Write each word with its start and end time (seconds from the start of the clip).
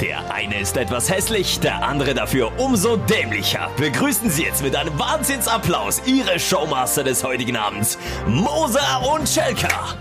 Der 0.00 0.32
eine 0.32 0.58
ist 0.58 0.78
etwas 0.78 1.10
hässlich, 1.10 1.60
der 1.60 1.82
andere 1.82 2.14
dafür 2.14 2.58
umso 2.58 2.96
dämlicher. 2.96 3.70
Begrüßen 3.76 4.30
Sie 4.30 4.44
jetzt 4.44 4.62
mit 4.62 4.74
einem 4.74 4.98
Wahnsinnsapplaus 4.98 6.00
Ihre 6.06 6.40
Showmaster 6.40 7.04
des 7.04 7.22
heutigen 7.22 7.54
Abends, 7.56 7.98
Moser 8.26 9.12
und 9.14 9.28
Schelker. 9.28 9.98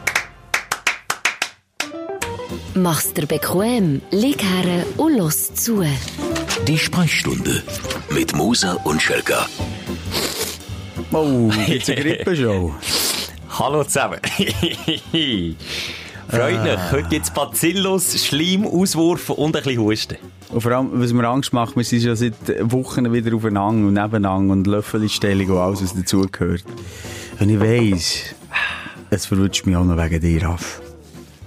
Mach's 2.76 3.14
dir 3.14 3.26
bequem, 3.26 4.02
lieg 4.12 4.42
her 4.42 4.86
und 4.96 5.18
los 5.18 5.54
zu. 5.54 5.84
Die 6.66 6.78
Sprechstunde 6.78 7.62
mit 8.10 8.34
Moser 8.34 8.80
und 8.86 9.02
Schelka. 9.02 9.48
Oh, 11.12 11.50
gibt's 11.66 11.90
eine 11.90 12.02
Grippeshow? 12.02 12.74
Hallo 13.60 13.84
zusammen. 13.84 14.22
Freut 16.30 16.64
mich, 16.64 16.92
heute 16.92 17.10
gibt's 17.10 17.32
Bacillus, 17.32 18.24
Schleim, 18.24 18.64
Auswurf 18.68 19.32
und 19.32 19.56
ein 19.56 19.64
bisschen 19.64 19.82
Husten. 19.82 20.18
Und 20.50 20.62
vor 20.62 20.72
allem, 20.74 20.90
was 20.94 21.12
mir 21.12 21.28
Angst 21.28 21.54
macht, 21.54 21.76
wir 21.76 21.84
sind 21.84 22.04
schon 22.04 22.16
seit 22.16 22.36
Wochen 22.72 23.12
wieder 23.12 23.36
aufeinander 23.36 23.88
und 23.88 23.94
nebeneinander 23.94 24.54
und 24.54 24.68
Löffelstellung 24.68 25.50
und 25.50 25.58
alles, 25.58 25.82
was 25.82 25.96
dazugehört. 25.96 26.64
Und 27.40 27.50
ich 27.50 27.60
weiss, 27.60 28.36
es 29.10 29.26
verrutscht 29.26 29.66
mich 29.66 29.76
auch 29.76 29.84
noch 29.84 29.98
wegen 29.98 30.22
dir 30.22 30.52
auf. 30.52 30.82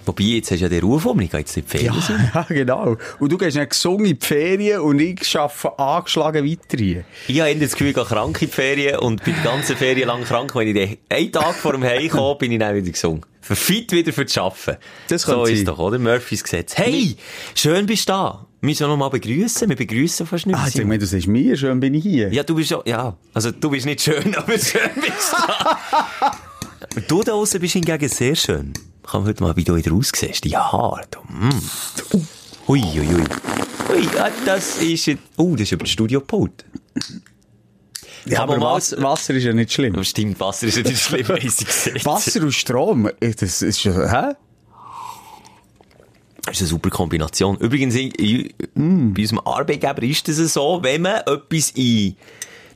Wobei, 0.04 0.24
jetzt 0.24 0.50
hast 0.50 0.58
du 0.58 0.64
ja 0.64 0.68
den 0.68 0.82
Ruf 0.82 1.06
um, 1.06 1.20
ich 1.20 1.30
gehe 1.30 1.40
jetzt 1.40 1.56
in 1.56 1.64
die 1.64 1.68
Ferien. 1.68 1.94
Ja, 1.94 2.30
ja, 2.34 2.46
genau. 2.48 2.96
Und 3.18 3.32
du 3.32 3.38
gehst 3.38 3.56
nicht 3.56 3.70
gesungen 3.70 4.06
in 4.06 4.18
die 4.18 4.26
Ferien 4.26 4.80
und 4.80 4.98
ich 5.00 5.36
arbeite 5.36 5.78
angeschlagen 5.78 6.44
weiter 6.44 6.78
hier. 6.78 7.04
Ich 7.28 7.40
habe 7.40 7.54
das 7.56 7.72
Gefühl, 7.72 7.88
ich 7.88 7.94
gehe 7.94 8.04
krank 8.04 8.42
in 8.42 8.48
die 8.48 8.52
Ferien 8.52 8.98
und 8.98 9.22
bin 9.24 9.34
die 9.34 9.42
ganze 9.42 9.76
Ferien 9.76 10.08
lang 10.08 10.24
krank. 10.24 10.54
Wenn 10.54 10.68
ich 10.68 10.98
dann 11.08 11.18
einen 11.18 11.32
Tag 11.32 11.54
vor 11.54 11.72
dem 11.72 11.84
Heim 11.84 12.08
komme, 12.08 12.36
bin 12.38 12.52
ich 12.52 12.58
dann 12.58 12.74
wieder 12.74 12.90
gesungen. 12.90 13.22
Fit 13.40 13.92
wieder 13.92 14.12
für 14.12 14.24
das 14.24 14.38
Arbeiten. 14.38 14.76
Das 15.08 15.22
so 15.22 15.44
ist 15.44 15.58
sein. 15.58 15.64
doch, 15.66 15.78
oder? 15.78 15.98
Murphys 15.98 16.44
Gesetz. 16.44 16.76
Hey, 16.76 17.16
schön 17.54 17.86
bist 17.86 18.08
du 18.08 18.12
da. 18.12 18.46
Wir 18.60 18.68
müssen 18.68 18.86
noch 18.86 18.96
mal 18.96 19.08
begrüßen. 19.08 19.68
Wir 19.68 19.76
begrüßen 19.76 20.26
fast 20.26 20.46
nicht. 20.46 20.56
Ah, 20.56 20.68
sag 20.72 20.86
mal, 20.86 20.96
du 20.96 21.06
sagst 21.06 21.26
mir, 21.26 21.56
schön 21.56 21.80
bin 21.80 21.94
ich 21.94 22.04
hier. 22.04 22.32
Ja, 22.32 22.44
du 22.44 22.54
bist 22.54 22.68
schon, 22.68 22.82
ja. 22.84 23.16
Also, 23.34 23.50
du 23.50 23.70
bist 23.70 23.86
nicht 23.86 24.02
schön, 24.02 24.34
aber 24.36 24.52
schön 24.52 24.90
bist 24.94 25.32
du 25.32 25.46
da. 25.48 26.32
du 27.08 27.22
da 27.24 27.32
außen 27.32 27.60
bist 27.60 27.72
hingegen 27.72 28.08
sehr 28.08 28.36
schön. 28.36 28.72
Kann 29.06 29.22
man 29.22 29.28
heute 29.28 29.42
mal, 29.42 29.56
wie 29.56 29.64
du 29.64 29.74
wieder 29.76 29.92
aussiehst. 29.92 30.44
Die 30.44 30.56
Haare. 30.56 31.02
Mm. 31.28 31.48
Ui, 32.68 32.80
ui, 32.82 33.00
ui. 33.00 33.24
Ui, 33.94 34.08
ja, 34.16 34.30
das 34.46 34.78
ist, 34.78 35.08
ein- 35.08 35.18
oh, 35.36 35.52
das 35.52 35.62
ist 35.62 35.72
über 35.72 35.84
das 35.84 35.90
Studio-Pult. 35.90 36.64
Ja, 38.26 38.42
aber 38.44 38.56
mal- 38.58 38.74
Wasser, 38.76 39.02
Wasser 39.02 39.34
ist 39.34 39.44
ja 39.44 39.52
nicht 39.52 39.72
schlimm. 39.72 39.94
Aber 39.94 40.04
stimmt, 40.04 40.38
Wasser 40.38 40.68
ist 40.68 40.76
ja 40.76 40.82
nicht 40.84 41.00
schlimm. 41.00 41.28
Wasser 42.04 42.42
und 42.42 42.52
Strom, 42.52 43.10
eh, 43.20 43.34
das 43.34 43.60
ist 43.62 43.80
schon, 43.80 43.94
hä? 43.94 44.32
Das 46.44 46.54
ist 46.56 46.60
eine 46.62 46.68
super 46.68 46.90
Kombination. 46.90 47.56
Übrigens, 47.58 47.94
in- 47.96 48.52
bei 49.14 49.22
unserem 49.22 49.40
Arbeitgeber 49.44 50.02
ist 50.02 50.28
es 50.28 50.52
so, 50.54 50.78
wenn 50.82 51.02
man 51.02 51.16
etwas 51.26 51.70
in 51.74 52.16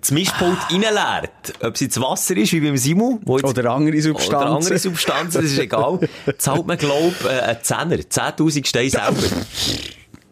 das 0.07 0.13
Mischpult 0.13 0.59
reinleert, 0.71 1.55
ob 1.61 1.75
es 1.75 1.81
jetzt 1.81 2.01
Wasser 2.01 2.37
ist, 2.37 2.53
wie 2.53 2.61
beim 2.61 2.77
Simu, 2.77 3.19
wo 3.25 3.39
jetzt, 3.39 3.49
Oder 3.49 3.73
andere 3.73 4.01
Substanzen. 4.01 4.37
oder 4.37 4.51
andere 4.51 4.79
Substanzen, 4.79 5.43
das 5.43 5.51
ist 5.51 5.59
egal, 5.59 5.99
zahlt 6.39 6.67
man, 6.67 6.79
glaub, 6.79 7.13
äh, 7.25 7.41
einen 7.41 7.63
Zehner, 7.63 7.97
10'000 7.97 8.67
Steine 8.67 8.91
selber. 8.91 9.17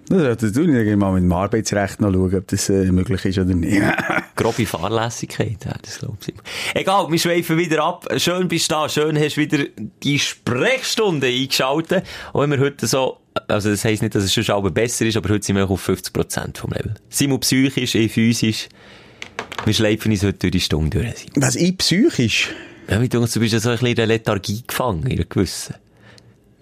Das 0.06 0.20
solltest 0.20 0.56
du 0.56 0.60
nicht 0.60 0.96
mal 0.96 1.12
mit 1.12 1.22
dem 1.22 1.32
Arbeitsrecht 1.32 2.00
noch 2.00 2.12
schauen, 2.12 2.34
ob 2.34 2.46
das 2.46 2.68
äh, 2.68 2.92
möglich 2.92 3.24
ist 3.24 3.38
oder 3.38 3.54
nicht. 3.54 3.82
Grobe 4.36 4.66
Fahrlässigkeit, 4.66 5.64
ja, 5.64 5.72
das 5.82 5.98
glaub 5.98 6.18
ich. 6.26 6.34
Egal, 6.74 7.10
wir 7.10 7.18
schweifen 7.18 7.56
wieder 7.56 7.82
ab. 7.82 8.06
Schön 8.18 8.46
bist 8.46 8.70
du 8.70 8.74
da, 8.74 8.88
schön 8.88 9.18
hast 9.18 9.36
du 9.36 9.40
wieder 9.40 9.64
die 10.02 10.18
Sprechstunde 10.18 11.26
eingeschaltet. 11.26 12.04
Auch 12.32 12.42
wenn 12.42 12.50
wir 12.50 12.60
heute 12.60 12.86
so, 12.86 13.16
also 13.48 13.70
das 13.70 13.84
heisst 13.84 14.02
nicht, 14.02 14.14
dass 14.14 14.24
es 14.24 14.34
schon 14.34 14.74
besser 14.74 15.06
ist, 15.06 15.16
aber 15.16 15.30
heute 15.30 15.44
sind 15.44 15.56
wir 15.56 15.68
auf 15.68 15.88
50% 15.88 16.58
vom 16.58 16.70
Level. 16.70 16.94
Simon 17.08 17.40
psychisch, 17.40 17.94
ich 17.94 18.12
physisch. 18.12 18.68
Wir 19.64 19.74
schleifen 19.74 20.12
uns 20.12 20.22
heute 20.22 20.38
durch 20.38 20.52
die 20.52 20.60
Stunde 20.60 21.00
durch. 21.00 21.26
Was, 21.36 21.56
ich 21.56 21.76
psychisch? 21.78 22.50
Ja, 22.88 23.00
wie 23.00 23.08
du, 23.08 23.24
du 23.24 23.40
bist 23.40 23.52
ja 23.52 23.60
so 23.60 23.70
ein 23.70 23.74
bisschen 23.74 23.88
in 23.88 23.94
der 23.94 24.06
Lethargie 24.06 24.62
gefangen, 24.66 25.06
in 25.06 25.12
einer 25.12 25.24
gewissen. 25.24 25.74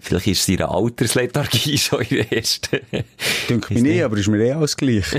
Vielleicht 0.03 0.27
ist 0.27 0.49
es 0.49 0.59
einer 0.59 0.69
Alterslethargie 0.69 1.77
schon 1.79 2.01
in 2.01 2.17
der 2.17 2.33
ersten. 2.33 2.79
Denke 3.49 3.73
mich 3.73 3.83
nicht, 3.83 4.03
aber 4.03 4.17
ist 4.17 4.27
mir 4.27 4.43
eh 4.43 4.51
alles 4.51 4.75
gleich. 4.75 5.05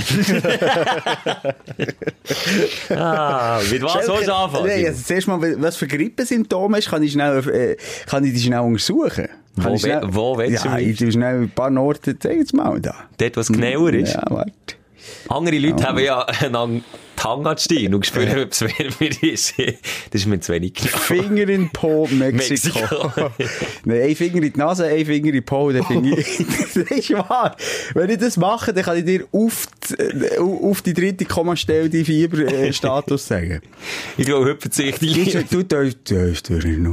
ah, 2.91 3.61
mit 3.71 3.83
was 3.83 4.05
sollst 4.05 4.29
du 4.29 4.35
anfangen? 4.35 4.67
Nein, 4.67 4.85
also 4.87 5.03
zuerst 5.03 5.27
mal, 5.27 5.41
was 5.63 5.77
für 5.77 5.87
Grippesymptome 5.87 6.77
hast, 6.77 6.91
kann 6.91 7.03
ich 7.03 7.13
schnell, 7.13 7.39
äh, 7.49 7.77
kann 8.07 8.25
ich 8.25 8.35
die 8.35 8.41
schnell 8.41 8.61
untersuchen. 8.61 9.29
Kann 9.57 9.65
Wo 9.65 9.75
ich 9.75 9.81
schnell, 9.81 10.03
wo 10.05 10.37
willst 10.37 10.65
du 10.65 10.69
Ja, 10.69 10.75
am 10.75 10.81
ich 10.81 10.99
schnell 10.99 11.43
ein 11.43 11.51
paar 11.51 11.75
Orte, 11.79 12.19
zeig 12.19 12.37
jetzt 12.37 12.53
mal 12.53 12.79
da. 12.79 12.95
Dort, 13.17 13.39
was 13.39 13.49
genauer 13.49 13.95
ist. 13.95 14.13
Ja, 14.13 14.23
warte. 14.29 14.53
Andere 15.29 15.59
Leute 15.59 15.83
haben 15.83 15.99
ja 15.99 16.25
einen 16.25 16.85
Tang 17.17 17.47
an 17.47 17.57
die 17.57 17.63
Stirn 17.63 17.95
und 17.95 18.07
spüren, 18.07 18.43
ob 18.43 18.53
es 18.53 18.61
wärmer 18.63 19.23
ist. 19.23 19.55
Das 19.59 20.21
ist 20.21 20.27
mir 20.27 20.41
zu 20.41 20.53
wenig 20.53 20.75
genau. 20.75 20.97
Finger 20.97 21.43
in 21.43 21.49
den 21.49 21.71
Po, 21.71 22.09
Mexiko. 22.11 22.79
Mexiko. 22.79 23.13
Nein, 23.85 24.03
ein 24.03 24.17
Finger 24.17 24.43
in 24.43 24.53
die 24.53 24.59
Nase, 24.59 24.87
ein 24.87 25.07
Finger 25.07 25.29
in 25.29 25.33
den 25.35 25.45
Po, 25.45 25.71
dann 25.73 25.85
finde 25.85 26.21
ich, 26.21 26.39
das 26.39 26.77
ist 26.77 27.11
wahr. 27.13 27.57
Wenn 27.95 28.11
ich 28.11 28.19
das 28.19 28.37
mache, 28.37 28.73
dann 28.73 28.85
kann 28.85 28.99
ich 28.99 29.05
dir 29.05 29.27
auf 29.33 29.67
die, 29.89 29.95
äh, 29.95 30.39
auf 30.39 30.83
die 30.83 30.95
dritte 30.95 31.25
Kommastelle 31.25 31.89
die 31.89 32.05
Fieberstatus 32.05 33.27
sagen. 33.29 33.61
Ich 34.17 34.27
glaube, 34.27 34.47
heute 34.47 34.61
verzichte 34.61 35.07
ich. 35.07 35.33
Du, 35.49 35.63
du, 35.63 35.65
du, 35.65 35.91
du, 36.05 36.33
du, 36.33 36.85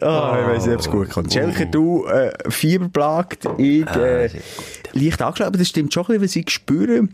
Ah, 0.00 0.38
ich 0.40 0.48
weiss 0.48 0.64
nicht, 0.66 0.74
ob 0.74 0.80
es 0.80 0.90
gut 0.90 1.10
kommt. 1.10 1.32
Schelker, 1.32 1.66
du, 1.66 2.06
äh, 2.06 2.32
Fieberplagt, 2.50 3.46
ich, 3.58 3.86
äh, 3.86 4.28
leicht 4.92 5.22
angeschlagen, 5.22 5.42
aber 5.48 5.58
das 5.58 5.68
stimmt 5.68 5.92
schon 5.92 6.04
ein 6.04 6.20
bisschen, 6.20 6.22
was 6.24 6.36
ich 6.36 6.50
spüre, 6.50 7.08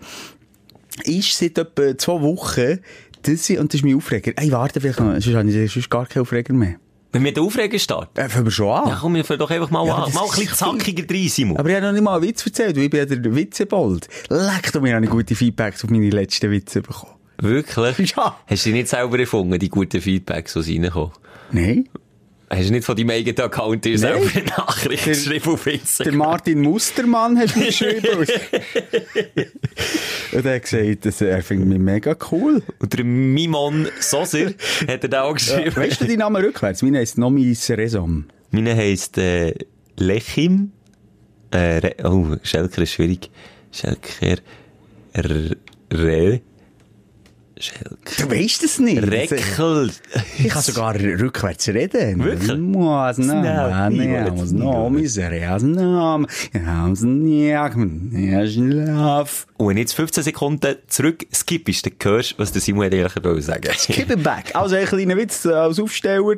ist 1.05 1.39
seit 1.39 1.59
etwa 1.59 1.97
zwei 1.97 2.21
Wochen, 2.21 2.79
dass 3.23 3.51
ich, 3.51 3.59
und 3.59 3.73
das 3.73 3.81
ist 3.81 3.85
mein 3.85 3.97
Aufreger, 3.97 4.33
ey, 4.37 4.53
warte, 4.53 4.81
vielleicht 4.81 5.01
noch, 5.01 5.13
sonst 5.13 5.35
habe 5.35 5.51
ich 5.51 5.73
sonst 5.73 5.91
gar 5.91 6.07
keinen 6.07 6.23
Aufreger 6.23 6.53
mehr. 6.53 6.77
Wenn 7.13 7.23
wir 7.23 7.33
den 7.33 7.45
Aufreger 7.45 7.79
starten. 7.79 8.19
Äh, 8.19 8.29
fangen 8.29 8.47
wir 8.47 8.51
schon 8.51 8.71
an. 8.71 8.89
Ja, 8.89 8.99
komm, 9.01 9.15
wir 9.15 9.25
fangen 9.25 9.39
doch 9.39 9.49
einfach 9.51 9.71
mal 9.71 9.87
Ja, 9.87 9.95
an. 9.95 10.13
Mal 10.13 10.25
ein 10.25 10.31
bisschen 10.31 10.53
zackiger 10.57 11.05
rein, 11.09 11.29
Simon. 11.29 11.57
Aber 11.57 11.69
ich 11.69 11.77
habe 11.77 11.87
noch 11.87 11.93
nicht 11.93 12.03
mal 12.03 12.15
einen 12.17 12.25
Witz 12.25 12.45
erzählt, 12.45 12.75
weil 12.77 12.83
ich 12.83 12.91
bin 12.91 12.99
ja 12.99 13.07
der 13.07 13.37
Witzebold. 13.37 14.09
Leck, 14.31 14.73
du 14.73 14.81
mir 14.81 14.97
habe 14.97 15.07
gute 15.07 15.37
Feedbacks 15.37 15.85
auf 15.85 15.91
meine 15.91 16.11
letzten 16.11 16.51
Witze 16.51 16.83
bekommen. 16.83 17.13
Wirklich? 17.41 18.15
Ja. 18.17 18.37
Hast 18.49 18.67
du 18.67 18.71
die 18.71 18.75
nicht 18.75 18.89
selber 18.89 19.17
erfunden, 19.17 19.57
die 19.61 19.69
guten 19.69 20.01
Feedbacks, 20.01 20.55
die 20.55 20.81
reinkommen? 20.81 21.13
Nein? 21.53 21.89
Hast 22.57 22.69
du 22.69 22.73
nicht 22.73 22.85
von 22.85 22.97
deinem 22.97 23.11
eigenen 23.11 23.39
Account 23.41 23.85
dir 23.85 23.99
selber 23.99 24.27
eine 24.35 24.45
Nachricht 24.45 25.07
Der- 25.07 25.15
geschrieben 25.15 25.51
auf 25.53 25.65
Der 25.65 25.73
Instagram? 25.75 26.17
Martin 26.17 26.61
Mustermann 26.63 27.39
hat 27.39 27.57
mir 27.57 27.67
geschrieben. 27.67 28.27
Und 30.33 30.45
er 30.45 30.55
hat 30.57 30.63
gesagt, 30.63 31.07
dass 31.07 31.21
er 31.21 31.43
findet 31.43 31.69
mich 31.69 31.79
mega 31.79 32.17
cool. 32.31 32.63
Und 32.79 32.93
der 32.93 33.05
Mimon 33.05 33.89
Soser 34.01 34.49
hat 34.89 35.03
er 35.03 35.09
da 35.09 35.23
auch 35.23 35.35
geschrieben. 35.35 35.75
Weißt 35.75 36.01
du 36.01 36.07
deinen 36.07 36.19
Namen 36.19 36.45
rückwärts? 36.45 36.83
Meine 36.83 36.99
heisst 36.99 37.19
Nomi 37.19 37.57
Resom. 37.69 38.27
Meine 38.51 38.77
heisst 38.77 39.19
äh, 39.19 39.55
Lechim. 39.97 40.73
Äh, 41.51 41.93
oh, 42.05 42.37
Schelker 42.43 42.83
ist 42.83 42.93
schwierig. 42.93 43.31
Schelker. 43.73 44.37
Re. 45.17 46.41
Schelker. 47.57 47.95
Du 48.19 48.31
weißt 48.31 48.65
es 48.65 48.79
nicht. 48.81 49.03
Reckel. 49.03 49.91
Ich 50.39 50.49
kann 50.49 50.63
sogar 50.63 50.95
rückwärts 50.95 51.69
reden. 51.69 52.23
Wirklich? 52.25 52.51
Was 52.51 53.17
Snap, 53.17 53.93
ich 53.93 53.99
will 53.99 54.09
jetzt 54.09 54.53
nicht 54.53 54.65
Nomi 54.65 55.07
Resom. 55.07 56.27
Schlaf. 58.47 59.47
Und 59.57 59.69
wenn 59.69 59.77
jetzt 59.77 59.95
15 59.95 60.25
Sekunden 60.25 60.77
zurück 60.89 61.25
skippst, 61.33 61.87
dann 61.87 61.93
hörst 62.03 62.33
du, 62.33 62.39
was 62.39 62.51
der 62.53 62.61
Simon 62.61 62.85
eigentlich 62.87 63.25
wollte 63.25 63.43
sagen. 63.43 63.71
Keep 63.73 64.11
it 64.11 64.23
back. 64.23 64.51
Also 64.55 64.75
ein 64.77 64.87
kleiner 64.87 65.17
Witz 65.17 65.47
als 65.47 65.79
Aufsteller. 65.79 66.35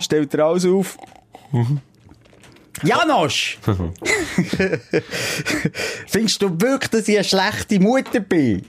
Stellt 0.00 0.32
er 0.34 0.44
alles 0.44 0.64
auf. 0.64 0.96
Janosch! 2.84 3.58
Findest 6.06 6.42
du 6.42 6.60
wirklich, 6.60 6.90
dass 6.90 7.08
ich 7.08 7.16
eine 7.16 7.24
schlechte 7.24 7.78
Mutter 7.80 8.20
bin? 8.20 8.62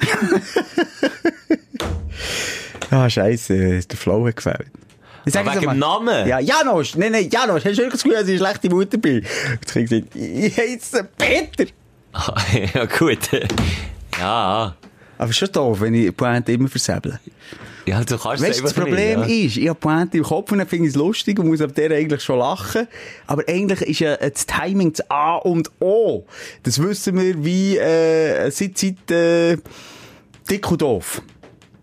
ah, 2.90 3.08
scheiße, 3.08 3.80
der 3.80 3.96
Flow 3.96 4.26
hat 4.26 4.36
gefällt. 4.36 4.66
Ich 5.24 5.32
sag 5.32 5.46
Ah, 5.46 5.54
wegen 5.54 5.68
dem 5.68 5.78
Namen? 5.78 6.26
Ja, 6.26 6.38
Janosch! 6.38 6.94
Nein, 6.96 7.12
nein, 7.12 7.28
Janosch, 7.30 7.64
hast 7.64 7.76
du 7.76 7.82
wirklich 7.82 7.92
das 7.92 8.02
Gefühl, 8.02 8.18
dass 8.18 8.28
ich 8.28 8.40
eine 8.40 8.46
schlechte 8.46 8.70
Mutter 8.70 8.98
bin? 8.98 9.24
Habe 9.24 9.80
ich 9.80 9.90
gesagt, 9.90 10.16
ich 10.16 10.56
heiße 10.56 11.08
Peter! 11.16 11.64
ja, 12.74 12.84
gut. 12.86 13.18
Ja. 14.18 14.74
Aber 15.18 15.32
schon 15.32 15.52
doof, 15.52 15.80
wenn 15.80 15.94
ich 15.94 16.16
Pointe 16.16 16.52
immer 16.52 16.68
versäble. 16.68 17.18
Ja, 17.86 18.04
du 18.04 18.18
kannst 18.18 18.42
Weißt 18.42 18.62
das 18.62 18.74
Problem 18.74 19.20
nicht, 19.20 19.30
ja. 19.30 19.46
ist, 19.46 19.56
ich 19.56 19.68
habe 19.68 19.78
Pointe 19.78 20.18
im 20.18 20.24
Kopf 20.24 20.52
und 20.52 20.58
dann 20.58 20.68
finde 20.68 20.86
ich 20.86 20.94
es 20.94 20.96
lustig 20.96 21.38
und 21.38 21.48
muss 21.48 21.60
ab 21.60 21.74
der 21.74 21.90
eigentlich 21.90 22.22
schon 22.22 22.38
lachen. 22.38 22.86
Aber 23.26 23.44
eigentlich 23.48 23.82
ist 23.82 24.00
ja 24.00 24.16
das 24.16 24.46
Timing 24.46 24.92
das 24.92 25.10
A 25.10 25.36
und 25.36 25.70
O. 25.80 26.24
Das 26.62 26.82
wissen 26.82 27.18
wir 27.18 27.44
wie 27.44 27.78
äh, 27.78 28.50
seit, 28.50 28.78
seit 28.78 29.10
äh, 29.10 29.56
Dick 30.50 30.70
und 30.70 30.82
Doof. 30.82 31.22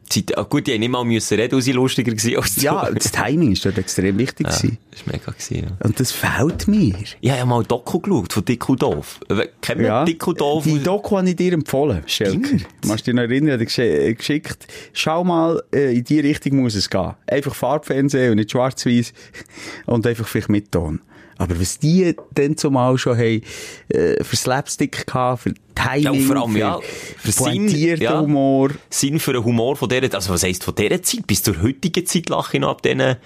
Zeit, 0.09 0.37
ah, 0.37 0.43
gut, 0.43 0.67
die 0.67 0.73
haben 0.73 0.79
nicht 0.79 0.89
mal 0.89 1.03
müssen 1.03 1.37
reden, 1.39 1.53
weil 1.53 1.61
sie 1.61 1.71
lustiger 1.71 2.11
gewesen 2.11 2.37
als 2.37 2.55
du. 2.55 2.61
Ja, 2.61 2.89
das 2.91 3.11
Timing 3.11 3.51
ist 3.51 3.65
dort 3.65 3.77
extrem 3.77 4.17
wichtig 4.17 4.47
ja, 4.47 4.55
gewesen. 4.55 4.77
das 4.91 5.05
war 5.05 5.13
mega 5.13 5.31
gewesen, 5.31 5.55
ja. 5.55 5.85
Und 5.85 5.99
das 5.99 6.11
fehlt 6.11 6.67
mir. 6.67 6.95
Ich 7.21 7.29
habe 7.29 7.39
ja 7.39 7.45
mal 7.45 7.63
Doku 7.63 7.99
geschaut 7.99 8.33
von 8.33 8.45
Dick 8.45 8.69
und 8.69 8.81
Doof. 8.81 9.19
Äh, 9.29 9.47
Kennen 9.61 9.81
wir 9.81 9.87
Ja. 9.87 10.05
Dick 10.05 10.25
und 10.27 10.39
Doof? 10.39 10.63
Die 10.63 10.81
Doku 10.81 11.17
habe 11.17 11.29
ich 11.29 11.35
dir 11.35 11.53
empfohlen, 11.53 12.03
Schelker. 12.05 12.57
Machst 12.85 13.07
du 13.07 13.11
dich 13.11 13.15
noch 13.15 13.23
erinnern? 13.23 13.59
Ich 13.61 13.73
dir 13.73 14.13
geschickt, 14.13 14.67
schau 14.93 15.23
mal, 15.23 15.61
äh, 15.73 15.95
in 15.97 16.03
die 16.03 16.19
Richtung 16.19 16.61
muss 16.61 16.75
es 16.75 16.89
gehen. 16.89 17.13
Einfach 17.27 17.55
Farbfernsehen 17.55 18.31
und 18.31 18.37
nicht 18.37 18.51
schwarz-weiß. 18.51 19.13
Und 19.87 20.05
einfach 20.05 20.27
vielleicht 20.27 20.49
mit 20.49 20.71
Ton. 20.71 21.01
Aber 21.37 21.59
was 21.59 21.79
die 21.79 22.15
dann 22.33 22.55
zumal 22.57 22.97
schon 22.97 23.17
haben, 23.17 23.41
äh, 23.89 24.23
für 24.23 24.35
Slapstick 24.35 25.05
gehabt, 25.05 25.43
für 25.43 25.53
Timing, 25.75 26.21
Ja, 26.21 26.27
vor 26.27 26.35
allem, 26.37 26.51
für, 26.53 26.59
ja, 26.59 26.79
für 27.17 27.31
Sinn, 27.31 27.67
ja. 27.67 28.21
Humor. 28.21 28.71
Sinn 28.89 29.19
für 29.19 29.33
den 29.33 29.43
Humor 29.43 29.75
von 29.75 29.89
dieser, 29.89 30.13
also 30.13 30.33
was 30.33 30.43
heisst 30.43 30.63
von 30.63 30.75
dieser 30.75 31.01
Zeit 31.01 31.27
bis 31.27 31.43
zur 31.43 31.61
heutigen 31.61 32.05
Zeit 32.05 32.29
lache 32.29 32.55
ich 32.55 32.61
noch 32.61 32.69
ab 32.69 32.81
diesen 32.81 33.17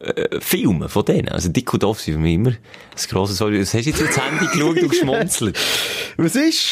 äh, 0.00 0.40
Filmen 0.40 0.88
von 0.88 1.04
denen. 1.04 1.28
Also 1.28 1.48
Dick 1.48 1.72
und 1.74 1.82
Doof 1.82 2.00
sind 2.00 2.14
für 2.14 2.20
mich 2.20 2.34
immer 2.34 2.52
das 2.92 3.08
grosse 3.08 3.34
Sorry. 3.34 3.60
Was 3.60 3.74
hast 3.74 3.84
du 3.84 3.90
jetzt 3.90 4.00
ins 4.00 4.16
Handy 4.18 4.46
geschaut 4.46 4.80
und 4.82 4.88
geschmunzelt? 4.88 5.58
Was 6.16 6.34
ist? 6.34 6.68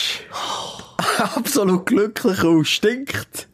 Absolut 1.35 1.87
glücklich 1.87 2.43
und 2.45 2.65
stinkt. 2.65 3.49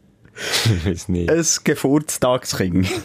Ich 0.65 0.87
weiß 0.87 1.09
nicht. 1.09 1.31
Ein 1.31 1.47
Geburtstagskind. 1.65 2.89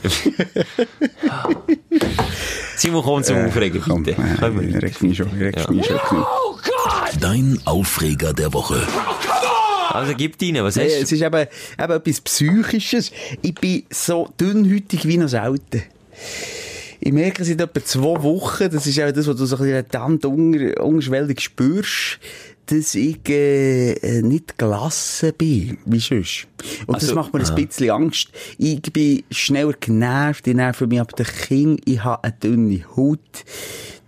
Simon, 2.78 3.02
komm 3.04 3.24
zum 3.24 3.38
Aufregen, 3.46 3.82
Komm, 3.82 4.04
bitte. 4.04 4.22
äh, 4.22 4.54
wir 4.54 4.62
ich 4.62 4.76
reg 4.84 5.02
mich 5.02 5.18
schon, 5.18 5.28
ich 5.36 5.42
reg 5.42 5.58
Ja. 5.58 5.72
mich 5.72 5.86
schon 5.86 6.00
genug. 6.10 6.62
Dein 7.20 7.60
Aufreger 7.66 8.34
der 8.34 8.54
Woche. 8.54 8.82
Also 9.90 10.14
gib 10.16 10.40
rein, 10.42 10.64
was 10.64 10.76
Nee, 10.76 10.84
hast 10.86 11.02
es 11.04 11.10
du? 11.10 11.16
ist 11.16 11.22
eben, 11.24 11.48
eben 11.82 11.92
etwas 11.94 12.22
Psychisches. 12.22 13.12
Ich 13.42 13.56
bin 13.56 13.84
so 13.90 14.30
dünnhütig 14.40 15.08
wie 15.08 15.18
noch 15.18 15.28
selten. 15.30 15.82
Ich 17.00 17.12
merke 17.14 17.44
seit 17.46 17.62
etwa 17.62 17.84
zwei 17.84 18.22
Wochen, 18.22 18.70
das 18.70 18.86
ist 18.86 19.00
auch 19.02 19.12
das, 19.12 19.28
was 19.28 19.36
du 19.36 19.46
so 19.46 19.58
ein 19.58 19.86
bisschen 19.88 20.12
unter, 20.26 20.84
unterschwellig 20.84 21.40
spürst, 21.42 22.20
dass 22.68 22.96
ich 22.96 23.18
äh, 23.30 23.94
äh, 23.94 24.22
nicht 24.22 24.58
gelassen 24.58 25.34
bin, 25.38 25.78
wie 25.86 26.00
sonst. 26.00 26.48
Und 26.86 26.96
das 26.96 27.04
Also, 27.06 27.16
macht 27.16 27.34
mir 27.34 27.42
aha. 27.42 27.54
ein 27.56 27.68
bisschen 27.68 27.90
Angst. 27.90 28.30
Ich 28.58 28.82
bin 28.94 29.24
schneller 29.32 29.74
genervt, 29.80 30.46
ich 30.48 30.54
nerve 30.56 30.88
mich 30.88 31.00
ab 31.02 31.16
der 31.16 31.26
Kind, 31.26 31.82
ich 31.86 32.04
habe 32.04 32.24
eine 32.24 32.34
dünne 32.34 32.84
Haut. 32.96 33.20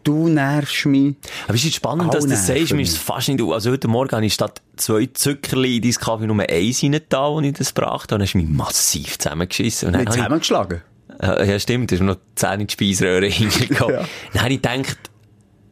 Du 0.03 0.27
nervst 0.29 0.85
mich. 0.85 1.15
Aber 1.45 1.55
es 1.55 1.65
ist 1.65 1.75
spannend, 1.75 2.13
dass 2.13 2.23
du 2.23 2.29
das 2.29 2.47
sagst, 2.47 2.73
mir 2.73 2.81
ist 2.81 2.97
fast 2.97 3.27
nicht, 3.27 3.41
also 3.41 3.69
heute 3.71 3.87
Morgen 3.89 4.11
habe 4.11 4.25
ich 4.25 4.33
statt 4.33 4.61
zwei 4.77 5.07
Zuckerli 5.13 5.77
in 5.77 5.81
dein 5.83 5.91
Kaffee 5.91 6.25
nur 6.25 6.39
eins 6.49 6.81
rein 6.83 6.99
da, 7.09 7.27
als 7.27 7.45
ich 7.45 7.53
das 7.53 7.73
gebracht 7.73 8.03
habe, 8.11 8.19
dann 8.19 8.21
hast 8.21 8.33
du 8.33 8.37
mich 8.37 8.47
massiv 8.47 9.19
zusammengeschissen. 9.19 9.87
Und 9.87 9.93
dann 9.93 10.01
Nicht 10.05 10.09
habe 10.19 10.35
ich- 10.37 10.43
zusammengeschlagen. 10.43 10.81
Ja, 11.21 11.59
stimmt, 11.59 11.91
da 11.91 11.95
ist 11.95 11.99
mir 11.99 12.07
noch 12.07 12.15
die 12.15 12.35
Zähne 12.35 12.61
in 12.61 12.67
die 12.67 12.73
Speiseröhre 12.73 13.25
hingekommen. 13.29 13.95
Ja. 13.95 14.05
Dann 14.33 14.41
habe 14.43 14.53
ich 14.53 14.61
gedacht, 14.61 14.97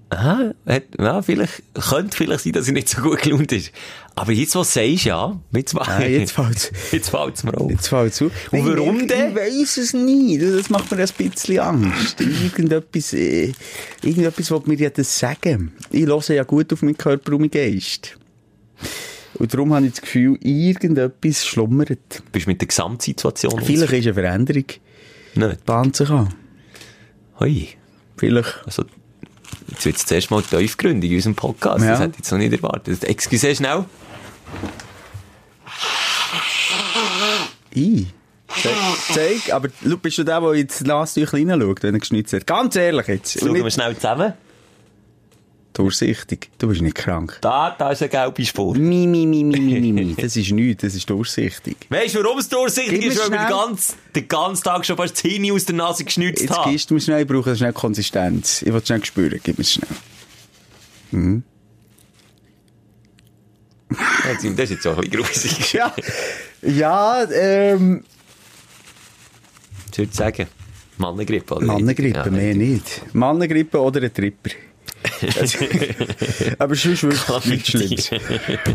aha, 0.09 0.53
hat, 0.65 0.83
ja, 0.99 1.21
vielleicht, 1.21 1.63
könnte 1.73 2.15
vielleicht 2.15 2.43
sein, 2.43 2.53
dass 2.53 2.67
er 2.67 2.73
nicht 2.73 2.89
so 2.89 3.01
gut 3.01 3.21
gelaunt 3.21 3.51
ist. 3.51 3.71
Aber 4.15 4.31
jetzt, 4.31 4.55
was 4.55 4.73
du 4.73 4.79
sagst, 4.79 5.05
ja, 5.05 5.39
jetzt, 5.51 5.75
Ah, 5.77 6.01
jetzt 6.01 6.31
fällt's. 6.31 6.71
jetzt 6.91 7.09
fällt's 7.09 7.43
mir 7.43 7.55
auf. 7.55 7.69
Jetzt 7.69 7.87
fällt 7.87 8.13
zu. 8.13 8.31
Und 8.51 8.65
warum 8.65 9.01
ich, 9.01 9.07
denn? 9.07 9.29
Ich 9.29 9.35
weiss 9.35 9.77
es 9.77 9.93
nicht. 9.93 10.41
Das 10.41 10.69
macht 10.69 10.89
mir 10.91 10.97
ein 10.97 11.09
bisschen 11.17 11.59
Angst. 11.59 12.19
Irgendetwas, 12.21 13.13
äh, 13.13 13.51
irgendetwas 14.01 14.49
will 14.49 14.61
mir 14.65 14.77
ja 14.77 14.89
das 14.89 15.19
sagen. 15.19 15.73
Ich 15.91 16.05
höre 16.07 16.31
ja 16.31 16.43
gut 16.43 16.73
auf 16.73 16.81
meinen 16.81 16.97
Körper 16.97 17.33
und 17.33 17.41
meinen 17.41 17.51
Geist. 17.51 18.17
Und 19.35 19.53
darum 19.53 19.73
habe 19.73 19.85
ich 19.85 19.91
das 19.91 20.01
Gefühl, 20.01 20.37
irgendetwas 20.41 21.45
schlummert. 21.45 22.23
Bist 22.31 22.47
du 22.47 22.49
mit 22.49 22.61
der 22.61 22.67
Gesamtsituation 22.67 23.61
Vielleicht 23.61 23.93
ist 23.93 24.05
eine 24.05 24.13
Veränderung. 24.15 24.65
Nicht. 25.35 25.65
Bahnt 25.65 25.95
sich 25.95 26.09
an. 26.09 26.33
Hoi. 27.39 27.67
Vielleicht. 28.17 28.61
Also, 28.65 28.83
jetzt 29.69 29.85
wird 29.85 29.95
es 29.97 30.05
zuerst 30.05 30.31
mal 30.31 30.41
tiefgründig 30.41 31.11
in 31.11 31.17
unserem 31.17 31.35
Podcast. 31.35 31.83
Ja. 31.83 31.91
Das 31.91 31.99
hätte 31.99 32.11
ich 32.11 32.17
jetzt 32.19 32.31
noch 32.31 32.37
nicht 32.37 32.53
erwartet. 32.53 33.03
Excuse 33.03 33.55
schnell. 33.55 33.85
Ich. 37.71 38.07
Zeig, 38.47 38.73
zeig, 39.13 39.53
aber 39.53 39.69
schau, 39.87 39.97
bist 39.97 40.17
du 40.17 40.23
der, 40.23 40.39
der 40.39 40.53
ins 40.53 40.81
Nasentüchlein 40.81 41.51
reinschaut, 41.51 41.83
wenn 41.83 41.95
er 41.95 41.99
geschnitzt 41.99 42.33
hat? 42.33 42.47
Ganz 42.47 42.75
ehrlich 42.75 43.07
jetzt. 43.07 43.39
Schauen 43.39 43.53
wir 43.53 43.69
schnell 43.69 43.95
zusammen. 43.95 44.33
Durchsichtig. 45.77 46.49
Du 46.57 46.67
bist 46.67 46.81
nicht 46.81 46.95
krank. 46.95 47.37
Da, 47.41 47.75
da 47.77 47.91
ist 47.91 48.01
eine 48.01 48.09
gelbe 48.09 48.45
Spur. 48.45 48.75
Mi, 48.75 49.07
mi, 49.07 49.25
mi, 49.25 49.43
mi, 49.43 49.59
mi, 49.59 49.79
mi, 49.79 49.91
mi. 49.91 50.15
Das 50.21 50.35
ist 50.35 50.51
nichts, 50.51 50.81
das 50.81 50.95
ist 50.95 51.09
durchsichtig. 51.09 51.77
Weißt 51.89 52.15
du, 52.15 52.23
warum 52.23 52.39
es 52.39 52.49
durchsichtig 52.49 52.99
Gib 53.01 53.11
ist? 53.11 53.19
Weil 53.19 53.31
wir 53.31 53.39
den 53.39 53.49
ganzen, 53.49 53.95
den 54.15 54.27
ganzen 54.27 54.63
Tag 54.63 54.85
schon 54.85 54.97
fast 54.97 55.23
die 55.23 55.29
Zähne 55.29 55.53
aus 55.53 55.65
der 55.65 55.75
Nase 55.75 56.03
geschnitzt 56.03 56.41
Jetzt 56.41 56.57
haben. 56.57 56.71
gibst 56.71 56.89
du 56.89 56.93
mir 56.95 57.01
schnell, 57.01 57.21
ich 57.21 57.27
brauche 57.27 57.55
schnell 57.55 57.73
Konsistenz. 57.73 58.61
Ich 58.61 58.73
will 58.73 58.79
es 58.81 58.87
schnell 58.87 59.05
spüren, 59.05 59.39
gib 59.43 59.57
mir 59.57 59.63
es 59.63 59.73
schnell. 59.73 61.43
Das 63.89 64.43
ist 64.43 64.69
jetzt 64.69 64.87
auch 64.87 64.97
ein 64.97 65.09
bisschen 65.09 65.23
gruselig. 65.23 65.73
Ja, 65.77 65.93
ja, 66.61 67.23
ähm, 67.31 68.03
Ich 69.91 69.97
würde 69.97 70.13
sagen, 70.13 70.47
Mannengrippe. 70.97 71.55
Oder? 71.55 71.65
Mannengrippe, 71.65 72.23
Ja, 72.25 72.31
mehr 72.31 72.55
nicht. 72.55 73.01
Mannengrippe 73.13 73.79
oder 73.79 74.01
ein 74.01 74.13
Tripper. 74.13 74.49
Also, 75.39 75.59
aber 76.59 76.75
sonst 76.75 77.03
wirklich 77.03 77.45
nichts 77.45 77.69
Schlimmes. 77.69 78.09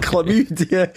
Chlamydien, 0.00 0.88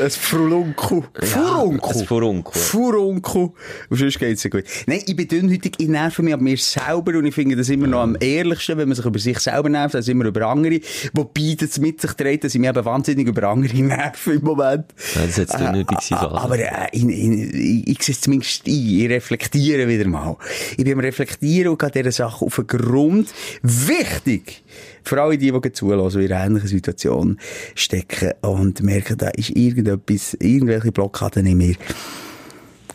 ein 0.00 0.10
Furunkel. 0.10 1.04
Furunkel. 1.22 2.00
ein 2.00 2.06
Furunkel. 2.06 2.60
Furunkel. 2.60 3.50
Und 3.90 3.96
sonst 3.96 4.18
geht's 4.18 4.44
ja 4.44 4.50
gut. 4.50 4.64
Nein, 4.86 5.02
ich 5.06 5.16
bin 5.16 5.28
dünnhütig, 5.28 5.74
ich 5.78 5.88
nerve 5.88 6.22
mich 6.22 6.34
ab 6.34 6.40
mir 6.40 6.56
selber 6.56 7.18
und 7.18 7.26
ich 7.26 7.34
finde 7.34 7.56
das 7.56 7.68
immer 7.68 7.86
noch 7.86 8.00
am 8.00 8.16
ehrlichsten, 8.20 8.78
wenn 8.78 8.88
man 8.88 8.96
sich 8.96 9.04
über 9.04 9.18
sich 9.18 9.38
selber 9.38 9.68
nervt, 9.68 9.94
als 9.94 10.08
immer 10.08 10.24
über 10.24 10.46
andere. 10.46 10.80
Wobei 11.12 11.56
das 11.58 11.78
mit 11.78 12.00
sich 12.00 12.12
trägt, 12.12 12.44
dass 12.44 12.54
ich 12.54 12.60
mich 12.60 12.70
eben 12.70 12.84
wahnsinnig 12.84 13.26
über 13.26 13.48
andere 13.48 13.76
nerve 13.76 14.32
im 14.32 14.42
Moment. 14.42 14.86
Ja, 15.14 15.22
das 15.26 15.34
du 15.34 15.72
nicht 15.72 15.88
gewesen 15.88 16.16
sollen. 16.18 16.34
Aber 16.34 16.58
äh, 16.58 16.88
ich, 16.92 17.04
ich, 17.04 17.54
ich, 17.54 17.88
ich 17.88 18.02
sehe 18.02 18.14
es 18.14 18.20
zumindest 18.20 18.66
ein. 18.66 18.72
Ich 18.72 19.08
reflektiere 19.08 19.88
wieder 19.88 20.08
mal. 20.08 20.36
Ich 20.76 20.84
bin 20.84 20.94
am 20.94 21.00
Reflektieren 21.00 21.72
und 21.72 21.78
gehe 21.78 21.90
dieser 21.90 22.12
Sache 22.12 22.44
auf 22.44 22.56
den 22.56 22.66
Grund. 22.66 23.28
Wichtig! 23.62 24.62
Für 25.04 25.22
alle 25.22 25.36
die, 25.38 25.52
die 25.52 25.72
zulassen, 25.72 26.20
die 26.20 26.26
in 26.26 26.32
einer 26.32 26.46
ähnlichen 26.46 26.68
Situation 26.68 27.38
stecken 27.74 28.32
und 28.40 28.82
merken, 28.82 29.18
da 29.18 29.28
ist 29.28 29.50
irgendetwas, 29.50 30.34
irgendwelche 30.40 30.92
Blockaden 30.92 31.46
in 31.46 31.58
mir. 31.58 31.74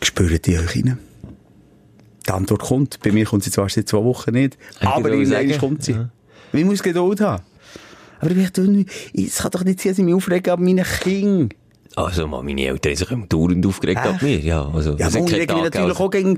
Spürt 0.02 0.46
die 0.46 0.58
euch 0.58 0.76
rein? 0.76 0.98
Die 2.28 2.32
Antwort 2.32 2.62
kommt. 2.62 3.00
Bei 3.04 3.12
mir 3.12 3.26
kommt 3.26 3.44
sie 3.44 3.52
zwar 3.52 3.70
seit 3.70 3.88
zwei 3.90 4.04
Wochen 4.04 4.32
nicht, 4.32 4.58
Ich 4.80 4.88
aber 4.88 5.10
irgendwann 5.12 5.58
kommt 5.60 5.84
sie. 5.84 5.94
ja. 5.94 6.10
Ich 6.52 6.66
muss 6.66 6.82
Geduld 6.82 7.22
haben. 7.22 7.44
Aber 8.20 8.32
ich 8.32 8.52
bin 8.54 8.86
es 9.14 9.38
kann 9.38 9.52
doch 9.52 9.64
nicht 9.64 9.80
sein, 9.80 9.92
dass 9.92 10.00
ich 10.00 10.04
mich 10.06 10.14
aufrege 10.14 10.52
an 10.52 10.64
meinen 10.64 10.84
Kindern. 10.84 11.50
Also, 11.96 12.28
man, 12.28 12.46
meine 12.46 12.66
Eltern 12.66 12.92
haben 12.94 13.22
sich 13.22 13.30
dauernd 13.30 13.66
aufgeregt 13.66 14.00
ab 14.02 14.22
mir. 14.22 14.40
Ja, 14.40 14.68
also, 14.70 14.96
Ja, 14.98 15.08
aber 15.08 15.20
ich 15.20 15.26
keinen 15.26 15.40
reg 15.40 15.54
mich 15.54 15.64
natürlich 15.64 15.98
gegeben. 15.98 15.98
auch 15.98 16.10
gegen 16.12 16.38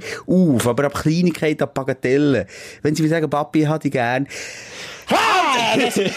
auf, 0.56 0.68
aber 0.68 0.86
ab 0.86 0.94
Kleinigkeit, 0.94 1.62
ab 1.62 1.74
Bagatellen. 1.74 2.46
Wenn 2.82 2.96
sie 2.96 3.04
mir 3.04 3.10
sagen, 3.10 3.30
Papi, 3.30 3.64
ich 3.64 3.68
hätte 3.70 3.80
dich 3.80 3.92
gern. 3.92 4.28
Ha! 5.10 5.78
Das, 5.78 5.96
bis 5.96 6.10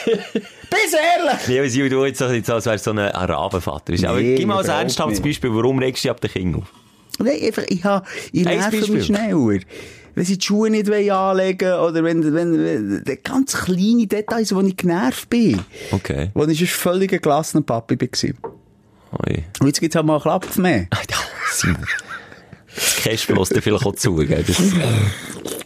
ehrlich! 0.93 1.49
Ja, 1.49 1.63
weil 1.63 1.89
du 1.89 2.05
jetzt 2.05 2.19
so, 2.19 2.27
jetzt, 2.27 2.51
als 2.51 2.67
wärst 2.67 2.85
so 2.85 2.91
ein 2.91 2.99
Arabenvater. 2.99 3.93
Ist. 3.93 4.05
Aber 4.05 4.21
Nee, 4.21 4.37
gib 4.37 4.47
mal 4.47 4.63
ein 4.63 4.69
ernsthaftes. 4.69 5.21
Beispiel, 5.21 5.55
warum 5.55 5.79
regst 5.79 6.05
du 6.05 6.09
dich 6.09 6.11
ab 6.11 6.21
den 6.21 6.31
Kindern 6.31 6.63
auf? 6.63 6.69
Nein, 7.19 7.39
einfach, 7.43 7.63
ich, 7.69 7.85
ha, 7.85 8.03
ich 8.33 8.45
nerve 8.45 8.93
mich 8.93 9.07
schneller. 9.07 9.61
Wenn 10.17 10.25
sie 10.25 10.39
die 10.39 10.45
Schuhe 10.45 10.71
nicht 10.71 10.89
wollen 10.89 11.11
anlegen 11.11 11.73
oder 11.75 12.05
wenn, 12.05 12.35
wenn, 12.35 13.05
wenn 13.05 13.19
ganz 13.25 13.53
kleine 13.65 14.07
Details, 14.07 14.55
wo 14.55 14.61
ich 14.61 14.77
genervt 14.77 15.29
bin. 15.29 15.61
Okay. 15.91 16.31
Wo 16.35 16.45
ich 16.45 16.59
sonst 16.59 16.73
völlig 16.73 17.13
ein 17.13 17.21
gelassener 17.21 17.63
Papi 17.63 17.99
war. 18.01 18.51
Oi. 19.27 19.45
Und 19.61 19.67
jetzt 19.67 19.81
gibt's 19.81 19.97
halt 19.97 20.07
mal 20.07 20.15
einen 20.15 20.23
Klapp 20.23 20.57
mehr. 20.57 20.87
Ja, 21.11 21.17
Simon. 21.53 21.85
Das 22.75 22.97
Cash 22.97 23.29
lässt 23.29 23.55
dir 23.55 23.63
vielleicht 23.63 23.87
auch 23.87 23.95
zu, 23.95 24.17
gell? 24.17 24.45
Das 24.47 24.59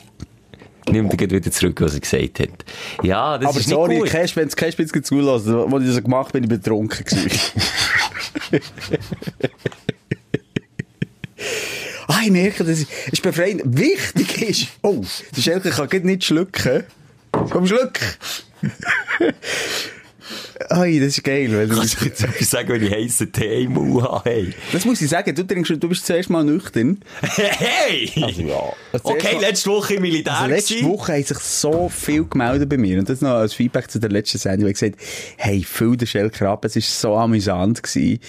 er 0.94 1.04
gleich 1.04 1.30
wieder 1.30 1.50
zurück, 1.50 1.80
was 1.80 1.94
er 1.94 2.00
gesagt 2.00 2.40
hat. 2.40 2.64
Ja, 3.02 3.38
das 3.38 3.48
Aber 3.48 3.60
ist 3.60 3.68
sorry, 3.68 3.94
nicht 3.94 4.02
gut. 4.04 4.10
Cash, 4.10 4.36
wenn 4.36 4.48
es 4.48 4.56
Cash 4.56 4.74
jetzt 4.78 5.06
zulassen, 5.06 5.70
wo 5.70 5.78
ich 5.78 5.86
das 5.86 6.02
gemacht 6.02 6.32
bin, 6.32 6.42
bin 6.42 6.50
ich 6.50 6.58
betrunken 6.58 7.04
ah, 12.08 12.20
ich 12.24 12.30
merke, 12.30 12.64
das 12.64 12.80
ist, 13.12 13.22
befreiend. 13.22 13.62
Wichtig 13.64 14.42
ist, 14.42 14.68
oh, 14.82 15.04
der 15.36 15.42
Schelke 15.42 15.70
kann 15.70 16.02
nicht 16.02 16.24
schlucken. 16.24 16.84
Komm, 17.32 17.66
schluck! 17.66 17.98
Ai, 20.70 20.98
das 20.98 21.08
ist 21.18 21.24
geil. 21.24 21.50
Weil 21.52 21.68
Kannst 21.68 22.00
du 22.00 22.04
jetzt 22.06 22.24
sagen, 22.50 22.68
wenn 22.70 22.82
ich 22.82 22.92
heissen 22.92 23.32
Tee 23.32 23.64
im 23.64 23.72
Mund 23.74 24.02
habe? 24.02 24.28
Hey! 24.28 24.54
das 24.72 24.84
muss 24.84 25.00
ich 25.00 25.08
sagen, 25.08 25.34
du 25.34 25.44
denkst, 25.44 25.72
du 25.78 25.88
bist 25.88 26.04
zuerst 26.06 26.30
mal 26.30 26.44
nüchtern. 26.44 26.98
Hey! 27.20 28.10
Also, 28.22 28.42
ja. 28.42 28.60
Also, 28.92 29.08
Okay, 29.10 29.34
mal- 29.34 29.40
letzte 29.42 29.70
Woche 29.70 29.94
im 29.94 30.02
Militär 30.02 30.36
Also 30.38 30.54
letzte. 30.54 30.82
Woche 30.84 31.12
haben 31.14 31.22
sich 31.24 31.38
so 31.38 31.88
viel 31.88 32.24
gemeldet 32.24 32.68
bei 32.68 32.76
mir. 32.76 32.98
Und 32.98 33.08
das 33.08 33.20
noch 33.20 33.30
als 33.30 33.54
Feedback 33.54 33.90
zu 33.90 33.98
der 34.00 34.10
letzten 34.10 34.38
Sendung. 34.38 34.68
Ich 34.68 34.80
habe 34.82 34.90
gesagt, 34.92 35.04
hey, 35.36 35.62
viel 35.62 35.96
der 35.96 36.06
Schelker 36.06 36.48
ab, 36.50 36.64
es 36.64 36.74
war 36.76 36.82
so 36.82 37.14
amüsant 37.16 37.82
gewesen. 37.82 38.20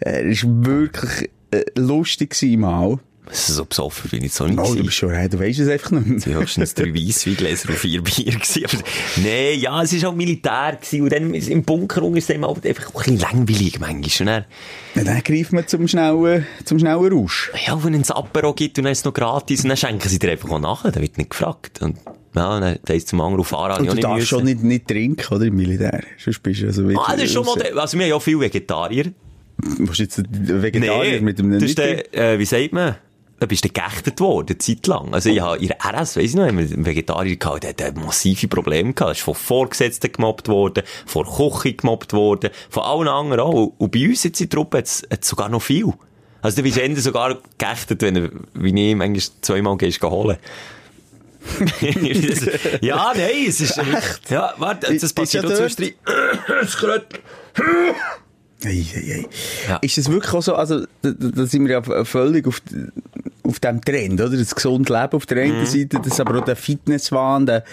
Äh, 0.00 0.10
Er 0.10 0.22
ist 0.22 0.44
wirklich 0.46 1.30
äh, 1.50 1.64
lustig 1.76 2.30
gewesen 2.30 2.60
mal. 2.60 2.98
So 3.32 3.64
besoffen 3.64 4.10
bin 4.10 4.24
ich 4.24 4.32
so 4.32 4.46
nicht 4.46 4.58
Oh, 4.58 4.74
du 4.74 4.84
bist 4.84 4.94
schon, 4.96 5.10
hey, 5.10 5.28
du 5.28 5.38
weisst 5.38 5.60
es 5.60 5.68
einfach 5.68 5.90
nicht 5.92 6.26
mehr. 6.26 6.40
Es 6.40 6.58
waren 6.58 6.68
drei 6.74 6.94
Weissweingläser 6.94 7.68
und 7.70 7.78
vier 7.78 8.02
Bier. 8.02 8.34
Aber, 8.34 8.82
nee, 9.16 9.54
ja, 9.54 9.82
es 9.82 10.02
war 10.02 10.10
auch 10.10 10.14
Militär. 10.14 10.78
Gewesen. 10.80 11.02
Und 11.02 11.12
dann 11.12 11.34
im 11.34 11.62
Bunker 11.64 12.02
ist 12.16 12.28
es 12.30 12.34
dann 12.34 12.46
halt 12.46 12.66
einfach 12.66 12.94
auch 12.94 13.06
ein 13.06 13.16
bisschen 13.16 13.18
langweilig 13.18 13.80
manchmal. 13.80 13.98
Und 14.18 14.26
dann, 14.26 14.44
Ja, 14.94 15.04
Dann 15.04 15.22
greift 15.22 15.52
man 15.52 15.66
zum 15.66 15.88
schnellen, 15.88 16.46
zum 16.64 16.78
schnellen 16.78 17.12
Rausch. 17.12 17.50
ja, 17.66 17.82
wenn 17.82 17.94
es 17.94 18.10
ein 18.10 18.16
Apero 18.16 18.54
gibt 18.54 18.78
und 18.78 18.84
dann 18.84 18.92
ist 18.92 18.98
es 18.98 19.04
noch 19.04 19.14
gratis, 19.14 19.62
und 19.62 19.68
dann 19.68 19.76
schenken 19.76 20.08
sie 20.08 20.18
dir 20.18 20.30
einfach 20.30 20.50
auch 20.50 20.58
nachher. 20.58 20.90
Dann 20.90 21.02
wird 21.02 21.18
nicht 21.18 21.30
gefragt. 21.30 21.82
Und, 21.82 21.98
ja, 22.34 22.60
dann 22.60 22.78
heisst 22.88 23.08
zum 23.08 23.20
anderen 23.20 23.40
auf 23.40 23.48
Fahrrad 23.48 23.80
Und 23.80 23.90
du 23.90 23.96
darfst 23.96 24.28
schon 24.28 24.44
nicht, 24.44 24.62
nicht 24.62 24.86
trinken, 24.88 25.34
oder? 25.34 25.46
Im 25.46 25.56
Militär. 25.56 26.02
Sonst 26.18 26.42
bist 26.42 26.62
du 26.62 26.66
also 26.66 26.82
wirklich... 26.84 26.98
Ah, 27.06 27.12
das 27.14 27.24
ist 27.24 27.32
schon 27.32 27.44
mal, 27.44 27.54
also 27.78 27.98
wir 27.98 28.04
haben 28.04 28.10
ja 28.10 28.20
viele 28.20 28.40
Vegetarier. 28.40 29.12
Musst 29.78 29.98
du 29.98 30.02
jetzt 30.04 30.18
ein 30.18 30.62
Vegetarier 30.62 31.20
mit 31.20 31.40
einem 31.40 31.54
das 31.54 31.64
ist 31.64 31.78
der, 31.78 32.14
äh, 32.14 32.38
wie 32.38 32.44
sagt 32.44 32.72
man? 32.72 32.96
Da 33.40 33.46
bist 33.46 33.64
du 33.64 33.68
geächtet 33.68 34.18
worden, 34.20 34.48
eine 34.48 34.58
Zeit 34.58 34.86
lang. 34.88 35.14
Also, 35.14 35.28
ich 35.30 35.40
habe 35.40 35.58
in 35.58 35.68
der 35.68 35.78
RS, 35.78 36.16
weiss 36.16 36.30
ich 36.30 36.34
noch, 36.34 36.44
einen 36.44 36.84
Vegetarier 36.84 37.36
gehabt, 37.36 37.62
der 37.62 37.86
hat 37.86 37.96
massive 37.96 38.48
Probleme 38.48 38.92
gehabt. 38.92 39.10
Er 39.10 39.12
ist 39.12 39.20
von 39.20 39.34
Vorgesetzten 39.34 40.10
gemobbt 40.10 40.48
worden, 40.48 40.82
von 41.06 41.24
Küche 41.24 41.74
gemobbt 41.74 42.12
worden, 42.12 42.50
von 42.68 42.82
allen 42.82 43.08
anderen 43.08 43.40
auch. 43.40 43.72
Und 43.78 43.92
bei 43.92 44.08
uns 44.08 44.24
jetzt 44.24 44.40
in 44.40 44.48
der 44.48 44.56
Truppe 44.56 44.78
hat 44.78 44.86
es 44.86 45.28
sogar 45.28 45.48
noch 45.48 45.62
viel. 45.62 45.92
Also, 46.42 46.56
du 46.56 46.62
bist 46.62 46.78
Ende 46.78 47.00
sogar 47.00 47.38
geächtet, 47.58 48.02
wenn 48.02 48.14
du, 48.14 48.30
wie 48.54 48.90
ich 48.90 48.96
manchmal 48.96 49.22
zweimal 49.40 49.76
gehst, 49.76 50.02
holen. 50.02 50.38
ja, 52.80 53.12
nein, 53.16 53.30
es 53.46 53.60
ist 53.60 53.78
echt. 53.78 54.30
Ja, 54.30 54.54
warte, 54.58 54.96
das 54.96 55.12
passiert 55.12 55.46
auch 55.46 55.54
zwischendrin. 55.54 55.94
Es 56.62 56.76
kröt. 56.76 57.06
Ei, 58.64 58.84
ei, 58.94 59.14
ei. 59.14 59.26
Ja. 59.68 59.76
Ist 59.76 59.98
das 59.98 60.10
wirklich 60.10 60.34
auch 60.34 60.42
so, 60.42 60.54
also, 60.54 60.84
da, 61.02 61.10
da 61.12 61.46
sind 61.46 61.66
wir 61.66 61.80
ja 61.80 62.04
völlig 62.04 62.46
auf, 62.46 62.60
auf 63.48 63.60
dem 63.60 63.80
Trend, 63.80 64.20
oder? 64.20 64.36
Das 64.36 64.54
gesunde 64.54 64.92
Leben 64.92 65.12
auf 65.14 65.26
der 65.26 65.46
Mhm. 65.46 65.54
einen 65.56 65.66
Seite, 65.66 65.98
das 66.04 66.20
aber 66.20 66.38
auch 66.38 66.44
der 66.44 66.56
Fitnesswahn, 66.56 67.46
der, 67.46 67.64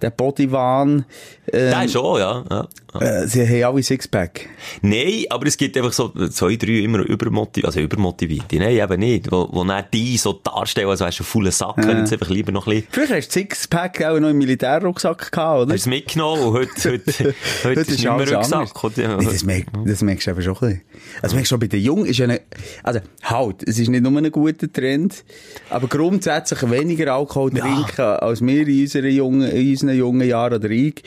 der 0.00 0.10
Bodywahn. 0.10 1.04
Ähm, 1.52 1.70
Der 1.70 1.84
ist 1.84 1.92
schon, 1.92 2.18
ja. 2.18 2.44
ja. 2.50 2.68
Äh, 3.00 3.26
sie 3.26 3.46
haben 3.46 3.74
alle 3.74 3.82
Sixpack. 3.82 4.48
Nein, 4.82 5.24
aber 5.30 5.46
es 5.46 5.56
gibt 5.56 5.76
einfach 5.76 5.92
so 5.92 6.08
zwei, 6.28 6.56
drei 6.56 6.80
immer 6.80 7.00
übermotivierte, 7.00 7.66
also 7.66 7.80
übermotivierte. 7.80 8.56
Nein, 8.56 8.76
eben 8.76 9.00
nicht. 9.00 9.32
Wo, 9.32 9.48
wo 9.50 9.64
dann 9.64 9.84
die 9.92 10.16
so 10.16 10.34
darstellen, 10.34 10.88
als 10.88 11.00
wärst 11.00 11.20
du 11.20 11.22
ein 11.22 11.26
fauler 11.26 11.52
Sack, 11.52 11.76
jetzt 11.78 12.12
einfach 12.12 12.28
lieber 12.28 12.52
noch 12.52 12.66
ein 12.66 12.82
bisschen, 12.82 12.88
Früher 12.90 13.16
hast 13.16 13.28
du 13.28 13.40
Sixpack 13.40 14.02
auch 14.04 14.18
noch 14.18 14.28
im 14.28 14.38
Militärrucksack 14.38 15.32
gehabt, 15.32 15.62
oder? 15.62 15.74
hast 15.74 15.86
du 15.86 15.90
es 15.90 15.94
mitgenommen 15.94 16.42
und 16.42 16.54
heute, 16.54 16.92
heute, 16.92 17.34
heute, 17.64 17.80
ist 17.80 17.90
nicht 17.90 18.04
mehr 18.04 18.32
Rucksack. 18.32 18.68
Nee, 18.96 19.24
das, 19.24 19.44
merk, 19.44 19.66
das 19.86 20.02
merkst 20.02 20.26
du 20.26 20.30
aber 20.32 20.42
schon 20.42 20.54
ein 20.54 20.60
bisschen. 20.60 20.82
Also 21.22 21.36
merkst 21.36 21.50
du 21.50 21.54
schon, 21.54 21.60
bei 21.60 21.66
den 21.68 21.82
Jungen 21.82 22.06
ist 22.06 22.18
ja 22.18 22.24
eine, 22.24 22.40
also 22.82 23.00
halt, 23.22 23.62
es 23.66 23.78
ist 23.78 23.88
nicht 23.88 24.02
nur 24.02 24.16
ein 24.16 24.30
guter 24.30 24.72
Trend, 24.72 25.24
aber 25.70 25.88
grundsätzlich 25.88 26.70
weniger 26.70 27.14
Alkohol 27.14 27.50
trinken 27.50 28.00
als 28.00 28.40
wir 28.40 28.68
in 28.68 28.80
unseren 28.82 29.10
jungen, 29.10 29.50
in 29.50 29.70
unseren 29.70 29.96
jungen 29.96 30.28
Jahren 30.28 30.54
oder 30.54 30.70
ich. 30.70 31.02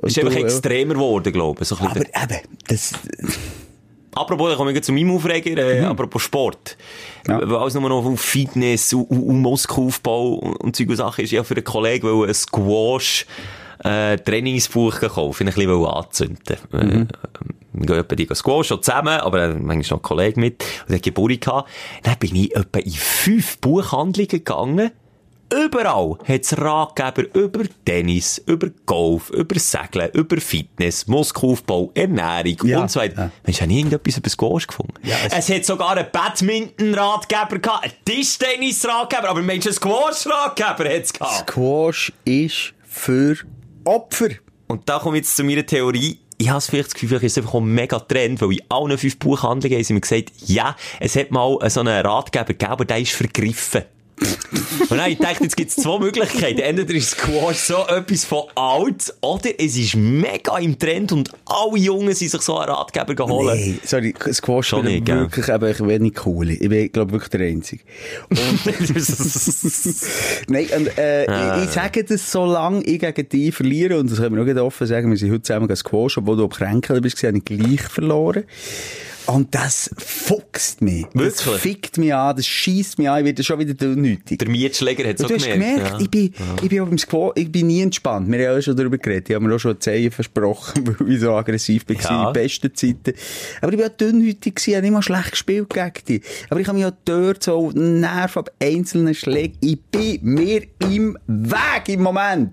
Und 0.00 0.08
ist 0.08 0.18
einfach 0.18 0.32
du, 0.32 0.38
ja. 0.38 0.44
extremer 0.44 0.94
geworden, 0.94 1.27
glaube 1.32 1.62
ich. 1.62 1.68
So 1.68 1.76
Aber 1.78 2.00
eben, 2.00 2.40
das, 2.66 2.92
Apropos, 4.14 4.50
da 4.50 4.56
komme 4.56 4.72
ich 4.72 4.82
zu 4.82 4.92
meinem 4.92 5.12
Aufreger, 5.12 5.56
äh, 5.56 5.84
apropos 5.84 6.22
Sport. 6.22 6.76
Mhm. 7.26 7.32
Ja. 7.32 7.50
Weil 7.50 7.56
alles 7.56 7.74
nur 7.74 7.88
noch 7.88 8.04
auf 8.04 8.20
Fitness 8.20 8.92
und, 8.92 9.04
und, 9.04 9.22
und 9.22 9.40
Muskelaufbau 9.42 10.34
und, 10.34 10.56
und 10.56 10.80
und 10.80 10.96
Sachen 10.96 11.24
ist 11.24 11.30
ja 11.30 11.44
für 11.44 11.54
einen 11.54 11.64
Kollegen, 11.64 12.08
weil 12.08 12.28
ein 12.28 12.34
Squash, 12.34 13.26
äh, 13.84 14.16
Trainingsbuch 14.16 15.00
gekauft, 15.00 15.40
ein 15.40 15.46
bisschen 15.46 15.84
anzünden. 15.84 16.56
Mhm. 16.72 16.80
Äh, 16.80 17.06
wir 17.74 17.86
gehen 17.86 17.98
etwa 17.98 18.16
die 18.16 18.28
Squash 18.34 18.68
schon 18.68 18.82
zusammen, 18.82 19.20
aber 19.20 19.42
äh, 19.42 19.48
manchmal 19.54 19.98
noch 19.98 19.98
ein 19.98 20.02
Kollege 20.02 20.40
mit, 20.40 20.64
und 20.82 20.90
der 20.90 21.00
Geburtstag 21.00 21.44
gehabt. 21.44 21.70
Dann 22.02 22.18
bin 22.18 22.34
ich 22.34 22.56
etwa 22.56 22.78
in 22.80 22.90
fünf 22.90 23.58
Buchhandlungen 23.58 24.28
gegangen, 24.28 24.90
Überall 25.50 26.18
hat's 26.26 26.56
Ratgeber 26.58 27.24
über 27.34 27.64
Tennis, 27.84 28.42
über 28.46 28.68
Golf, 28.84 29.30
über 29.30 29.58
Segeln, 29.58 30.10
über 30.12 30.38
Fitness, 30.40 31.06
Muskelaufbau, 31.06 31.90
Ernährung 31.94 32.56
Ja. 32.64 32.82
und 32.82 32.90
so 32.90 33.00
weiter. 33.00 33.22
Ja. 33.22 33.30
Mensch, 33.44 33.60
habe 33.62 33.72
ich 33.72 33.78
irgendetwas 33.78 34.18
über 34.18 34.28
Squash 34.28 34.66
gefunden? 34.66 34.94
Ja, 35.04 35.16
es, 35.30 35.48
hat 35.48 35.64
sogar 35.64 35.96
einen 35.96 36.06
Badminton-Ratgeber 36.12 37.58
gehabt, 37.60 37.84
einen 37.84 37.92
Tischtennis-Ratgeber, 38.04 39.28
aber 39.30 39.42
Mensch, 39.42 39.64
einen 39.66 39.74
Squash-Ratgeber 39.74 40.84
gehabt. 40.84 41.48
Squash 41.50 42.12
ist 42.24 42.74
für 42.86 43.36
Opfer. 43.84 44.28
Und 44.66 44.86
da 44.88 44.98
komme 44.98 45.16
ich 45.16 45.22
jetzt 45.24 45.36
zu 45.36 45.44
meiner 45.44 45.64
Theorie. 45.64 46.18
Ich 46.36 46.50
habe 46.50 46.60
vielleicht 46.60 46.88
das 46.88 46.94
Gefühl, 46.94 47.08
vielleicht 47.08 47.24
ist 47.24 47.32
es 47.32 47.38
einfach 47.38 47.54
ein 47.54 47.64
mega 47.64 47.98
Trend, 47.98 48.40
weil 48.42 48.52
in 48.52 48.60
allen 48.68 48.96
fünf 48.98 49.18
Buchhandlungen 49.18 49.76
haben 49.78 49.84
sie 49.84 49.92
mir 49.94 50.00
gesagt, 50.00 50.30
ja, 50.46 50.76
es 51.00 51.16
hat 51.16 51.30
mal 51.30 51.58
so 51.70 51.80
einen 51.80 52.06
Ratgeber 52.06 52.44
gegeben, 52.44 52.70
aber 52.70 52.84
der 52.84 52.98
ist 53.00 53.12
vergriffen. 53.12 53.82
Und 54.20 54.90
dann 54.90 55.00
habe 55.00 55.10
ich 55.10 55.18
gedacht, 55.18 55.40
jetzt 55.40 55.56
gibt 55.56 55.70
es 55.70 55.76
zwei 55.76 55.98
Möglichkeiten. 55.98 56.60
Entweder 56.60 56.94
ist 56.94 57.10
Squash 57.10 57.58
so 57.58 57.86
etwas 57.86 58.24
von 58.24 58.44
alt, 58.54 59.12
oder 59.20 59.50
es 59.58 59.76
ist 59.76 59.96
mega 59.96 60.56
im 60.58 60.78
Trend 60.78 61.12
und 61.12 61.30
alle 61.44 61.78
Jungen 61.78 62.14
sind 62.14 62.30
sich 62.30 62.40
so 62.40 62.56
einen 62.58 62.70
Ratgeber 62.70 63.14
geholt. 63.14 63.54
Nee, 63.56 63.78
sorry, 63.84 64.14
Squash 64.32 64.68
Schon 64.68 64.84
bin 64.84 64.94
nicht, 64.94 65.06
gell? 65.06 65.20
wirklich 65.20 65.48
eben 65.48 65.64
ein 65.64 65.88
wenig 65.88 66.26
cool. 66.26 66.50
Ich 66.50 66.68
bin, 66.68 66.90
glaube 66.90 67.12
wirklich 67.12 67.30
der 67.30 67.40
Einzige. 67.46 67.82
Nein, 70.48 70.66
und, 70.76 70.98
äh, 70.98 71.26
Ah. 71.28 71.58
ich, 71.58 71.64
ich 71.68 71.74
sage 71.74 72.04
das, 72.04 72.30
solange 72.32 72.82
ich 72.84 73.00
gegen 73.00 73.28
dich 73.28 73.54
verliere, 73.54 73.98
und 73.98 74.10
das 74.10 74.18
können 74.18 74.46
wir 74.46 74.62
auch 74.62 74.66
offen 74.66 74.86
sagen, 74.86 75.10
wir 75.10 75.16
sind 75.18 75.30
heute 75.30 75.42
zusammen 75.42 75.68
gegen 75.68 75.76
Squash, 75.76 76.18
obwohl 76.18 76.36
du 76.36 76.44
auf 76.44 76.52
Kränkel 76.52 77.00
bist, 77.00 77.22
habe 77.22 77.38
ich 77.38 77.44
gleich 77.44 77.82
verloren. 77.82 78.44
Und 79.28 79.54
das 79.54 79.90
fuchst 79.98 80.80
mich. 80.80 81.04
Das 81.12 81.44
Wirklich? 81.44 81.60
fickt 81.60 81.98
mich 81.98 82.14
an, 82.14 82.34
das 82.34 82.46
schießt 82.46 82.96
mich 82.98 83.10
an, 83.10 83.18
ich 83.20 83.24
werde 83.26 83.44
schon 83.44 83.58
wieder 83.58 83.86
unnötig. 83.86 84.38
Der 84.38 84.48
Mietschläger 84.48 85.06
hat 85.06 85.16
es 85.18 85.24
auch 85.24 85.28
du 85.28 85.34
hast 85.34 85.44
gemerkt. 85.46 85.76
gemerkt, 85.76 85.92
ja. 85.92 86.00
ich, 86.00 86.10
bin, 86.10 86.34
ich 86.62 86.68
bin 86.70 86.84
beim 86.86 86.96
Squash, 86.98 87.32
ich 87.36 87.52
bin 87.52 87.66
nie 87.66 87.82
entspannt. 87.82 88.26
Wir 88.32 88.48
haben 88.48 88.56
ja 88.56 88.62
schon 88.62 88.74
darüber 88.76 88.96
geredet. 88.96 89.28
Ich 89.28 89.34
habe 89.34 89.44
mir 89.46 89.54
auch 89.54 89.58
schon 89.58 89.78
Zehen 89.80 90.10
versprochen, 90.10 90.82
weil 90.98 91.12
ich 91.12 91.20
so 91.20 91.32
aggressiv 91.34 91.84
war 91.88 91.96
Ja. 92.00 92.20
in 92.30 92.34
den 92.34 92.42
besten 92.42 92.74
Zeiten. 92.74 93.12
Aber 93.60 93.72
ich 93.72 93.78
war 93.78 93.86
auch 93.86 93.96
dünnhütig, 93.96 94.54
gewesen, 94.54 94.70
ich 94.70 94.76
habe 94.76 94.82
nicht 94.86 94.92
mal 94.94 95.02
schlecht 95.02 95.30
gespielt 95.32 95.68
gegen 95.68 95.92
dich. 96.08 96.22
Aber 96.48 96.60
ich 96.60 96.66
habe 96.66 96.78
mich 96.78 96.86
auch 96.86 96.92
dort 97.04 97.42
so 97.42 97.70
Nerv 97.72 98.36
ab 98.38 98.50
einzelnen 98.62 99.14
Schlägen. 99.14 99.58
Ich 99.60 99.78
bin 99.90 100.20
mir 100.22 100.62
im 100.90 101.18
Weg 101.26 101.88
im 101.88 102.02
Moment. 102.02 102.52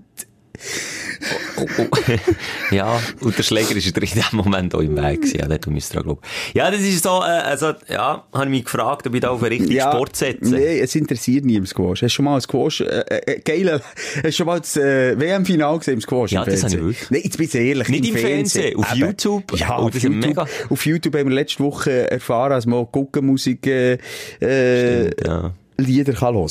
Oh, 1.56 1.66
oh. 1.78 1.86
ja, 2.74 3.00
und 3.20 3.36
der 3.38 3.42
Schläger 3.42 3.74
ist 3.76 3.86
in 3.86 3.92
dem 3.94 4.22
Moment 4.32 4.74
auch 4.74 4.80
im 4.80 4.96
Weg 4.96 5.22
gewesen. 5.22 5.38
Ja, 5.38 5.46
dort 5.48 5.66
müsst 5.68 5.94
ihr 5.94 6.00
auch 6.00 6.04
glauben. 6.04 6.20
Ja, 6.54 6.70
das 6.70 6.80
ist 6.80 7.02
so, 7.02 7.20
äh, 7.20 7.22
also, 7.22 7.72
ja, 7.88 8.24
habe 8.32 8.44
ich 8.44 8.50
mich 8.50 8.64
gefragt, 8.64 9.06
ob 9.06 9.14
ich 9.14 9.20
da 9.20 9.30
auf 9.30 9.42
einen 9.42 9.52
richtigen 9.58 9.80
Sport 9.80 10.16
setze. 10.16 10.54
Nee, 10.54 10.80
es 10.80 10.94
interessiert 10.94 11.44
nie 11.44 11.56
im 11.56 11.66
Squash. 11.66 12.02
Hast 12.02 12.12
du 12.12 12.16
schon 12.16 12.24
mal 12.26 12.34
ein 12.36 12.40
Squash, 12.40 12.80
äh, 12.82 13.04
äh, 13.08 13.40
geil, 13.40 13.80
hast 14.16 14.24
du 14.24 14.32
schon 14.32 14.46
mal 14.46 14.60
das 14.60 14.76
äh, 14.76 15.18
WM-Final 15.18 15.78
gesehen 15.78 15.94
im 15.94 16.00
Squash? 16.00 16.32
Ja, 16.32 16.42
im 16.42 16.50
das 16.50 16.62
habe 16.62 16.68
ich 16.74 16.78
Fernsehen? 16.78 16.86
wirklich. 16.86 17.10
Nein, 17.10 17.20
jetzt 17.24 17.36
bin 17.38 17.46
ich 17.46 17.54
ehrlich. 17.54 17.88
Nicht 17.88 18.08
im 18.08 18.16
Fernsehen, 18.16 18.76
auf 18.76 18.90
Eben. 18.92 19.00
YouTube? 19.00 19.58
Ja, 19.58 19.78
Oh, 19.78 19.82
auf 19.86 19.94
YouTube. 19.94 20.14
mega- 20.14 20.46
Auf 20.70 20.86
YouTube 20.86 21.14
haben 21.16 21.28
wir 21.28 21.34
letzte 21.34 21.62
Woche 21.64 22.10
erfahren, 22.10 22.50
dass 22.50 22.66
man 22.66 22.86
Guckenmusik, 22.90 23.66
äh, 23.66 23.94
äh, 24.40 25.08
Stimmt, 25.10 25.26
ja. 25.26 25.52
Lieder 25.78 26.12
kann 26.14 26.34
hören. 26.34 26.50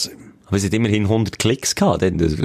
Aber 0.56 0.62
es 0.62 0.66
hat 0.66 0.74
immerhin 0.74 1.04
100 1.04 1.38
Klicks 1.38 1.76
gehabt, 1.76 2.02
dann 2.02 2.18
das 2.18 2.38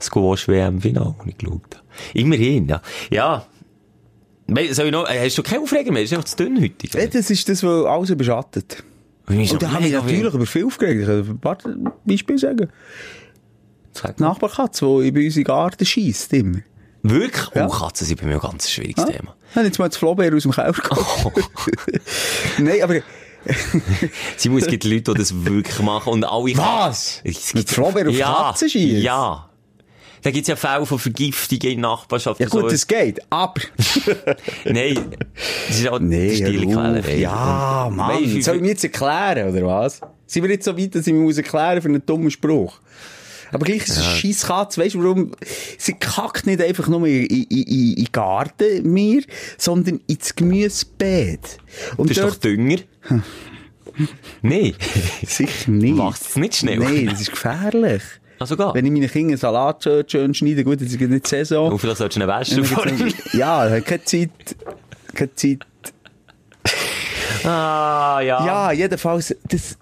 Squash 0.00 0.48
WM 0.48 0.80
Final, 0.80 1.14
wo 1.18 1.28
ich 1.28 1.36
geschaut 1.36 1.74
habe. 1.74 1.84
Immerhin, 2.14 2.68
ja. 2.68 2.80
Ja. 3.10 3.46
Soll 4.70 4.86
ich 4.86 4.92
noch, 4.92 5.06
äh, 5.06 5.26
hast 5.26 5.36
du 5.36 5.42
keine 5.42 5.60
Aufreger 5.60 5.92
mehr? 5.92 6.02
Das 6.02 6.10
ist 6.10 6.16
einfach 6.16 6.28
zu 6.28 6.36
dünnhütig. 6.36 6.94
Ja, 6.94 7.06
das 7.06 7.28
ist 7.28 7.46
das, 7.46 7.62
was 7.62 7.84
alles 7.84 8.08
überschattet. 8.08 8.82
Und 9.26 9.38
Und 9.38 9.62
da 9.62 9.72
habe 9.72 9.86
ich 9.86 9.92
natürlich 9.92 10.32
über 10.32 10.46
viel 10.46 10.64
aufgeregt. 10.64 11.02
Ich 11.02 11.06
kann 11.06 11.18
ein 11.18 11.38
paar 11.38 11.58
Beispiele 12.06 12.38
sagen. 12.38 12.68
Die 14.18 14.22
Nachbarkatze, 14.22 14.86
die 15.02 15.12
bei 15.12 15.26
uns 15.26 15.36
in 15.36 15.44
Garten 15.44 15.84
scheisst, 15.84 16.32
immer. 16.32 16.60
Wirklich? 17.02 17.54
Ja. 17.54 17.66
Oh, 17.66 17.70
Katzen 17.70 18.06
sind 18.06 18.22
bei 18.22 18.26
mir 18.26 18.34
ein 18.36 18.40
ganz 18.40 18.70
schwieriges 18.70 19.04
Thema. 19.04 19.36
Ich 19.50 19.56
habe 19.56 19.66
jetzt 19.66 19.78
mal 19.78 19.88
das 19.88 19.98
Flohbeer 19.98 20.34
aus 20.34 20.44
dem 20.44 20.52
Keller 20.52 20.72
geholt. 20.72 21.44
Nein, 22.58 22.82
aber... 22.82 22.94
Simon, 24.36 24.58
es 24.58 24.66
gibt 24.66 24.84
Leute, 24.84 25.12
die 25.12 25.18
das 25.18 25.44
wirklich 25.44 25.78
machen 25.80 26.12
und 26.12 26.24
alle... 26.24 26.56
Was? 26.56 27.20
Es 27.24 27.54
Mit 27.54 27.68
Flohbeer 27.68 28.08
auf 28.08 28.14
ja, 28.14 28.32
Katzen 28.32 28.70
schiessen? 28.70 29.02
Ja. 29.02 29.50
Da 30.22 30.30
gibt's 30.30 30.48
ja 30.48 30.56
Fälle 30.56 30.86
von 30.86 30.98
Vergiftungen 30.98 31.74
in 31.74 31.80
Nachbarschaft. 31.80 32.40
Ja 32.40 32.48
gut, 32.48 32.62
so. 32.62 32.68
das 32.68 32.86
geht, 32.86 33.20
aber... 33.30 33.60
Nein, 34.64 35.10
das 35.68 35.78
ist 35.78 35.88
auch 35.88 35.98
Nee, 35.98 36.30
die 36.30 36.36
stille 36.36 36.60
hör 36.60 36.78
auf. 36.78 37.04
Quälerei. 37.04 37.16
Ja, 37.16 37.90
Mann. 37.92 38.22
wie 38.22 38.42
Soll 38.42 38.56
ich 38.56 38.62
mir 38.62 38.68
jetzt 38.68 38.84
erklären, 38.84 39.50
oder 39.50 39.66
was? 39.66 40.00
Sind 40.26 40.42
wir 40.42 40.50
jetzt 40.50 40.64
so 40.64 40.78
weit, 40.78 40.94
dass 40.94 41.06
ich 41.06 41.12
mir 41.12 41.20
muss 41.20 41.36
erklären 41.36 41.82
für 41.82 41.88
einen 41.88 42.04
dummen 42.06 42.30
Spruch? 42.30 42.80
Aber 43.54 43.64
gleich 43.64 43.82
ist 43.88 43.90
es 43.90 43.98
eine 44.06 44.16
scheisse 44.16 44.46
Katze. 44.46 44.80
Weißt 44.80 44.94
du, 44.94 45.02
warum? 45.02 45.32
Sie 45.78 45.94
kackt 45.94 46.46
nicht 46.46 46.60
einfach 46.60 46.88
nur 46.88 47.06
in, 47.06 47.24
in, 47.26 47.44
in, 47.44 47.62
in 47.62 47.94
den 47.96 48.12
Garten 48.12 48.92
mir, 48.92 49.22
sondern 49.56 50.00
ins 50.06 50.34
Gemüsebeet. 50.34 51.58
Und 51.96 52.10
Das 52.10 52.18
ist 52.18 52.24
doch 52.24 52.36
Dünger. 52.36 52.78
Nein. 54.42 54.74
sicher 55.24 55.70
nicht. 55.70 55.96
Wächst 55.96 56.26
es 56.30 56.36
nicht 56.36 56.56
schnell? 56.56 56.78
Nein, 56.78 57.06
das 57.06 57.20
ist 57.20 57.30
gefährlich. 57.30 58.02
Also 58.40 58.56
gar. 58.56 58.74
Wenn 58.74 58.84
ich 58.86 58.90
meinen 58.92 59.08
Kindern 59.08 59.38
Salat 59.38 59.84
schön, 59.84 60.04
schön 60.08 60.34
schneide, 60.34 60.64
gut, 60.64 60.80
das 60.80 60.88
ist 60.88 61.00
nicht 61.00 61.26
Saison. 61.26 61.70
Und 61.72 61.78
vielleicht 61.78 61.98
solltest 61.98 62.18
du 62.18 62.24
ihn 62.24 62.28
waschen 62.28 62.56
Dann 62.56 62.64
vor 62.64 62.84
gibt's 62.84 63.24
noch- 63.26 63.34
Ja, 63.34 63.80
keine 63.80 64.04
Zeit. 64.04 64.30
Keine 65.14 65.34
Zeit. 65.36 65.58
Ah, 67.44 68.20
ja. 68.20 68.44
Ja, 68.46 68.72
jedenfalls, 68.72 69.34
das, 69.48 69.76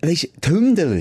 weisst, 0.00 0.28
die 0.44 0.50
Hündler. 0.50 0.98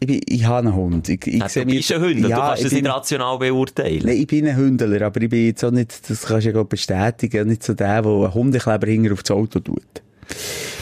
Ich, 0.00 0.06
bin, 0.06 0.20
ich 0.26 0.44
habe 0.44 0.66
einen 0.68 0.76
Hund. 0.76 1.08
Ich, 1.08 1.26
ich 1.26 1.34
Ja, 1.34 1.46
du 1.48 1.64
bist 1.66 1.92
ein 1.92 2.00
Hündler, 2.00 2.28
Ja, 2.28 2.36
du 2.36 2.42
kannst 2.42 2.58
ich 2.58 2.64
das 2.64 2.72
nicht 2.72 2.88
rational 2.88 3.38
beurteilen. 3.38 4.02
Nein, 4.04 4.16
ich 4.16 4.26
bin 4.26 4.46
ein 4.46 4.56
Hündler, 4.56 5.02
aber 5.06 5.22
ich 5.22 5.28
bin 5.30 5.46
jetzt 5.46 5.64
auch 5.64 5.70
nicht, 5.70 6.08
das 6.10 6.22
kannst 6.26 6.46
du 6.46 6.50
ja 6.50 6.62
bestätigen, 6.62 7.48
nicht 7.48 7.62
so 7.62 7.74
der, 7.74 8.02
der 8.02 8.10
einen 8.10 8.34
Hundekleber 8.34 8.86
hinger 8.86 9.12
auf 9.12 9.22
das 9.22 9.30
Auto 9.30 9.60
tut. 9.60 9.82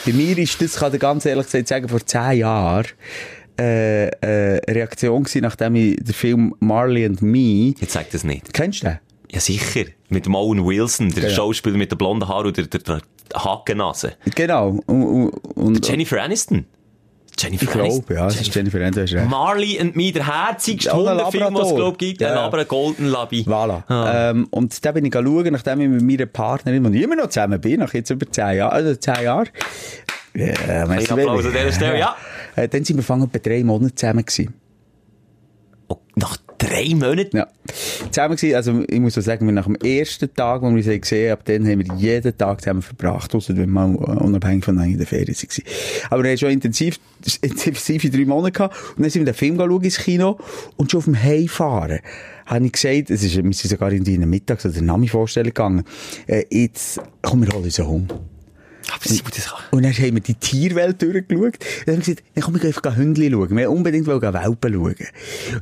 Bei 0.06 0.12
mir 0.12 0.36
ist 0.38 0.60
das, 0.62 0.76
kann 0.76 0.94
ich 0.94 1.00
ganz 1.00 1.26
ehrlich 1.26 1.46
gesagt 1.46 1.68
sagen, 1.68 1.88
vor 1.88 2.04
zehn 2.04 2.38
Jahren, 2.38 2.86
äh, 3.60 4.06
äh, 4.08 4.60
Reaktion 4.70 5.22
gewesen, 5.24 5.42
nachdem 5.42 5.76
ich 5.76 5.96
den 5.96 6.14
Film 6.14 6.54
Marley 6.60 7.04
and 7.04 7.20
Me, 7.22 7.74
Jetzt 7.78 7.92
sag 7.92 8.10
das 8.10 8.24
nicht. 8.24 8.52
kennst 8.54 8.82
du 8.82 8.86
den? 8.88 8.98
Ja, 9.30 9.40
sicher. 9.40 9.84
Mit 10.08 10.26
dem 10.26 10.34
Owen 10.34 10.64
Wilson, 10.64 11.10
der 11.10 11.24
Genau. 11.24 11.34
Schauspieler 11.34 11.76
mit 11.76 11.90
den 11.90 11.98
blonden 11.98 12.28
Haaren 12.28 12.46
und 12.48 12.56
der, 12.56 12.66
der, 12.66 12.80
der 12.80 13.00
Hakennase. 13.34 14.14
Genau. 14.34 14.80
Und, 14.86 15.04
und, 15.04 15.30
und 15.56 15.88
Jennifer 15.88 16.22
Aniston. 16.22 16.66
Jennifer 17.38 17.64
ich 17.64 17.70
glaube, 17.70 18.14
ja, 18.14 18.26
es 18.26 18.40
ist 18.40 18.54
Jennifer 18.54 18.80
Aniston. 18.84 19.28
Marley 19.28 19.80
and 19.80 19.96
Me, 19.96 20.12
der 20.12 20.26
herzigste 20.26 20.88
Ja, 20.88 20.94
ein 20.94 20.98
Hundefilm, 21.00 21.32
den 21.32 21.42
es, 21.42 21.52
Labrador. 21.60 21.76
glaub 21.76 21.98
gibt. 21.98 22.22
Ein 22.22 22.28
Ja. 22.28 22.34
Labrador, 22.34 22.64
Golden 22.66 23.06
Labby. 23.06 23.42
Voilà. 23.48 23.82
Ah. 23.88 24.30
Ähm, 24.30 24.46
und 24.50 24.84
da 24.84 24.92
bin 24.92 25.04
ich 25.04 25.12
schauen, 25.14 25.52
nachdem 25.52 25.80
ich 25.80 25.88
mit 25.88 26.02
meiner 26.02 26.26
Partnerin, 26.26 26.84
und 26.84 26.94
ich 26.94 27.02
immer 27.02 27.16
noch 27.16 27.28
zusammen 27.28 27.60
bin, 27.60 27.80
nach 27.80 27.94
jetzt 27.94 28.10
über 28.10 28.30
zehn 28.30 28.56
Jahren, 28.58 28.72
also 28.72 28.94
zehn 28.94 29.24
Jahren. 29.24 29.48
Ja, 30.34 30.86
merci 30.86 31.12
Ein 31.12 31.18
Applaus 31.20 31.44
an 31.46 31.52
dieser 31.52 31.72
Stelle, 31.72 31.98
ja. 31.98 32.16
Äh, 32.56 32.68
dann 32.68 32.84
sind 32.84 32.96
wir 32.96 33.02
fangen 33.02 33.24
etwa 33.24 33.38
drei 33.38 33.64
Monate 33.64 33.94
zusammen 33.94 34.24
gewesen. 34.24 34.54
Oh, 35.88 35.96
nach 36.16 36.36
drei 36.62 36.94
Monaten? 36.94 37.36
Ja. 37.36 37.46
Zusammen 38.10 38.36
gewesen, 38.36 38.54
also 38.54 38.84
ich 38.88 39.00
muss 39.00 39.14
so 39.14 39.20
sagen, 39.20 39.46
wir 39.46 39.52
nach 39.52 39.66
dem 39.66 39.76
ersten 39.76 40.32
Tag, 40.34 40.62
wo 40.62 40.74
wir 40.74 40.82
haben 40.82 41.00
gesehen 41.00 41.32
ab 41.32 41.40
dann 41.44 41.66
haben 41.66 41.84
wir 41.84 41.94
jeden 41.96 42.36
Tag 42.36 42.60
zusammen 42.60 42.82
verbracht, 42.82 43.34
ausser 43.34 43.56
wenn 43.56 43.70
wir 43.70 43.98
unabhängig 44.22 44.64
von 44.64 44.78
in 44.80 44.98
der 44.98 45.06
Ferien 45.06 45.34
waren. 45.34 45.64
Aber 46.10 46.22
wir 46.22 46.30
haben 46.30 46.38
schon 46.38 46.50
intensiv, 46.50 46.98
intensive 47.42 48.10
drei 48.10 48.24
Monate 48.24 48.52
gehabt 48.52 48.76
und 48.96 49.02
dann 49.02 49.10
sind 49.10 49.22
wir 49.22 49.32
den 49.32 49.34
Film 49.34 49.56
schauen 49.56 49.82
ins 49.82 49.98
Kino 49.98 50.38
und 50.76 50.90
schon 50.90 50.98
auf 50.98 51.04
dem 51.04 51.20
Heimfahren 51.20 52.00
habe 52.46 52.66
ich 52.66 52.72
gesagt, 52.72 53.10
es 53.10 53.22
ist, 53.22 53.36
wir 53.36 53.42
sind 53.42 53.70
sogar 53.70 53.92
in 53.92 54.06
eine 54.06 54.26
Mittags- 54.26 54.66
oder 54.66 54.82
Nami-Vorstellung 54.82 55.50
gegangen, 55.50 55.84
äh, 56.26 56.44
jetzt, 56.50 57.00
komm, 57.22 57.42
wir 57.42 57.52
holen 57.52 57.64
uns 57.64 57.80
einen. 57.80 58.31
Kann... 58.86 59.62
Und 59.70 59.82
dann 59.84 59.92
haben 59.92 60.14
wir 60.14 60.20
die 60.20 60.34
Tierwelt 60.34 61.02
durchgeschaut. 61.02 61.58
Dann 61.86 61.96
haben 61.96 62.06
wir 62.06 62.14
gesagt, 62.14 62.22
dann 62.34 62.44
komm, 62.44 62.54
wir 62.54 62.64
einfach 62.64 62.96
Hündli 62.96 63.30
schauen. 63.30 63.56
Wir 63.56 63.70
unbedingt 63.70 64.06
Welpen 64.06 64.72
schauen. 64.72 64.84
Und 64.84 64.98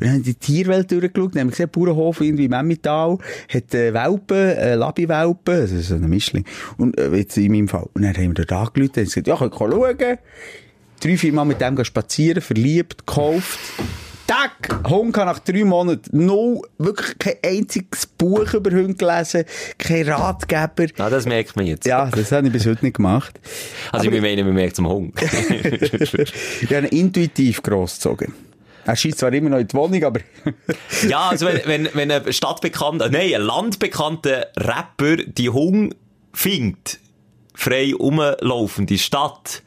dann 0.01 0.09
haben 0.09 0.17
wir 0.17 0.23
die 0.23 0.35
Tierwelt 0.35 0.91
durchgeschaut. 0.91 1.35
Dann 1.35 1.41
haben 1.41 1.49
wir 1.49 1.51
gesehen, 1.51 1.71
Bauernhof 1.71 2.21
irgendwie 2.21 2.47
im 2.47 2.53
Emmental 2.53 3.19
hat 3.49 3.75
äh, 3.75 3.93
Welpen, 3.93 4.37
äh, 4.37 4.75
Labi-Welpen, 4.75 5.61
das 5.61 5.73
ist 5.73 5.89
so 5.89 5.95
ein 5.95 6.09
Mischling. 6.09 6.45
Und 6.77 6.99
äh, 6.99 7.15
jetzt 7.15 7.37
in 7.37 7.53
meinem 7.53 7.69
Fall. 7.69 7.89
Und 7.95 8.03
dann 8.03 8.15
haben 8.15 8.37
wir 8.37 8.45
da 8.45 8.63
angerufen 8.63 8.93
und 8.97 9.05
gesagt, 9.05 9.27
ja, 9.27 9.37
könnt 9.37 9.55
ihr 9.55 9.59
schauen. 9.59 10.19
Drei, 11.01 11.17
vier 11.17 11.33
Mal 11.33 11.45
mit 11.45 11.61
dem 11.61 11.83
spazieren, 11.85 12.43
verliebt, 12.43 13.07
gekauft. 13.07 13.59
Tag! 14.31 14.89
Hund 14.89 15.13
kann 15.13 15.27
nach 15.27 15.41
drei 15.41 15.65
Monaten 15.65 16.25
no, 16.25 16.63
wirklich 16.79 17.19
kein 17.19 17.35
einziges 17.45 18.07
Buch 18.07 18.55
über 18.55 18.71
Hunde 18.71 18.95
gelesen, 18.95 19.45
kein 19.77 20.09
Ratgeber. 20.09 20.87
Ja, 20.97 21.11
das 21.11 21.27
merkt 21.27 21.57
man 21.57 21.67
jetzt. 21.67 21.85
Ja, 21.85 22.07
das 22.07 22.31
habe 22.31 22.47
ich 22.47 22.53
bis 22.53 22.65
heute 22.65 22.85
nicht 22.85 22.99
gemacht. 22.99 23.41
Also, 23.91 24.09
ich 24.09 24.21
meine, 24.21 24.45
man 24.45 24.55
merkt 24.55 24.75
es 24.75 24.79
am 24.79 24.89
Hund. 24.89 25.15
Ich 26.61 26.73
habe 26.73 26.87
ihn 26.87 27.07
intuitiv 27.07 27.61
grossgezogen. 27.61 28.33
Er 28.87 28.95
schießt 28.95 29.19
zwar 29.19 29.33
immer 29.33 29.51
noch 29.51 29.59
in 29.59 29.67
die 29.67 29.75
Wohnung, 29.75 30.05
aber 30.05 30.21
ja, 31.09 31.31
also, 31.31 31.47
wenn, 31.47 31.63
wenn, 31.67 31.89
wenn 31.95 32.11
ein 32.13 32.33
stadtbekannter, 32.33 33.11
nein, 33.11 33.35
ein 33.35 33.43
landbekannter 33.43 34.47
Rapper 34.57 35.17
die 35.17 35.51
Hund 35.51 35.97
findet, 36.33 37.01
frei 37.61 37.93
rumlaufende 37.93 38.97
Stadt, 38.97 39.63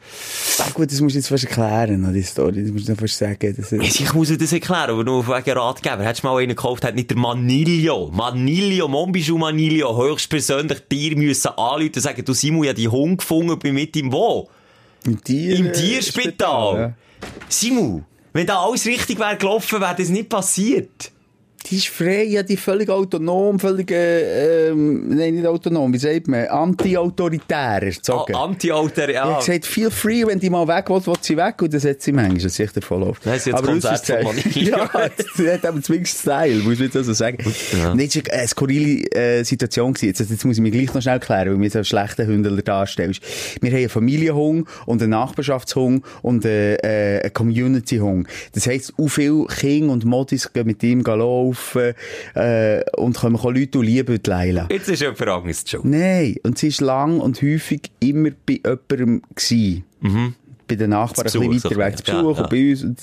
ah, 0.58 0.70
gut, 0.74 0.90
das 0.90 1.00
musst 1.00 1.14
du 1.14 1.18
jetzt 1.20 1.28
fast 1.28 1.44
erklären, 1.44 2.12
die 2.12 2.22
Story. 2.22 2.62
Das 2.62 2.72
musst 2.72 2.88
du 2.88 2.96
fast 2.96 3.18
sagen. 3.18 3.54
Das 3.56 3.70
Ja, 3.70 3.80
Ich 3.80 4.12
muss 4.12 4.28
dir 4.28 4.36
das 4.36 4.52
erklären, 4.52 4.90
aber 4.90 5.04
nur 5.04 5.26
wegen 5.28 5.50
Ratgeber. 5.58 6.02
Hättest 6.02 6.24
du 6.24 6.26
mal 6.26 6.38
einen 6.38 6.48
gekauft, 6.48 6.84
hat 6.84 6.96
nicht 6.96 7.10
der 7.10 7.16
Manilio. 7.16 8.10
Manilio, 8.12 8.88
Monbijou 8.88 9.38
Manilio, 9.38 9.96
höchstpersönlich 9.96 10.80
dir 10.90 11.16
müssen 11.16 11.52
anrufen 11.56 11.92
und 11.94 12.00
sagen, 12.00 12.24
du 12.24 12.32
Simon, 12.32 12.64
ich 12.64 12.70
habe 12.70 12.80
die 12.80 12.88
Hund 12.88 13.18
gefunden, 13.18 13.58
bin 13.60 13.74
mit 13.74 13.94
ihm 13.94 14.12
wo? 14.12 14.48
Im, 15.04 15.22
Tier, 15.22 15.56
Im 15.56 15.72
Tierspital. 15.72 16.76
ja. 16.76 16.94
Simon, 17.48 18.04
wenn 18.32 18.46
da 18.46 18.60
alles 18.60 18.86
richtig 18.86 19.20
wäre 19.20 19.36
gelaufen, 19.36 19.80
wäre 19.80 19.94
das 19.96 20.08
nicht 20.08 20.28
passiert. 20.28 21.12
Die 21.66 21.76
ist 21.76 21.88
frei, 21.88 22.24
ja, 22.24 22.42
die 22.42 22.58
völlig 22.58 22.90
autonom, 22.90 23.58
völlig, 23.58 23.90
äh, 23.90 24.68
ähm, 24.68 25.08
nein, 25.08 25.34
nicht 25.34 25.46
autonom, 25.46 25.94
wie 25.94 25.98
sagt 25.98 26.28
man, 26.28 26.46
anti-autoritär 26.46 27.82
erzogen. 27.82 28.34
Ah, 28.34 28.44
Anti-Alter, 28.44 29.08
Ich 29.08 29.14
ja. 29.14 29.38
gesagt, 29.38 29.64
feel 29.64 29.90
free, 29.90 30.26
wenn 30.26 30.38
die 30.38 30.50
mal 30.50 30.68
weg 30.68 30.90
will, 30.90 31.06
will 31.06 31.14
sie 31.22 31.38
weg, 31.38 31.62
und 31.62 31.72
dann 31.72 31.80
setzt 31.80 32.04
sie 32.04 32.12
manchmal, 32.12 32.34
das 32.36 32.44
ist 32.46 32.56
sicher 32.56 32.82
voll. 32.82 33.14
Nein, 33.24 33.38
sie 33.40 33.52
hat 33.54 33.66
das 33.66 34.02
von. 34.02 34.36
Ja, 34.54 34.90
sie 35.36 35.50
hat 35.50 35.64
aber 35.64 35.80
zumindest 35.80 36.20
Style, 36.20 36.56
muss 36.56 36.78
man 36.78 36.86
jetzt 36.86 36.96
also 36.96 37.14
sagen. 37.14 37.38
Ja. 37.72 37.94
Nein, 37.94 38.08
es 38.08 38.16
war 38.16 38.22
eine 38.32 38.48
skurrile 38.48 39.10
äh, 39.12 39.42
Situation 39.42 39.94
gewesen. 39.94 40.08
Jetzt, 40.08 40.30
jetzt 40.30 40.44
muss 40.44 40.56
ich 40.56 40.62
mich 40.62 40.72
gleich 40.72 40.92
noch 40.92 41.00
schnell 41.00 41.20
klären, 41.20 41.46
weil 41.46 41.54
du 41.54 41.58
mir 41.58 41.70
so 41.70 41.78
einen 41.78 41.86
schlechten 41.86 42.26
Hündler 42.26 42.60
darstellst. 42.60 43.22
Wir 43.62 43.70
haben 43.70 43.78
einen 43.78 43.88
Familienhund 43.88 44.68
und 44.84 45.00
einen 45.00 45.10
Nachbarschaftshund 45.10 46.04
und 46.20 46.44
äh, 46.44 46.74
äh, 46.74 47.22
einen 47.22 47.32
Community-Hund. 47.32 48.28
Das 48.52 48.66
heisst, 48.66 48.92
auch 48.98 49.08
viele 49.08 49.46
Kinder 49.46 49.92
und 49.94 50.04
Modis 50.04 50.52
gehen 50.52 50.66
mit 50.66 50.82
ihm 50.82 51.02
laufen 51.02 51.53
äh, 52.34 52.82
und 52.96 53.18
können 53.18 53.38
Leute 53.42 53.80
lieben 53.80 54.22
die 54.22 54.30
Leila. 54.30 54.68
Jetzt 54.70 54.88
ist 54.88 55.00
jemand 55.00 55.20
anderes 55.22 55.64
schon. 55.66 55.90
Nein, 55.90 56.36
und 56.42 56.58
sie 56.58 56.72
war 56.80 56.86
lang 56.86 57.20
und 57.20 57.40
häufig 57.42 57.90
immer 58.00 58.30
bei 58.46 58.60
jemandem 58.64 59.22
gewesen. 59.34 59.84
Bei 60.66 60.76
den 60.76 60.90
Nachbarn 60.90 61.28
Zu 61.28 61.40
ein 61.40 61.50
bisschen 61.50 61.70
Besuch, 61.70 61.78
weiter 61.78 61.86
weg 61.92 61.98
zu. 61.98 62.04
Besuch 62.04 62.36
Ja, 62.38 62.42
und 62.44 62.50
bei 62.50 62.70
uns. 62.70 62.82
Und, 62.84 62.98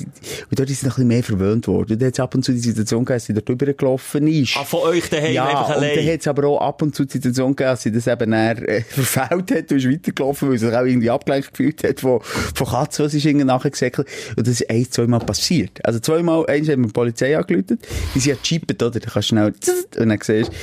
dort 0.51 0.69
ist 0.69 0.79
sie 0.79 0.85
noch 0.87 0.93
ein 0.97 1.07
bisschen 1.07 1.07
mehr 1.07 1.23
verwöhnt 1.23 1.67
worden. 1.67 1.91
Und 1.93 2.01
dann 2.01 2.07
hat 2.07 2.13
es 2.13 2.19
ab 2.19 2.33
und 2.35 2.43
zu 2.43 2.51
die 2.53 2.59
Situation 2.59 3.05
gegeben, 3.05 3.15
dass 3.17 3.25
sie 3.25 3.33
dort 3.33 3.47
drüber 3.49 3.73
gelaufen 3.73 4.27
ist. 4.27 4.57
Ah, 4.57 4.63
von 4.63 4.79
euch 4.81 5.09
daheim 5.09 5.33
ja, 5.33 5.45
einfach 5.45 5.75
und 5.75 5.81
dann 5.83 5.91
allein. 5.91 6.13
hat 6.13 6.19
es 6.21 6.27
aber 6.27 6.47
auch 6.47 6.61
ab 6.61 6.81
und 6.81 6.95
zu 6.95 7.05
die 7.05 7.13
Situation 7.13 7.55
gegeben, 7.55 7.71
dass 7.71 7.83
sie 7.83 7.91
das 7.91 8.07
eben 8.07 8.31
dann, 8.31 8.57
äh, 8.57 8.81
verfehlt 8.87 9.51
hat 9.51 9.71
und 9.71 9.77
ist 9.77 9.89
weitergelaufen, 9.89 10.49
weil 10.49 10.57
sie 10.57 10.65
sich 10.67 10.75
auch 10.75 10.85
irgendwie 10.85 11.09
abgelenkt 11.09 11.51
gefühlt 11.51 11.83
hat 11.83 11.99
von, 11.99 12.19
von 12.21 12.67
Katzen, 12.67 13.05
was 13.05 13.13
ist 13.13 13.25
irgendwie 13.25 13.45
nachher 13.45 13.69
gesäckelt. 13.71 14.07
Und 14.35 14.47
das 14.47 14.61
ist 14.61 14.69
ein, 14.69 14.89
zweimal 14.89 15.19
passiert. 15.19 15.79
Also 15.85 15.99
zweimal, 15.99 16.45
eins 16.47 16.67
haben 16.69 16.81
wir 16.81 16.87
die 16.87 16.93
Polizei 16.93 17.37
angerufen, 17.37 17.77
die 18.15 18.19
sind 18.19 18.31
ja 18.31 18.35
gechippt, 18.41 18.81
oder? 18.81 18.99
Da 18.99 19.09
kannst 19.09 19.15
du 19.15 19.35
schnell, 19.35 19.53
und 19.99 20.09
dann 20.09 20.19
siehst 20.21 20.49
du, 20.49 20.55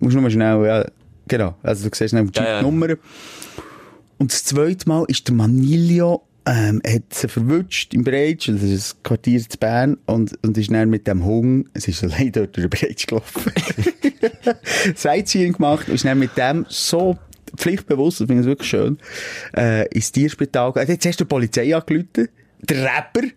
musst 0.00 0.14
nur 0.14 0.22
mal 0.22 0.30
schnell, 0.30 0.64
ja, 0.66 0.84
genau, 1.26 1.54
also 1.62 1.88
du 1.88 1.96
siehst 1.96 2.10
schnell 2.10 2.24
die 2.26 2.38
Ja, 2.38 2.44
ja. 2.44 2.54
Chip-Nummer. 2.58 2.94
Und 4.18 4.32
das 4.32 4.44
zweite 4.44 4.88
Mal 4.88 5.04
ist 5.08 5.28
der 5.28 5.34
Manilio, 5.34 6.22
ähm, 6.44 6.80
hat 6.86 7.02
sie 7.12 7.28
verwünscht 7.28 7.94
im 7.94 8.04
Breitsch, 8.04 8.48
das 8.48 8.62
ist 8.62 8.96
ein 8.96 9.02
Quartier 9.02 9.40
zu 9.40 9.58
Bern, 9.58 9.98
und, 10.06 10.38
und 10.42 10.56
ist 10.56 10.70
dann 10.72 10.90
mit 10.90 11.06
dem 11.06 11.24
Hund, 11.24 11.68
es 11.74 11.88
ist 11.88 12.02
allein 12.02 12.32
dort 12.32 12.56
durch 12.56 12.68
den 12.68 12.70
Breitsch 12.70 13.06
gelaufen, 13.06 13.52
Sightseeing 14.94 15.52
gemacht 15.52 15.88
und 15.88 15.94
ist 15.94 16.04
dann 16.04 16.18
mit 16.18 16.36
dem 16.36 16.66
so 16.68 17.18
pflichtbewusst, 17.56 18.20
das 18.20 18.26
finde 18.26 18.42
ich 18.42 18.48
wirklich 18.48 18.68
schön, 18.68 18.98
äh, 19.56 19.86
ins 19.88 20.10
Tierspital 20.12 20.72
gegangen. 20.72 20.90
Jetzt 20.90 21.06
hast 21.06 21.20
du 21.20 21.24
die 21.24 21.28
Polizei 21.28 21.74
angerufen, 21.74 22.28
der 22.60 22.84
Rapper, 22.84 23.28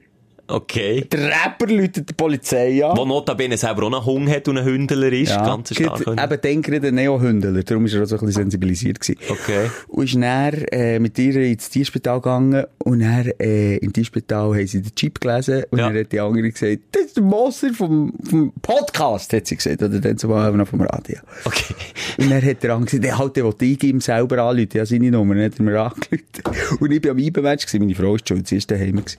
Okay. 0.52 1.06
der 1.12 1.28
Rapper 1.30 1.68
läutet 1.68 2.10
die 2.10 2.14
Polizei 2.14 2.84
an. 2.86 2.96
Wo 2.98 3.06
notabene 3.06 3.58
selber 3.58 3.84
auch 3.84 3.94
einen 3.94 4.06
Hund 4.06 4.30
hat 4.30 4.48
und 4.48 4.58
ein 4.58 4.66
Hündler 4.66 5.12
ist. 5.12 5.30
ganz 5.36 5.74
stark. 5.74 6.02
eben 6.02 6.18
dann 6.42 6.62
gerade 6.62 6.88
ein 6.90 6.96
Neo-Hündler, 6.96 7.64
darum 7.64 7.86
ist 7.86 7.94
er 7.94 8.04
auch 8.04 8.06
so 8.06 8.16
ein 8.16 8.20
bisschen 8.26 8.44
sensibilisiert 8.44 9.00
gewesen. 9.00 9.18
Okay. 9.30 9.70
Und 9.88 10.04
ist 10.06 10.16
dann 10.16 10.54
äh, 10.72 11.00
mit 11.00 11.18
ihr 11.20 11.36
ins 11.38 11.70
Tierspital 11.70 12.20
gegangen 12.20 12.66
und 12.80 13.00
dann 13.00 13.32
äh, 13.40 13.78
im 13.78 13.94
Tierspital 13.94 14.54
haben 14.56 14.68
sie 14.68 14.82
den 14.82 14.94
Chip 14.96 15.20
gelesen 15.22 15.64
und 15.72 15.80
Ja. 15.80 15.88
dann 15.90 15.98
hat 16.00 16.12
die 16.12 16.20
andere 16.20 16.52
gesagt, 16.52 16.80
das 16.92 17.04
ist 17.06 17.18
der 17.18 17.24
Moser 17.24 17.74
vom, 17.74 18.14
vom 18.30 18.52
Podcast, 18.62 19.34
hat 19.34 19.48
sie 19.48 19.56
gesagt, 19.56 19.82
oder 19.82 20.00
dann 20.00 20.18
zumal 20.18 20.52
noch 20.54 20.68
vom 20.68 20.82
Radio. 20.82 21.18
Okay. 21.46 21.74
Und 22.20 22.30
dann 22.30 22.44
hat 22.44 22.64
der 22.64 22.72
andere 22.74 22.86
gesagt, 22.86 23.04
der 23.04 23.18
halt, 23.18 23.36
der 23.36 23.44
wollte 23.46 23.66
ich 23.66 23.84
ihm 23.84 24.02
selber 24.02 24.40
anrufen, 24.44 24.70
ja 24.74 24.86
seine 24.86 25.12
Nummer, 25.12 25.36
dann 25.36 25.46
hat 25.46 25.54
er 25.60 25.64
mir 25.64 25.80
angerufen. 25.82 26.80
Und 26.80 26.92
ich 26.92 27.02
bin 27.02 27.12
am 27.12 27.18
Eibenmatch 27.18 27.66
meine 27.80 27.96
Frau 27.96 28.16
ist 28.16 28.28
schon, 28.28 28.44
sie 28.46 28.58
ist 28.58 28.70
daheim 28.70 28.98
gewesen. 28.98 29.18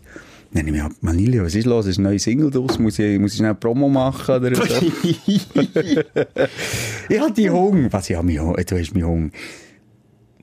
Dann 0.55 0.67
habe 0.67 0.77
ich 0.77 0.83
gedacht, 0.83 1.03
Manilio, 1.03 1.45
was 1.45 1.55
ist 1.55 1.65
los? 1.65 1.87
Ist 1.87 1.99
ein 1.99 2.03
neues 2.03 2.25
Single 2.25 2.51
draus? 2.51 2.79
Muss 2.79 2.99
ich, 2.99 3.19
muss 3.19 3.33
ich 3.33 3.38
schnell 3.38 3.55
Promo 3.55 3.88
machen 3.88 4.35
oder 4.35 4.55
so? 4.55 4.62
ich 7.09 7.21
hatte 7.21 7.33
die 7.35 7.49
Hunger. 7.49 7.91
Was, 7.91 8.11
ich 8.11 8.17
habe 8.17 8.27
mich 8.27 8.38
Hunger. 8.38 8.62
Du 8.62 8.79
hast 8.79 8.95
mich 8.95 9.03
Hunger. 9.03 9.31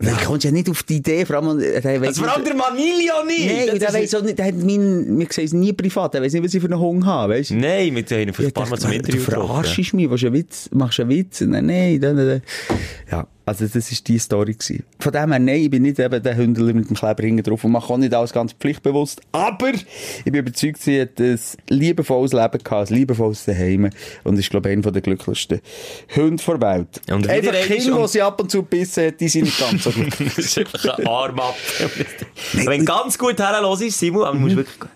Ja. 0.02 0.14
Ich 0.14 0.24
komme 0.24 0.40
ja 0.40 0.50
nicht 0.52 0.70
auf 0.70 0.82
die 0.84 0.96
Idee, 0.96 1.26
vor 1.26 1.36
allem, 1.36 1.60
äh, 1.60 1.82
der 1.82 2.00
weiss 2.00 2.08
Also 2.10 2.24
vor 2.24 2.34
allem 2.34 2.46
der 2.46 2.56
Manilio 2.56 3.16
nicht! 3.28 3.68
Nein, 3.68 3.80
der 3.80 3.94
weiss 3.94 4.16
auch 4.16 4.22
nicht, 4.22 4.40
der 4.40 4.46
hat 4.46 4.56
mein, 4.56 5.20
wir 5.20 5.28
sehen 5.30 5.44
es 5.44 5.52
nie 5.52 5.74
privat, 5.74 6.14
der 6.14 6.22
weiss 6.22 6.32
nicht, 6.32 6.42
was 6.42 6.54
ich 6.54 6.62
für 6.62 6.68
einen 6.68 6.80
Hunger 6.80 7.06
habe, 7.06 7.34
weißt 7.34 7.50
du? 7.50 7.56
Nein, 7.56 7.94
mit 7.94 8.10
Ich 8.10 8.18
vielleicht 8.34 8.40
ein 8.40 8.54
paar 8.54 8.70
Mal 8.70 8.80
zum 8.80 8.92
du 8.92 8.96
Interview 8.96 9.26
getroffen. 9.26 9.48
verarschst 9.48 9.94
mich, 9.94 10.08
du 10.08 10.16
einen 10.28 10.34
Witz, 10.36 10.70
machst 10.72 11.00
du 11.00 11.02
einen 11.02 11.12
Witz? 11.12 11.42
Nein, 11.42 11.66
nein, 11.66 12.00
nein, 12.00 12.16
nein. 12.16 12.42
Ja, 13.12 13.28
Also 13.50 13.66
das 13.66 13.92
ist 13.92 14.08
die 14.08 14.20
Story 14.20 14.54
gewesen. 14.54 14.84
Von 15.00 15.12
dem 15.12 15.32
her, 15.32 15.40
nein, 15.40 15.62
ich 15.62 15.72
bin 15.72 15.82
nicht 15.82 15.98
eben 15.98 16.22
der 16.22 16.38
Hündel 16.38 16.72
mit 16.72 16.88
dem 16.88 16.96
Kleber 16.96 17.24
hinten 17.24 17.42
drauf 17.42 17.64
und 17.64 17.72
mache 17.72 17.92
auch 17.92 17.98
nicht 17.98 18.14
alles 18.14 18.32
ganz 18.32 18.54
pflichtbewusst. 18.54 19.22
Aber 19.32 19.72
ich 19.74 20.24
bin 20.24 20.36
überzeugt, 20.36 20.80
sie 20.80 21.02
hat 21.02 21.20
ein 21.20 21.40
liebevolles 21.68 22.32
Leben 22.32 22.64
gehabt, 22.64 22.92
ein 22.92 22.96
liebevolles 22.96 23.46
Daheim 23.46 23.90
und 24.24 24.38
ist, 24.38 24.52
glaube 24.52 24.70
ich, 24.70 24.78
einer 24.78 24.92
der 24.92 25.02
glücklichsten 25.02 25.62
Hunde 26.16 26.44
der 26.46 26.62
Welt. 26.62 27.02
Und 27.10 27.28
Einfach 27.28 27.54
Kinder, 27.62 28.02
die 28.04 28.08
sie 28.08 28.22
ab 28.22 28.40
und 28.40 28.52
zu 28.52 28.62
bissen 28.62 29.08
hat, 29.08 29.20
die 29.20 29.30
sind 29.30 29.46
nicht 29.46 29.60
ganz 29.60 29.84
so 29.84 29.92
gut. 29.94 30.14
das 30.20 30.38
ist 30.38 30.60
einfach 30.60 31.00
ein 31.00 31.08
Arm 31.08 31.40
ab. 31.40 31.56
Wenn 32.54 32.86
ganz 32.86 33.18
gut 33.18 33.40
herlos 33.40 33.82
ist, 33.82 33.98
Simon, 33.98 34.26
aber 34.26 34.34
du 34.34 34.42
musst 34.42 34.58
wirklich... 34.58 34.90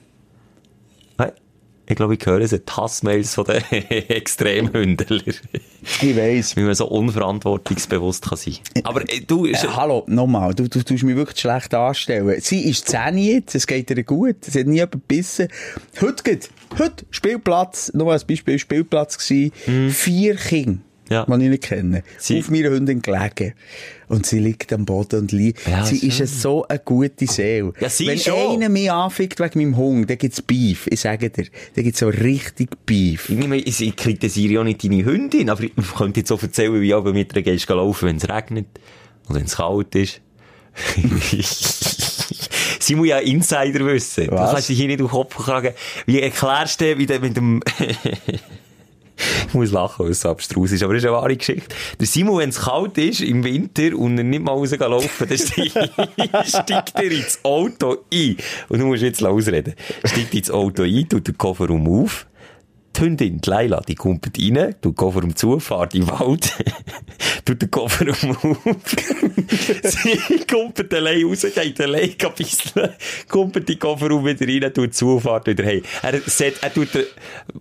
Ich 1.85 1.95
glaube, 1.95 2.15
ich 2.15 2.25
höre 2.25 2.39
es, 2.39 2.51
die 2.51 2.61
Hassmails 2.69 3.35
von 3.35 3.45
den 3.45 3.61
Extremhündler. 3.89 5.21
ich 6.01 6.15
weiss. 6.15 6.55
Wie 6.55 6.61
man 6.61 6.75
so 6.75 6.87
unverantwortungsbewusst 6.87 8.29
kann 8.29 8.37
sein. 8.37 8.57
Aber 8.83 9.01
äh, 9.01 9.19
du... 9.19 9.45
Äh, 9.45 9.53
hallo, 9.55 10.03
nochmal, 10.07 10.53
du, 10.53 10.69
du 10.69 10.81
tust 10.81 11.03
mich 11.03 11.15
wirklich 11.15 11.39
schlecht 11.39 11.73
anstellen. 11.73 12.39
Sie 12.39 12.69
ist 12.69 12.87
10 12.87 13.17
jetzt, 13.17 13.55
es 13.55 13.67
geht 13.67 13.89
ihr 13.89 14.03
gut, 14.03 14.45
sie 14.45 14.61
hat 14.61 14.67
nie 14.67 14.75
jemand 14.75 14.93
gebissen. 14.93 15.49
Heute 15.99 16.23
geht, 16.23 16.49
heute 16.79 17.05
Spielplatz, 17.11 17.91
nur 17.93 18.13
als 18.13 18.23
Beispiel 18.23 18.57
Spielplatz 18.59 19.17
gewesen, 19.17 19.91
vier 19.91 20.35
Kinder. 20.35 20.79
Ja. 21.13 21.25
Die 21.25 21.43
ich 21.43 21.49
nicht 21.49 21.63
kenne. 21.63 22.03
Sie- 22.17 22.39
Auf 22.39 22.49
meiner 22.49 22.69
Hündin 22.69 23.01
gelegen. 23.01 23.53
Und 24.09 24.25
sie 24.25 24.39
liegt 24.39 24.71
am 24.73 24.85
Boden 24.85 25.21
und 25.21 25.31
liegt. 25.31 25.67
Ja, 25.67 25.85
sie 25.85 25.97
schön. 25.99 26.09
ist 26.09 26.41
so 26.41 26.67
eine 26.67 26.79
gute 26.79 27.25
Seele. 27.25 27.73
Ja, 27.79 27.89
sie 27.89 28.07
Wenn 28.07 28.19
schon. 28.19 28.55
einer 28.55 28.69
mich 28.69 28.91
anfickt 28.91 29.39
wegen 29.39 29.59
meinem 29.59 29.77
Hund, 29.77 30.09
dann 30.09 30.17
gibt's 30.17 30.41
Beef. 30.41 30.87
Ich 30.89 30.99
sage 31.01 31.29
dir, 31.29 31.45
dann 31.75 31.83
gibt's 31.83 31.99
so 31.99 32.09
richtig 32.09 32.69
Beef. 32.85 33.29
Ich, 33.29 33.37
meine, 33.37 33.57
ich 33.57 33.81
ich 33.81 33.95
kritisiere 33.95 34.53
ja 34.53 34.63
nicht 34.63 34.83
deine 34.83 35.03
Hündin, 35.05 35.49
aber 35.49 35.63
ich 35.63 35.71
könnte 35.97 36.19
jetzt 36.19 36.29
so 36.29 36.37
erzählen, 36.39 36.79
wie 36.81 36.89
du 36.89 37.01
mit 37.13 37.35
ihr 37.35 37.41
gehst 37.41 37.69
laufen, 37.69 38.07
wenn 38.09 38.17
es 38.17 38.29
regnet 38.29 38.67
und 39.27 39.35
wenn 39.35 39.45
es 39.45 39.55
kalt 39.55 39.95
ist. 39.95 40.21
Sie 42.79 42.95
muss 42.95 43.07
ja 43.07 43.19
Insider 43.19 43.85
wissen. 43.85 44.25
Du 44.27 44.31
Was? 44.33 44.51
kannst 44.51 44.69
dich 44.69 44.77
hier 44.77 44.87
nicht 44.87 45.01
auf 45.01 45.09
den 45.11 45.15
Kopf 45.15 45.35
fragen. 45.35 45.73
Wie 46.05 46.19
erklärst 46.19 46.81
du 46.81 46.97
wie 46.97 47.05
du 47.05 47.19
mit 47.19 47.37
dem... 47.37 47.61
ich 49.47 49.53
muss 49.53 49.71
lachen, 49.71 50.05
weil 50.05 50.11
es 50.11 50.21
so 50.21 50.29
abstrus 50.29 50.71
ist, 50.71 50.83
aber 50.83 50.93
das 50.93 51.03
ist 51.03 51.07
eine 51.07 51.17
wahre 51.17 51.35
Geschichte. 51.35 51.75
Der 51.99 52.07
Simon, 52.07 52.39
wenn 52.39 52.49
es 52.49 52.61
kalt 52.61 52.97
ist, 52.97 53.21
im 53.21 53.43
Winter, 53.43 53.97
und 53.97 54.17
er 54.17 54.23
nicht 54.23 54.43
mal 54.43 54.51
raus 54.51 54.71
laufen 54.71 55.27
dann 55.27 55.37
steigt 56.45 56.95
er 56.95 57.11
ins 57.11 57.39
Auto 57.43 57.97
ein. 58.13 58.37
Und 58.69 58.79
du 58.79 58.85
musst 58.85 59.03
jetzt 59.03 59.23
ausreden. 59.23 59.73
Steigt 60.03 60.33
ins 60.33 60.51
Auto 60.51 60.83
ein, 60.83 61.07
tut 61.07 61.27
den 61.27 61.37
Kofferraum 61.37 61.87
auf, 61.87 62.25
die 62.95 63.01
Hündin, 63.01 63.41
die 63.41 63.49
Leila, 63.49 63.81
die 63.81 63.95
kommt 63.95 64.25
rein, 64.25 64.75
tut 64.81 64.93
den 64.93 64.95
Kofferraum 64.95 65.35
zu, 65.35 65.59
fährt 65.59 65.95
in 65.95 66.05
den 66.05 66.19
Wald, 66.19 66.51
tut 67.45 67.61
den 67.61 67.71
Kofferraum 67.71 68.37
auf, 68.37 68.75
sie 69.83 70.45
kommt 70.49 70.93
allein 70.93 71.25
raus, 71.25 71.45
geht 71.53 71.81
allein 71.81 72.15
ein 72.19 72.33
bisschen, 72.37 72.89
kommt 73.27 73.57
in 73.57 73.65
den 73.65 73.79
Kofferraum 73.79 74.25
wieder 74.25 74.47
rein, 74.47 74.73
tut 74.73 74.93
zu, 74.93 75.19
fährt 75.19 75.47
wieder 75.47 75.65
heim. 75.65 75.81
Er, 76.01 76.19
sagt, 76.25 76.61
er 76.61 76.73
tut 76.73 76.93
den 76.93 77.05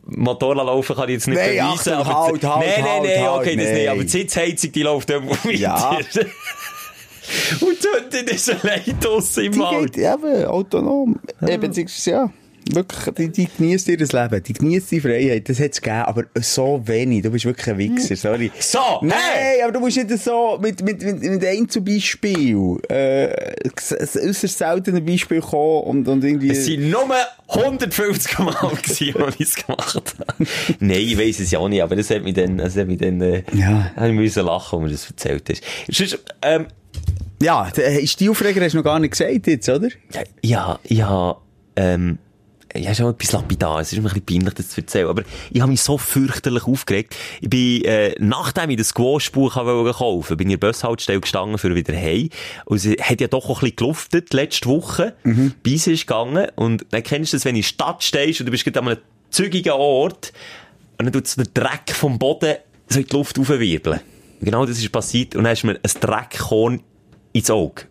Motor 0.05 0.57
laufen, 0.57 0.97
kann 0.97 1.09
ich 1.09 1.15
jetzt 1.15 1.29
nicht 1.29 1.39
Nein, 1.39 1.57
beweisen, 1.57 1.93
Achtung, 1.95 1.95
aber... 1.95 2.25
halt, 2.25 2.43
halt, 2.43 2.43
nein, 2.43 2.69
nein, 2.69 2.85
halt, 2.85 3.03
nein, 3.05 3.23
halt, 3.23 3.41
okay, 3.41 3.57
das 3.57 3.65
nein. 3.65 3.75
nicht, 3.75 3.89
aber 3.89 4.03
die 4.03 4.09
Sitzheizung, 4.09 4.73
die 4.73 4.83
läuft 4.83 5.11
irgendwo 5.11 5.35
weiter. 5.35 5.57
Ja. 5.57 5.99
Und 7.61 7.79
die 7.83 8.19
Hündin 8.19 8.35
ist 8.35 8.51
allein 8.51 8.99
draussen 9.01 9.45
im 9.45 9.53
Die 9.53 9.59
Wald. 9.61 9.93
geht 9.93 10.05
eben 10.05 10.45
autonom. 10.45 11.21
Eben, 11.47 11.73
ja. 11.73 12.31
Wirklich, 12.71 13.15
die, 13.15 13.29
die 13.29 13.49
genießt 13.57 13.89
ihr 13.89 13.99
Leben, 13.99 14.43
die 14.43 14.53
genießt 14.53 14.91
die 14.93 15.01
Freiheit, 15.01 15.49
das 15.49 15.59
hat 15.59 15.73
es 15.73 15.81
gegeben, 15.81 16.03
aber 16.03 16.25
so 16.41 16.81
wenig. 16.87 17.23
Du 17.23 17.31
bist 17.31 17.45
wirklich 17.45 17.69
ein 17.69 17.79
Wichser, 17.79 18.15
sorry. 18.17 18.51
So, 18.61 18.79
Nein, 19.03 19.19
hey! 19.35 19.63
aber 19.63 19.73
du 19.73 19.81
musst 19.81 19.97
nicht 19.97 20.11
so 20.23 20.59
mit, 20.63 20.81
mit, 20.83 21.03
mit, 21.03 21.21
mit 21.23 21.45
einem 21.45 21.69
zum 21.69 21.85
Beispiel, 21.85 22.79
äh, 22.89 23.55
ein 23.65 24.29
äußerst 24.29 24.59
seltener 24.59 25.01
Beispiel 25.01 25.41
kommen 25.41 25.83
und, 25.85 26.09
und 26.09 26.23
irgendwie... 26.25 26.51
Es 26.51 26.69
waren 26.69 26.91
nur 26.91 27.07
150 27.49 28.39
Mal, 28.39 28.53
gewesen, 28.83 29.23
als 29.23 29.35
ich 29.41 29.49
es 29.49 29.55
gemacht 29.57 29.97
habe. 29.97 30.47
Nein, 30.81 31.01
ich 31.01 31.19
weiss 31.19 31.41
es 31.41 31.51
ja 31.51 31.59
auch 31.59 31.69
nicht, 31.69 31.83
aber 31.83 31.97
das 31.97 32.11
hat 32.11 32.23
mich 32.23 32.35
dann, 32.35 32.59
das 32.59 32.77
hat 32.77 32.87
mich 32.87 32.99
dann, 32.99 33.21
äh, 33.21 33.43
Ja. 33.55 33.91
ich 34.07 34.13
müssen 34.13 34.47
lachen, 34.47 34.79
als 34.81 34.85
mir 34.85 34.93
das 34.93 35.11
erzählt 35.11 35.49
hast. 35.51 35.63
Sonst, 35.91 36.19
ähm, 36.43 36.67
Ja, 37.43 37.71
d- 37.71 37.83
äh, 37.83 38.01
ist 38.03 38.21
die 38.21 38.29
Aufreger 38.31 38.61
hast 38.65 38.73
du 38.73 38.79
noch 38.79 38.85
gar 38.85 39.01
nicht 39.01 39.11
gesagt 39.11 39.47
jetzt, 39.49 39.69
oder? 39.69 39.89
ja, 40.43 40.79
habe, 40.89 41.39
ähm, 41.77 42.19
ja, 42.75 42.95
schon 42.95 43.11
etwas 43.11 43.33
lapidar. 43.33 43.81
Es 43.81 43.93
ist 43.93 43.99
mir 43.99 44.09
ein 44.09 44.15
bisschen 44.15 44.27
peinlich, 44.27 44.55
das 44.55 44.71
zu 44.71 44.81
erzählen. 44.81 45.09
Aber 45.09 45.23
ich 45.51 45.61
habe 45.61 45.71
mich 45.71 45.83
so 45.83 45.99
fürchterlich 45.99 46.65
aufgeregt. 46.65 47.15
Ich 47.41 47.51
bin, 47.51 47.85
äh, 47.85 48.15
nachdem 48.19 48.71
ich 48.71 48.77
das 48.77 48.89
Squash-Buch 48.89 49.57
wollte 49.57 49.99
kaufen, 49.99 50.37
bin 50.37 50.49
ich 50.49 50.55
in 50.55 50.61
der 50.61 50.69
Bushaltestelle 50.69 51.21
gestanden 51.21 51.59
für 51.59 51.75
wieder 51.75 51.95
heim. 51.95 52.29
Und 52.65 52.77
es 52.77 52.87
hat 52.87 53.21
ja 53.21 53.29
doch 53.29 53.49
auch 53.49 53.63
ein 53.63 53.71
bisschen 53.71 53.77
geluftet, 53.77 54.33
letzte 54.33 54.69
Woche. 54.69 55.15
Mhm. 55.25 55.55
Bis 55.63 55.87
ist 55.87 56.07
gegangen. 56.07 56.49
Und 56.57 56.87
dann 56.91 57.03
kennst 57.03 57.33
du 57.33 57.37
das, 57.37 57.45
wenn 57.45 57.55
du 57.55 57.59
in 57.59 57.63
der 57.63 57.69
Stadt 57.69 58.03
stehst 58.03 58.41
und 58.41 58.47
du 58.47 58.53
bist 58.53 58.65
gerade 58.65 58.81
an 58.81 58.89
einem 58.89 58.99
zügigen 59.31 59.73
Ort. 59.73 60.33
Und 60.99 61.07
dann 61.07 61.13
tut 61.13 61.27
es 61.27 61.37
den 61.37 61.49
Dreck 61.53 61.93
vom 61.93 62.19
Boden 62.19 62.57
so 62.89 63.01
in 63.01 63.07
die 63.07 63.13
Luft 63.13 63.39
aufwirbeln. 63.39 64.01
Genau 64.41 64.67
das 64.67 64.79
ist 64.79 64.91
passiert. 64.91 65.37
Und 65.37 65.45
dann 65.45 65.53
ist 65.53 65.65
mir 65.65 65.75
ein 65.75 66.01
Dreckkorn 66.01 66.83
ins 67.33 67.51
Auge 67.51 67.87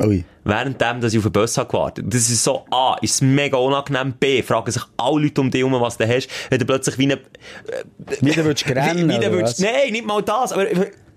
Ui. 0.00 0.24
Währenddem, 0.46 1.00
dass 1.00 1.12
ich 1.12 1.18
auf 1.18 1.24
den 1.24 1.32
Bus 1.32 1.58
habe 1.58 1.68
gewartet. 1.68 2.06
Das 2.08 2.30
ist 2.30 2.42
so, 2.42 2.64
A, 2.70 2.96
ist 3.02 3.16
es 3.16 3.20
mega 3.20 3.56
unangenehm, 3.56 4.14
B, 4.18 4.42
fragen 4.42 4.70
sich 4.70 4.82
alle 4.96 5.22
Leute 5.22 5.40
um 5.40 5.50
dich 5.50 5.60
herum, 5.60 5.80
was 5.80 5.98
du 5.98 6.08
hast, 6.08 6.28
wenn 6.50 6.58
du 6.58 6.64
plötzlich 6.64 6.98
wie 6.98 7.04
eine, 7.04 7.20
Wieder 8.20 8.44
würdest 8.44 8.68
du 8.68 8.72
rennen, 8.74 9.08
wie, 9.08 9.14
wie 9.14 9.18
du 9.18 9.26
oder 9.26 9.32
würdest, 9.32 9.60
nein, 9.60 9.92
nicht 9.92 10.06
mal 10.06 10.22
das, 10.22 10.52
aber 10.52 10.66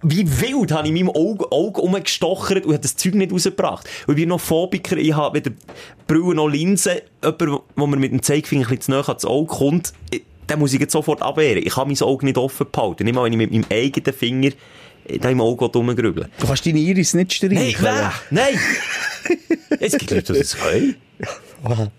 wie 0.02 0.42
wild 0.42 0.72
habe 0.72 0.88
ich 0.88 0.96
in 0.96 1.06
meinem 1.06 1.16
Auge, 1.16 1.52
Auge 1.52 1.82
rumgestochert 1.82 2.66
und 2.66 2.74
habe 2.74 2.82
das 2.82 2.96
Zeug 2.96 3.16
nicht 3.16 3.34
rausgebracht. 3.34 3.88
Und 4.08 4.14
ich 4.14 4.22
bin 4.22 4.30
noch 4.30 4.40
Phobiker, 4.40 4.98
ich 4.98 5.14
habe 5.14 5.38
weder 5.38 5.52
Brille 6.08 6.36
noch 6.36 6.48
Linsen, 6.48 7.00
jemand, 7.22 7.62
wo 7.76 7.88
mir 7.88 7.98
mit 7.98 8.12
dem 8.12 8.22
Zeigefinger 8.22 8.66
ein 8.66 8.78
bisschen 8.78 8.82
zu 8.82 8.92
nahe 8.92 9.08
ans 9.08 9.26
Auge 9.26 9.48
kommt, 9.48 9.94
den 10.50 10.60
muss 10.60 10.74
ich 10.74 10.80
jetzt 10.80 10.92
sofort 10.94 11.22
abwehren. 11.22 11.64
Ich 11.66 11.74
kann 11.74 11.88
mein 11.88 12.02
Auge 12.02 12.26
nicht 12.26 12.38
offen 12.38 12.68
behalten, 12.72 13.04
nicht 13.06 13.14
mal, 13.16 13.24
wenn 13.26 13.34
ich 13.34 13.38
mit 13.38 13.52
meinem 13.52 13.66
eigenen 13.72 14.14
Finger 14.14 14.52
da 15.22 15.30
im 15.30 15.42
Auge 15.42 15.66
rumgrübeln 15.66 16.28
Du 16.40 16.48
kannst 16.48 16.66
deine 16.66 16.80
Iris 16.80 17.14
nicht 17.14 17.42
Nein, 17.44 17.72
streichen. 17.72 17.84
nein, 17.84 18.12
nein! 18.30 18.60
Es 19.80 19.98
gibt 19.98 20.12
Leute, 20.12 20.34
die 20.34 20.40
das 20.40 20.58
können. 20.58 20.96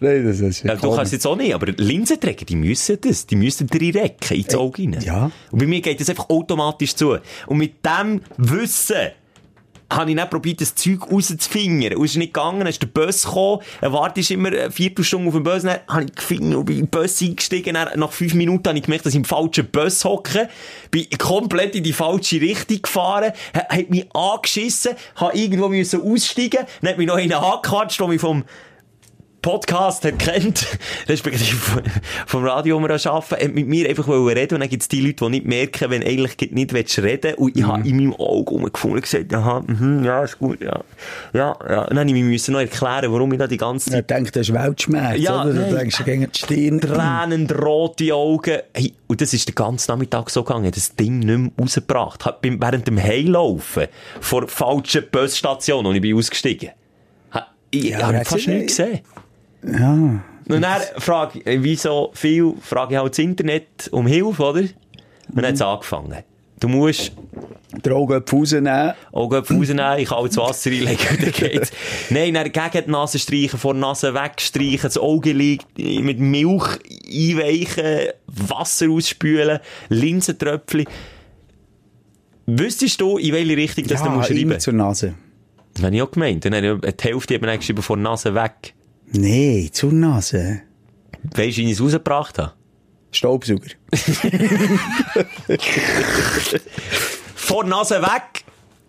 Nein, 0.01 0.25
das 0.27 0.41
ist 0.41 0.65
Ja, 0.65 0.75
du 0.75 0.95
kannst 0.95 1.13
jetzt 1.13 1.27
auch 1.27 1.37
nicht, 1.37 1.55
aber 1.55 1.67
Linsenträger, 1.77 2.45
die 2.47 2.57
müssen 2.57 2.99
das. 3.01 3.27
Die 3.27 3.37
müssen 3.37 3.69
reinrecken 3.71 4.37
ins 4.37 4.55
Auge 4.55 4.83
rein. 4.83 4.99
ja. 5.03 5.31
Und 5.51 5.59
bei 5.59 5.67
mir 5.67 5.81
geht 5.81 6.01
das 6.01 6.09
einfach 6.09 6.29
automatisch 6.31 6.95
zu. 6.95 7.19
Und 7.47 7.59
mit 7.59 7.85
dem 7.85 8.23
Wissen 8.39 8.97
habe 9.91 10.11
ich 10.11 10.17
dann 10.17 10.31
probiert, 10.31 10.61
das 10.61 10.75
Zeug 10.75 11.11
rauszufingern. 11.11 11.95
Und 11.97 12.05
es 12.05 12.13
ist 12.13 12.17
nicht 12.17 12.33
gegangen, 12.33 12.61
dann 12.61 12.69
ist 12.69 12.81
der 12.81 12.87
Bus 12.87 13.25
gekommen, 13.25 13.61
wartet 13.81 14.31
immer 14.31 14.49
eine 14.49 14.71
Viertelstunde 14.71 15.29
auf 15.29 15.35
den 15.35 15.43
Bus, 15.43 15.63
dann 15.63 15.79
habe 15.89 16.05
ich 16.05 16.15
gefingert 16.15 16.57
und 16.57 16.65
bin 16.67 16.79
in 16.79 16.85
den 16.87 16.91
Bus 16.91 17.21
eingestiegen, 17.21 17.75
dann, 17.75 17.99
nach 17.99 18.13
fünf 18.13 18.35
Minuten 18.35 18.69
habe 18.69 18.79
ich 18.79 18.85
gemerkt, 18.85 19.07
dass 19.07 19.13
ich 19.15 19.19
im 19.19 19.25
falschen 19.25 19.67
Bus 19.71 20.05
hocke, 20.05 20.49
bin 20.91 21.07
komplett 21.19 21.75
in 21.75 21.83
die 21.85 21.93
falsche 21.93 22.41
Richtung 22.41 22.83
gefahren, 22.83 23.33
ha- 23.55 23.69
hat 23.69 23.91
mich 23.91 24.07
angeschissen, 24.15 24.93
habe 25.17 25.37
irgendwo 25.37 25.69
müssen 25.69 26.01
aussteigen, 26.03 26.61
dann 26.83 26.91
hat 26.91 26.99
mich 26.99 27.07
noch 27.07 27.17
einer 27.17 27.43
angequatscht, 27.43 27.99
der 28.01 28.09
mich 28.09 28.21
vom 28.21 28.45
Podcast 29.43 30.05
hat 30.05 30.19
kennt, 30.19 30.67
respektive 31.09 31.57
vom 32.27 32.45
Radio, 32.45 32.77
wo 32.79 32.83
wir 32.87 32.91
arbeiten, 32.91 33.45
hat 33.45 33.55
mit 33.55 33.67
mir 33.67 33.89
einfach 33.89 34.07
reden 34.09 34.55
und 34.55 34.61
dann 34.61 34.69
gibt 34.69 34.83
es 34.83 34.89
die 34.89 35.01
Leute, 35.01 35.25
die 35.25 35.31
nicht 35.31 35.47
merken, 35.47 35.91
wenn 35.91 36.03
eigentlich 36.03 36.51
nicht 36.53 36.99
reden 37.03 37.35
und 37.35 37.57
ich 37.57 37.63
habe 37.65 37.89
in 37.89 37.97
meinem 37.97 38.15
Auge 38.15 38.51
rumgefunden 38.51 38.97
und 38.99 39.03
gesagt, 39.03 39.33
aha, 39.35 39.63
mhm, 39.67 40.05
ja, 40.05 40.23
ist 40.25 40.39
gut, 40.39 40.61
ja, 40.61 40.81
ja, 41.33 41.57
ja. 41.69 41.81
Und 41.83 41.91
dann 41.91 41.99
habe 42.01 42.09
ich 42.09 42.15
mir 42.15 42.25
müssen 42.25 42.53
noch 42.53 42.61
erklären, 42.61 43.13
warum 43.13 43.33
ich 43.33 43.39
da 43.39 43.47
die 43.47 43.57
ganze 43.57 43.91
Zeit 43.91 44.11
denke, 44.11 44.31
das 44.33 44.49
ist 44.49 44.55
Weltschmerz, 44.55 45.19
Ja, 45.19 45.43
oder? 45.43 45.53
nein. 45.55 45.71
Du 45.71 45.77
denkst 45.77 46.05
gegen 46.05 46.31
die 46.33 46.39
Stirn. 46.39 46.81
tränend 46.81 47.53
rote 47.57 48.15
Augen. 48.15 48.59
Hey, 48.75 48.93
und 49.07 49.21
das 49.21 49.33
ist 49.35 49.49
den 49.49 49.55
ganzen 49.55 49.91
Nachmittag 49.93 50.31
so 50.31 50.43
gegangen. 50.45 50.71
Das 50.73 50.95
Ding 50.95 51.21
nicht 51.21 51.39
mehr 51.39 51.51
rausgebracht. 51.59 52.25
Während 52.43 52.87
dem 52.87 53.03
Heilaufen 53.03 53.87
vor 54.21 54.47
falschen 54.49 55.05
Busstation, 55.11 55.87
und 55.87 55.95
ich 55.97 56.03
bin 56.03 56.17
ausgestiegen. 56.17 56.71
Ich, 57.73 57.85
Ja, 57.85 57.99
ich 57.99 58.05
habe 58.05 58.25
fast 58.25 58.49
nichts 58.49 58.77
gesehen. 58.77 59.01
Ja. 59.65 59.93
Und 60.49 60.63
dann 60.63 60.81
frage 60.99 61.41
ich, 61.41 61.63
wie 61.63 61.77
so 61.77 62.11
viel, 62.15 62.55
frage 62.61 62.95
ich 62.95 63.01
halt 63.01 63.13
das 63.13 63.19
Internet 63.19 63.89
um 63.93 64.07
Hilfe, 64.07 64.43
oder? 64.43 64.61
Und 64.61 64.73
dann 65.37 65.47
hat 65.47 65.55
es 65.55 65.63
angefangen. 65.63 66.25
Du 66.59 66.69
musst 66.69 67.13
Die 67.85 67.91
Augen 67.91 68.23
rausnehmen. 68.23 68.93
Augen 69.13 69.37
rausnehmen, 69.37 69.99
ich 69.99 70.09
kann 70.09 70.27
das 70.27 70.37
Wasser 70.37 70.71
reinlegen, 70.71 71.19
dann 71.21 71.33
geht's. 71.33 71.73
Nein, 72.11 72.35
dann 72.35 72.53
gegen 72.53 72.85
die 72.87 72.91
Nase 72.91 73.19
streichen, 73.19 73.59
vor 73.59 73.73
der 73.73 73.81
Nase 73.81 74.13
wegstreichen, 74.13 74.81
das 74.83 74.99
Auge 74.99 75.33
liegt, 75.33 75.79
mit 75.79 76.19
Milch 76.19 76.65
einweichen, 77.07 78.09
Wasser 78.27 78.91
ausspülen, 78.91 79.61
Linsentröpfchen. 79.89 80.87
Wüsstest 82.47 83.01
du, 83.01 83.19
in 83.19 83.33
welche 83.33 83.57
Richtung 83.57 83.87
das 83.87 84.03
du 84.03 84.09
ja, 84.09 84.15
musst 84.15 84.31
immer 84.31 84.51
reiben? 84.51 84.61
zur 84.61 84.73
Nase. 84.75 85.15
Das 85.75 85.85
habe 85.85 85.95
ich 85.95 86.03
auch 86.03 86.11
gemeint. 86.11 86.45
Dann 86.45 86.55
habe 86.55 86.81
ich 86.85 86.97
die 86.97 87.05
Hälfte 87.09 87.35
eben 87.35 87.57
geschrieben, 87.57 87.83
vor 87.83 87.97
der 87.97 88.03
Nase 88.03 88.35
weg. 88.35 88.75
Nein, 89.13 89.69
zur 89.73 89.93
Nase. 89.93 90.63
Weisst 91.35 91.59
du, 91.59 91.63
wie 91.63 91.67
ich 91.67 91.73
es 91.73 91.81
rausgebracht 91.83 92.39
habe? 92.39 92.53
Staubsauger. 93.13 93.71
vor 97.35 97.65
Nase 97.65 98.01
weg. 98.01 98.45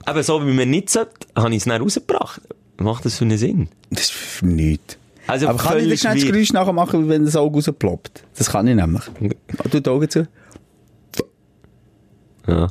eben 0.08 0.24
so, 0.24 0.46
wie 0.46 0.54
man 0.54 0.70
nicht 0.70 0.90
sollte, 0.90 1.28
habe 1.36 1.50
ich 1.52 1.58
es 1.58 1.64
dann 1.66 1.82
rausgebracht. 1.82 2.42
Macht 2.78 3.06
das 3.06 3.18
für 3.18 3.26
einen 3.26 3.38
Sinn? 3.38 3.70
Das 3.90 4.04
ist 4.04 4.12
für 4.12 4.46
nichts. 4.46 4.98
Also 5.28 5.48
Aber 5.48 5.58
kann 5.58 5.78
ich 5.78 5.84
das 5.84 5.84
völlig 5.84 6.00
schnell 6.02 6.16
das. 6.16 6.26
Geräusch 6.26 6.54
nachher 6.54 6.74
machen, 6.74 7.10
wenn 7.10 7.26
das 7.26 7.36
Auge 7.36 7.56
rausploppt? 7.56 8.24
Das 8.36 8.50
kann 8.50 8.68
ich 8.68 8.76
nämlich. 8.76 9.04
Tu 9.72 9.80
die 9.80 9.90
Augen 9.90 10.10
zu. 10.10 10.28
Ja. 12.48 12.68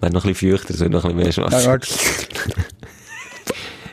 Wäre 0.00 0.12
noch 0.12 0.24
ein 0.24 0.32
bisschen 0.32 0.58
feuchter, 0.58 0.74
so 0.74 0.84
noch 0.86 1.04
ein 1.04 1.16
bisschen 1.16 1.44
mehr 1.44 1.64
warte. 1.66 1.88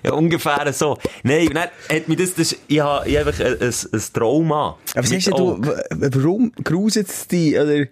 Ja, 0.03 0.13
ungefähr 0.13 0.71
so. 0.73 0.97
Nein, 1.23 1.49
dann 1.53 1.69
hat 1.89 2.07
mich 2.07 2.17
das, 2.17 2.33
das 2.35 2.55
ich 2.67 2.79
habe 2.79 3.07
ich 3.09 3.17
einfach 3.17 3.39
ein, 3.39 3.61
ein, 3.61 3.73
ein 3.93 4.01
Trauma. 4.13 4.77
Aber 4.95 5.07
sagst 5.07 5.27
du, 5.27 5.61
warum 5.91 6.51
gruselt 6.63 7.07
es 7.09 7.27
dich? 7.27 7.55
Oder 7.57 7.85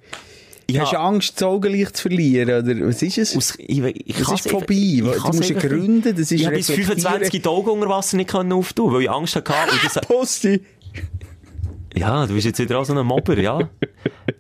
Ja. 0.70 0.82
hast 0.84 0.94
du 0.94 1.00
Angst, 1.00 1.34
das 1.36 1.44
Augenlicht 1.44 1.96
zu 1.98 2.04
verlieren? 2.04 2.50
Oder 2.50 2.88
was 2.88 3.02
ist 3.02 3.18
es? 3.18 3.36
Aus, 3.36 3.54
ich, 3.58 3.80
ich 3.80 4.16
Das 4.18 4.28
kann's 4.28 4.46
ist 4.46 4.52
Phobie. 4.52 5.00
ich 5.00 5.22
Du 5.22 5.28
musst 5.28 5.50
ja 5.50 5.60
gründen, 5.60 6.02
das 6.04 6.20
ist 6.20 6.32
Ich 6.32 6.46
habe 6.46 6.56
bis 6.56 6.70
reflektieren. 6.70 7.02
25 7.02 7.42
die 7.42 7.48
Augen 7.48 7.70
unter 7.72 7.90
Wasser 7.90 8.18
nicht 8.18 8.30
können 8.30 8.52
auftun, 8.54 8.94
weil 8.94 9.02
ich 9.04 9.10
Angst 9.10 9.36
hatte. 9.36 9.54
Und 9.72 9.84
das, 9.84 10.02
Posti. 10.08 10.62
Ja, 11.96 12.26
du 12.26 12.34
bist 12.34 12.46
jetzt 12.46 12.60
wieder 12.60 12.80
auch 12.80 12.86
so 12.86 12.98
ein 12.98 13.06
Mobber, 13.06 13.38
ja. 13.38 13.70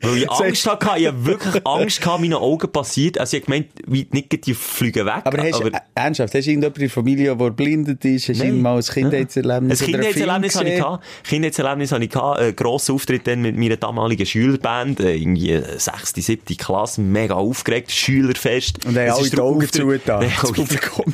Weil 0.01 0.17
ich 0.17 0.31
Angst 0.31 0.65
hatte, 0.67 0.89
ich 0.97 1.07
habe 1.07 1.25
wirklich 1.25 1.65
Angst 1.65 2.01
gehabt, 2.01 2.21
meinen 2.21 2.33
Augen 2.33 2.71
passiert. 2.71 3.17
Also 3.17 3.37
ich 3.37 3.43
habe 3.43 3.51
gemeint, 3.51 3.71
wie 3.87 4.07
nicht 4.11 4.45
die 4.45 4.53
fliegen 4.53 5.05
weg. 5.05 5.21
Aber 5.23 5.41
hast 5.41 5.59
du, 5.59 5.67
äh, 5.67 5.71
ernsthaft, 5.95 6.33
hast 6.33 6.45
du 6.45 6.49
irgendjemand 6.49 6.77
in 6.77 6.81
der 6.81 6.89
Familie, 6.89 7.35
der 7.35 7.49
blindet 7.51 8.05
ist? 8.05 8.29
Hast 8.29 8.41
du 8.41 8.51
mal 8.53 8.77
ein 8.77 8.83
Kindheitserlebnis 8.83 9.81
Ein 9.81 9.85
einen 9.93 10.01
Film 10.01 10.01
Kindheitserlebnis 10.01 10.55
hatte 10.55 10.69
ich 10.69 10.77
gehabt. 10.77 11.05
Kindheitserlebnis 11.23 11.91
hatte 11.91 12.03
ich 12.03 12.09
gehabt. 12.09 12.39
Ein 12.39 12.55
grosser 12.55 12.93
Auftritt 12.93 13.27
dann 13.27 13.41
mit 13.41 13.57
meiner 13.57 13.77
damaligen 13.77 14.25
Schülerband. 14.25 14.99
äh, 15.01 15.15
Irgendwie 15.15 15.51
äh, 15.51 15.77
6., 15.77 16.13
7. 16.15 16.57
Klasse. 16.57 17.01
Mega 17.01 17.35
aufgeregt. 17.35 17.91
Schülerfest. 17.91 18.85
Und 18.85 18.97
haben 18.97 19.09
alle 19.09 19.29
die 19.29 19.39
Augen 19.39 19.67
zugetan, 19.71 20.25
das 20.41 20.51
Publikum. 20.51 21.13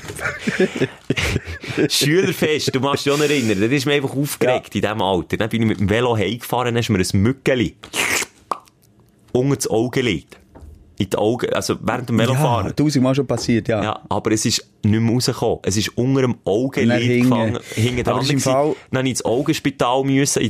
Schülerfest, 1.89 2.73
du 2.73 2.79
machst 2.79 3.05
dich 3.05 3.13
auch 3.13 3.19
erinnern. 3.19 3.59
Da 3.59 3.65
ist 3.67 3.85
mir 3.85 3.93
einfach 3.93 4.15
aufgeregt 4.15 4.75
in 4.75 4.81
diesem 4.81 5.01
Alter. 5.01 5.37
Dann 5.37 5.49
bin 5.49 5.61
ich 5.63 5.67
mit 5.67 5.79
dem 5.79 5.89
Velo 5.89 6.15
heimgefahren, 6.27 6.75
ist 6.75 6.89
mir 6.89 6.99
ein 6.99 7.21
Mückeli 7.21 7.75
unter 9.31 9.55
das 9.55 9.67
Auge 9.67 9.99
gelegt. 10.01 10.37
In 10.99 11.09
die 11.11 11.15
Augen, 11.17 11.53
also 11.53 11.75
während 11.81 12.09
dem 12.09 12.19
Ja, 12.19 12.25
Velofahren. 12.25 12.75
tausendmal 12.75 13.13
schon 13.13 13.27
passiert, 13.27 13.67
ja. 13.67 13.83
Ja, 13.83 14.01
aber 14.09 14.31
es 14.31 14.45
ist 14.45 14.67
nicht 14.83 14.99
mehr 14.99 15.13
rausgekommen. 15.13 15.59
Es 15.61 15.77
ist 15.77 15.89
unter 15.95 16.21
dem 16.21 16.37
Augenlid 16.43 17.21
gefangen, 17.21 17.59
hinten 17.75 18.03
dran. 18.03 18.03
Dann 18.03 18.15
habe 18.15 19.05
ich 19.05 19.09
ins 19.11 19.23
Augenspital 19.25 20.03
müssen, 20.03 20.49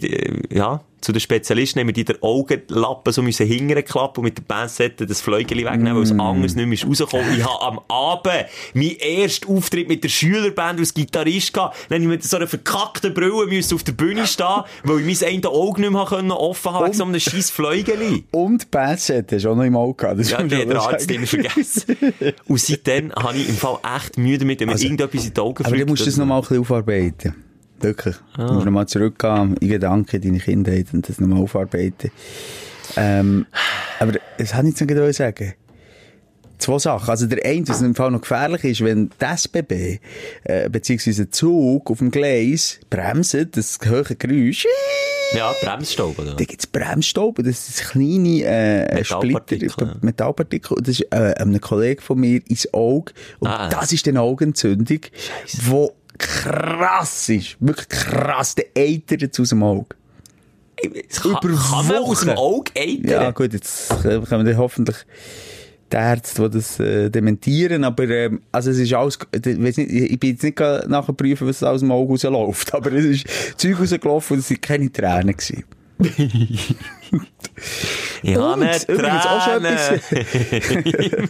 ja, 0.49 0.79
zu 1.07 1.11
den 1.13 1.19
Spezialisten, 1.21 1.79
haben 1.79 1.87
wir 1.87 1.93
die 1.93 2.03
den 2.05 2.21
Augenlappen 2.21 3.13
so 3.13 3.21
müssen 3.21 3.47
hingern 3.47 3.83
klappen 3.85 4.19
und 4.19 4.25
mit 4.25 4.37
der 4.37 4.43
Pinzette 4.43 5.05
das 5.05 5.21
Fläugeli 5.21 5.63
wegnehmen, 5.65 5.95
weil 5.95 6.03
es 6.03 6.11
Mm. 6.13 6.19
anders 6.19 6.55
nicht 6.55 6.67
mehr 6.67 6.77
rausgekommen. 6.89 7.37
Ich 7.37 7.43
habe 7.45 7.61
am 7.61 7.79
Abend 7.87 8.45
meinen 8.73 8.99
ersten 8.99 9.47
Auftritt 9.55 9.87
mit 9.87 10.03
der 10.03 10.09
Schülerband 10.09 10.79
als 10.79 10.93
Gitarrist 10.93 11.53
gehabt. 11.53 11.77
Dann 11.89 12.01
ich 12.01 12.07
mit 12.09 12.23
so 12.23 12.35
einer 12.37 12.47
verkackten 12.47 13.13
Brille 13.13 13.47
müssen 13.47 13.75
auf 13.75 13.83
der 13.83 13.93
Bühne 13.93 14.27
stehen, 14.27 14.63
weil 14.83 14.99
ich 15.07 15.21
mein 15.21 15.29
eine 15.29 15.47
Auge 15.47 15.79
nicht 15.81 15.91
mehr 15.91 16.05
können 16.05 16.31
offen 16.31 16.73
haben 16.73 16.85
wegen 16.85 16.93
so 16.93 17.03
einem 17.05 17.19
scheiß 17.19 17.49
Fläugeli. 17.51 18.25
Und 18.31 18.69
Bassett 18.69 19.31
hast 19.31 19.45
du 19.45 19.51
auch 19.51 19.55
noch 19.55 19.63
im 19.63 19.75
Auge 19.77 19.95
gehabt. 20.03 20.19
Das 20.19 20.29
Ja, 20.29 20.39
man 20.39 20.51
hat 20.51 20.69
der 20.69 20.81
Arzt 20.81 21.09
immer 21.09 21.25
vergessen. 21.25 21.95
Und 22.47 22.59
seitdem 22.59 23.13
habe 23.13 23.37
ich 23.37 23.47
im 23.47 23.55
Fall 23.55 23.77
echt 23.95 24.17
Mühe 24.17 24.37
damit, 24.37 24.59
wenn 24.59 24.67
mir 24.67 24.75
irgendetwas 24.81 25.25
in 25.25 25.33
die 25.33 25.39
Augen 25.39 25.63
Also, 25.63 25.73
Aber 25.75 25.85
du 25.85 25.89
musst 25.89 26.05
das 26.05 26.15
oder- 26.15 26.25
noch 26.25 26.27
mal 26.27 26.35
ein 26.35 26.41
bisschen 26.41 26.59
aufarbeiten. 26.59 27.35
Wirklich. 27.79 28.15
Ah. 28.37 28.47
Du 28.47 28.53
musst 28.53 28.65
noch 28.65 28.71
mal 28.71 28.87
zurückgehen 28.87 29.55
in 29.57 29.67
Gedanken, 29.69 30.15
in 30.17 30.21
deine 30.21 30.39
Kindheit 30.39 30.87
und 30.93 31.07
das 31.07 31.19
noch 31.19 31.27
mal 31.27 31.39
aufarbeiten. 31.41 32.11
Ähm, 32.95 33.45
aber 33.99 34.13
das 34.37 34.53
ich 34.67 34.69
jetzt 34.71 34.81
noch 34.81 34.87
gerade 34.87 35.13
sagen. 35.13 35.53
Zwei 36.57 36.79
Sachen. 36.79 37.07
Also 37.09 37.27
der 37.27 37.45
eine, 37.45 37.67
was 37.67 37.83
im 37.83 37.93
Fall 37.93 38.09
noch 38.09 38.21
gefährlich 38.21 38.63
ist, 38.63 38.83
wenn 38.83 39.11
das 39.19 39.41
SBB, 39.43 39.99
äh, 40.43 40.69
beziehungsweise 40.69 41.23
ein 41.23 41.31
Zug 41.31 41.91
auf 41.91 41.99
dem 41.99 42.09
Gleis 42.09 42.79
bremst, 42.89 43.37
das 43.51 43.77
hohe 43.87 44.03
Geräusch, 44.03 44.65
Ja, 45.35 45.53
Bremsstaub, 45.61 46.17
oder? 46.17 46.33
da 46.33 46.43
gibt's 46.45 46.65
Bremsstaub, 46.65 47.35
das 47.43 47.69
ist 47.69 47.89
kleine 47.91 48.41
äh, 48.43 48.95
Metallpartikel, 48.95 49.69
Splitter, 49.69 49.91
ja. 49.91 49.97
Metallpartikel. 50.01 50.77
Das 50.79 50.89
ist 50.99 51.01
äh, 51.11 51.35
einem 51.37 51.61
Kollegen 51.61 52.01
von 52.01 52.19
mir 52.19 52.41
ins 52.49 52.73
Auge. 52.73 53.11
Und 53.37 53.49
Ah. 53.49 53.69
das 53.69 53.93
ist 53.93 54.07
eine 54.07 54.21
Augenentzündung, 54.21 55.01
die 55.01 55.87
krass 56.17 57.29
ist. 57.29 57.57
Wirklich 57.59 57.89
krass. 57.89 58.55
Der 58.55 58.65
eitert 58.75 59.39
aus 59.39 59.49
dem 59.49 59.63
Auge. 59.63 59.95
Es 61.09 61.21
kann, 61.21 61.31
Über 61.31 61.55
kann 61.55 61.87
man 61.87 61.97
aus 61.97 62.21
dem. 62.21 62.29
Auge 62.37 62.71
eitern? 62.75 63.09
Ja, 63.09 63.31
gut, 63.31 63.53
jetzt 63.53 63.91
äh, 64.05 64.19
können 64.21 64.45
wir 64.45 64.57
hoffentlich 64.57 64.97
die 65.91 65.95
Ärzte, 65.95 66.49
die 66.49 66.57
das 66.57 66.79
äh, 66.79 67.09
dementieren, 67.09 67.83
aber 67.83 68.03
ähm, 68.09 68.41
also 68.51 68.71
es 68.71 68.77
ist 68.77 68.93
alles, 68.93 69.17
ich, 69.31 69.57
nicht, 69.57 69.77
ich 69.77 70.19
bin 70.19 70.31
jetzt 70.31 70.43
nicht 70.43 70.59
nachher 70.59 71.13
prüfen, 71.13 71.47
was 71.47 71.63
aus 71.63 71.79
dem 71.79 71.91
Auge 71.91 72.11
rausläuft, 72.11 72.73
aber 72.73 72.91
es 72.91 73.05
ist 73.05 73.27
Zeug 73.57 73.79
rausgelaufen 73.79 74.35
und 74.35 74.39
es 74.41 74.49
waren 74.49 74.61
keine 74.61 74.91
Tränen. 74.91 75.35
Gewesen. 75.35 75.63
Ich 78.23 78.35
habe 78.35 78.65
nicht 78.65 78.89
übrigens 78.89 79.25
auch 79.25 79.45
schon 79.45 79.63
Tränen. 79.63 81.29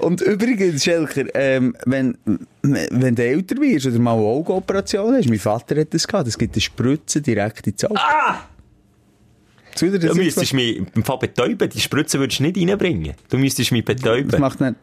Und 0.00 0.20
übrigens, 0.20 0.84
Schelker, 0.84 1.24
ähm, 1.34 1.76
wenn, 1.86 2.16
wenn 2.62 3.14
du 3.14 3.22
älter 3.22 3.56
wirst 3.60 3.86
oder 3.86 3.98
mal 3.98 4.14
eine 4.14 4.22
Augenoperation 4.22 5.14
hast, 5.14 5.28
mein 5.28 5.38
Vater 5.38 5.80
hat 5.80 5.92
das 5.92 6.06
gehabt, 6.06 6.28
es 6.28 6.38
gibt 6.38 6.54
eine 6.54 6.60
Spritze 6.60 7.20
direkt 7.20 7.66
ins 7.66 7.84
Auge. 7.84 8.00
Ah! 8.00 8.40
Du 9.78 9.96
das 9.96 10.14
müsstest 10.16 10.54
mich 10.54 10.78
im 10.94 11.04
Fall 11.04 11.18
betäuben. 11.18 11.70
Die 11.70 11.80
Spritze 11.80 12.18
würdest 12.18 12.40
du 12.40 12.44
nicht 12.44 12.56
reinbringen. 12.56 13.14
Du 13.28 13.38
müsstest 13.38 13.70
mich 13.70 13.84
betäuben. 13.84 14.28
das 14.28 14.40
macht 14.40 14.60
nicht... 14.60 14.74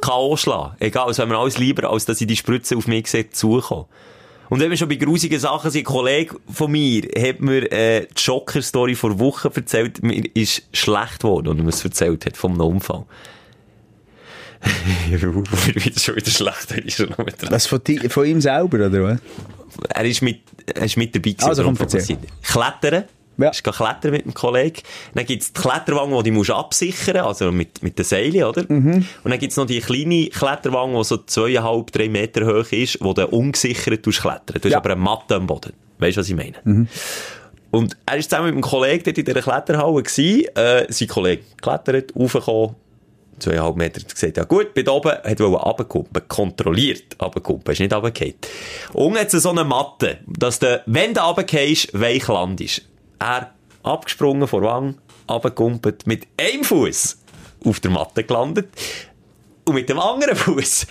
K.O. 0.00 0.36
schlagen. 0.36 0.74
Egal, 0.80 1.10
es 1.10 1.18
wäre 1.18 1.28
mir 1.28 1.38
alles 1.38 1.58
lieber, 1.58 1.88
als 1.88 2.06
dass 2.06 2.20
ich 2.20 2.26
die 2.26 2.36
Spritze 2.36 2.76
auf 2.76 2.88
mich 2.88 3.06
sehe, 3.06 3.30
zukommen. 3.30 3.86
Und 4.52 4.60
wenn 4.60 4.68
wir 4.68 4.76
schon 4.76 4.90
bei 4.90 4.96
grusigen 4.96 5.40
Sachen 5.40 5.70
sind, 5.70 5.80
ein 5.80 5.84
Kollege 5.84 6.36
von 6.52 6.70
mir 6.70 7.04
hat 7.18 7.40
mir 7.40 7.72
äh, 7.72 8.04
die 8.06 8.20
Schocker-Story 8.20 8.94
vor 8.94 9.18
Wochen 9.18 9.48
erzählt. 9.54 10.02
Mir 10.02 10.24
ist 10.34 10.64
schlecht 10.74 11.20
geworden, 11.20 11.48
und 11.48 11.56
er 11.58 11.62
mir 11.64 11.70
es 11.70 11.82
erzählt 11.82 12.26
hat, 12.26 12.36
vom 12.36 12.60
Unfall. 12.60 13.06
wieder 15.08 15.98
schon 15.98 16.16
wieder 16.16 16.30
schlecht, 16.30 16.70
ist 16.84 16.98
schon 16.98 17.08
noch 17.08 17.16
mit 17.16 17.40
dran. 17.40 17.50
Was 17.50 17.66
von, 17.66 17.82
di- 17.82 18.06
von 18.10 18.26
ihm 18.26 18.42
selber, 18.42 18.88
oder 18.88 19.02
was? 19.02 19.18
Er 19.88 20.04
ist 20.04 20.20
mit, 20.20 20.40
er 20.66 20.84
ist 20.84 20.98
mit 20.98 21.14
dabei 21.14 21.30
gewesen. 21.30 21.48
Also, 21.48 21.62
komm. 21.64 21.76
Klettern. 22.42 23.04
Ja. 23.38 23.48
Ist 23.50 23.64
klettern 23.64 24.10
mit 24.10 24.24
dem 24.24 24.34
Kollegen. 24.34 24.82
Dann 25.14 25.24
gibt's 25.26 25.52
die 25.52 25.60
Kletterwange, 25.60 26.22
die 26.22 26.30
du 26.30 26.36
musst 26.36 26.50
absichern 26.50 27.16
also 27.18 27.50
mit, 27.50 27.82
mit 27.82 27.98
den 27.98 28.04
Seilen, 28.04 28.44
oder? 28.44 28.64
Mhm. 28.68 29.06
Und 29.24 29.30
dann 29.30 29.38
gibt's 29.38 29.56
noch 29.56 29.66
die 29.66 29.80
kleine 29.80 30.26
Kletterwange, 30.28 30.98
die 30.98 31.04
so 31.04 31.16
zweieinhalb, 31.18 31.90
drei 31.92 32.08
Meter 32.08 32.46
hoch 32.46 32.70
ist, 32.72 32.98
wo 33.00 33.12
du 33.14 33.26
ungesichert 33.26 34.02
klettern. 34.02 34.42
Du 34.60 34.64
hast 34.64 34.70
Ja. 34.70 34.78
aber 34.78 34.90
eine 34.90 35.00
Matte 35.00 35.36
am 35.36 35.46
Boden. 35.46 35.72
Weißt 35.98 36.16
du, 36.16 36.20
was 36.20 36.28
ich 36.28 36.36
meine? 36.36 36.86
Und 37.70 37.96
er 38.04 38.16
ist 38.18 38.28
zusammen 38.28 38.46
mit 38.48 38.54
einem 38.54 38.62
Kollegen 38.62 39.02
dort 39.04 39.16
in 39.18 39.24
dieser 39.24 39.40
Kletterhalle 39.40 40.02
gewesen. 40.02 40.44
Äh, 40.54 40.92
sein 40.92 41.08
Kollege 41.08 41.42
klettert, 41.60 42.14
raufgekommen, 42.14 42.76
zweieinhalb 43.38 43.76
Meter, 43.76 44.00
hat 44.02 44.14
gesagt, 44.14 44.36
ja 44.36 44.44
gut, 44.44 44.74
bin 44.74 44.86
oben, 44.88 45.12
hat 45.12 45.40
wollen 45.40 45.54
runterkumpen, 45.54 46.28
kontrolliert 46.28 47.16
runterkumpen, 47.20 47.72
ist 47.72 47.80
nicht 47.80 47.94
runtergefallen. 47.94 48.34
Und 48.92 49.14
jetzt 49.14 49.32
so 49.32 49.50
eine 49.50 49.64
Matte, 49.64 50.18
dass 50.26 50.58
du, 50.58 50.82
wenn 50.86 51.14
du 51.14 51.20
runtergehst, 51.22 51.98
weich 51.98 52.28
landest. 52.28 52.82
Er 53.22 53.54
abgesprungen 53.84 54.48
vor 54.48 54.62
Wang, 54.62 54.98
runtergekumpelt, 55.30 56.08
mit 56.08 56.26
einem 56.36 56.64
Fuß 56.64 57.22
auf 57.64 57.78
der 57.78 57.92
Matte 57.92 58.24
gelandet 58.24 58.68
und 59.64 59.74
mit 59.74 59.88
dem 59.88 60.00
anderen 60.00 60.34
Fuß 60.34 60.86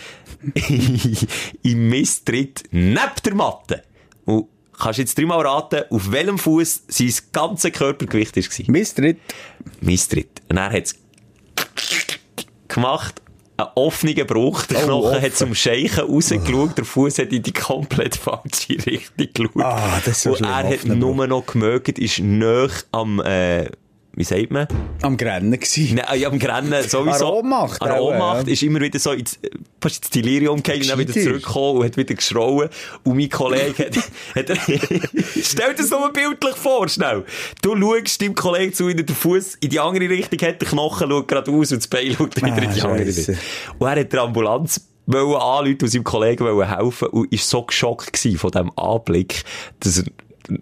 im 1.63 1.89
Misstritt 1.89 2.63
neben 2.71 3.11
der 3.25 3.35
Matte. 3.35 3.83
Und 4.23 4.47
kannst 4.79 4.99
jetzt 4.99 5.17
dreimal 5.17 5.45
raten, 5.45 5.83
auf 5.89 6.09
welchem 6.09 6.37
Fuß 6.37 6.83
sein 6.87 7.13
ganzes 7.33 7.73
Körpergewicht 7.73 8.37
war. 8.37 8.71
Mistritt. 8.71 9.19
Misstritt. 9.81 10.41
Und 10.47 10.55
er 10.55 10.71
hat 10.71 10.83
es 10.85 10.95
gemacht, 12.69 13.21
einen 13.62 13.71
offenen 13.76 14.28
Bruch. 14.28 14.65
Der 14.65 14.80
Oh, 14.84 14.86
Knochen 14.86 15.10
offen. 15.15 15.21
hat 15.21 15.36
zum 15.36 15.56
Scheichen 15.56 16.02
rausgeschaut, 16.06 16.78
der 16.78 16.86
Fuß 16.86 17.19
hat 17.19 17.32
in 17.34 17.43
die 17.43 17.54
komplett 17.54 18.15
falsche 18.15 18.74
Richtung 18.86 19.28
geschaut. 19.54 19.56
Ah, 19.63 20.02
das 20.04 20.17
ist 20.17 20.21
so 20.24 20.32
Und 20.32 20.41
er 20.45 20.69
hat 20.69 20.86
nur 20.86 21.28
noch 21.28 21.45
gemögt, 21.45 21.97
ist 22.00 22.19
näher 22.19 22.69
am, 22.91 23.19
äh, 23.21 23.69
wie 24.13 24.24
sagt 24.24 24.52
man? 24.52 24.67
Am 25.02 25.15
Grennen 25.15 25.52
gewesen. 25.52 25.95
Nein, 25.95 26.19
ja, 26.19 26.28
am 26.30 26.38
Grennen 26.38 26.84
sowieso. 26.88 27.28
An 27.28 27.45
Ohnmacht 27.45 27.82
An 27.82 28.00
Ohnmacht 28.00 28.47
ja. 28.47 28.54
ist 28.54 28.62
immer 28.63 28.82
wieder 28.82 29.00
so 29.00 29.12
ins, 29.12 29.39
fast 29.80 30.04
ins 30.04 30.10
Delirium 30.10 30.56
und 30.56 30.67
dann 30.67 31.00
wieder 31.00 31.13
zurückgekommen 31.13 31.80
und 31.80 31.86
hat 31.86 31.97
wieder 31.97 32.15
geschrauen. 32.15 32.69
Und 33.04 33.15
mein 33.15 33.30
Kollege 33.30 33.86
hat, 33.86 33.97
hat 34.50 34.58
stell 35.41 35.69
dir 35.69 35.76
das 35.78 35.89
nur 35.89 36.12
bildlich 36.12 36.56
vor, 36.56 36.89
schnell. 36.89 37.24
Du 37.62 37.76
schaust 37.78 38.21
deinem 38.21 38.36
Kollegen 38.36 38.74
zu, 38.74 38.88
wie 38.88 38.93
er 38.93 39.04
den 39.04 39.15
Fuß 39.15 39.56
in 39.62 39.69
die 39.69 39.80
andere 39.80 40.10
Richtung 40.10 40.39
hat, 40.47 40.62
der 40.62 40.67
Knochen 40.67 41.10
schaut 41.10 41.28
geradeaus 41.28 41.71
und 41.71 41.78
das 41.78 41.88
Bein 41.88 42.13
schaut 42.13 42.36
wieder 42.36 42.47
Ah, 42.47 42.58
in 42.58 42.74
die 42.74 42.82
andere 42.82 43.06
Scheisse. 43.06 43.32
Richtung. 43.32 43.45
Und 43.80 43.88
er 43.88 44.00
hat 44.02 44.13
der 44.13 44.21
Ambulanz 44.21 44.88
wollen 45.06 45.36
anrufen 45.36 45.78
und 45.82 45.88
seinem 45.88 46.04
Kollegen 46.04 46.45
wollen 46.45 46.67
helfen 46.67 47.08
und 47.10 47.32
ist 47.32 47.50
so 47.50 47.63
geschockt 47.63 48.13
gewesen 48.13 48.38
von 48.38 48.52
diesem 48.52 48.78
Anblick, 48.78 49.43
dass 49.80 50.00
er 50.00 50.06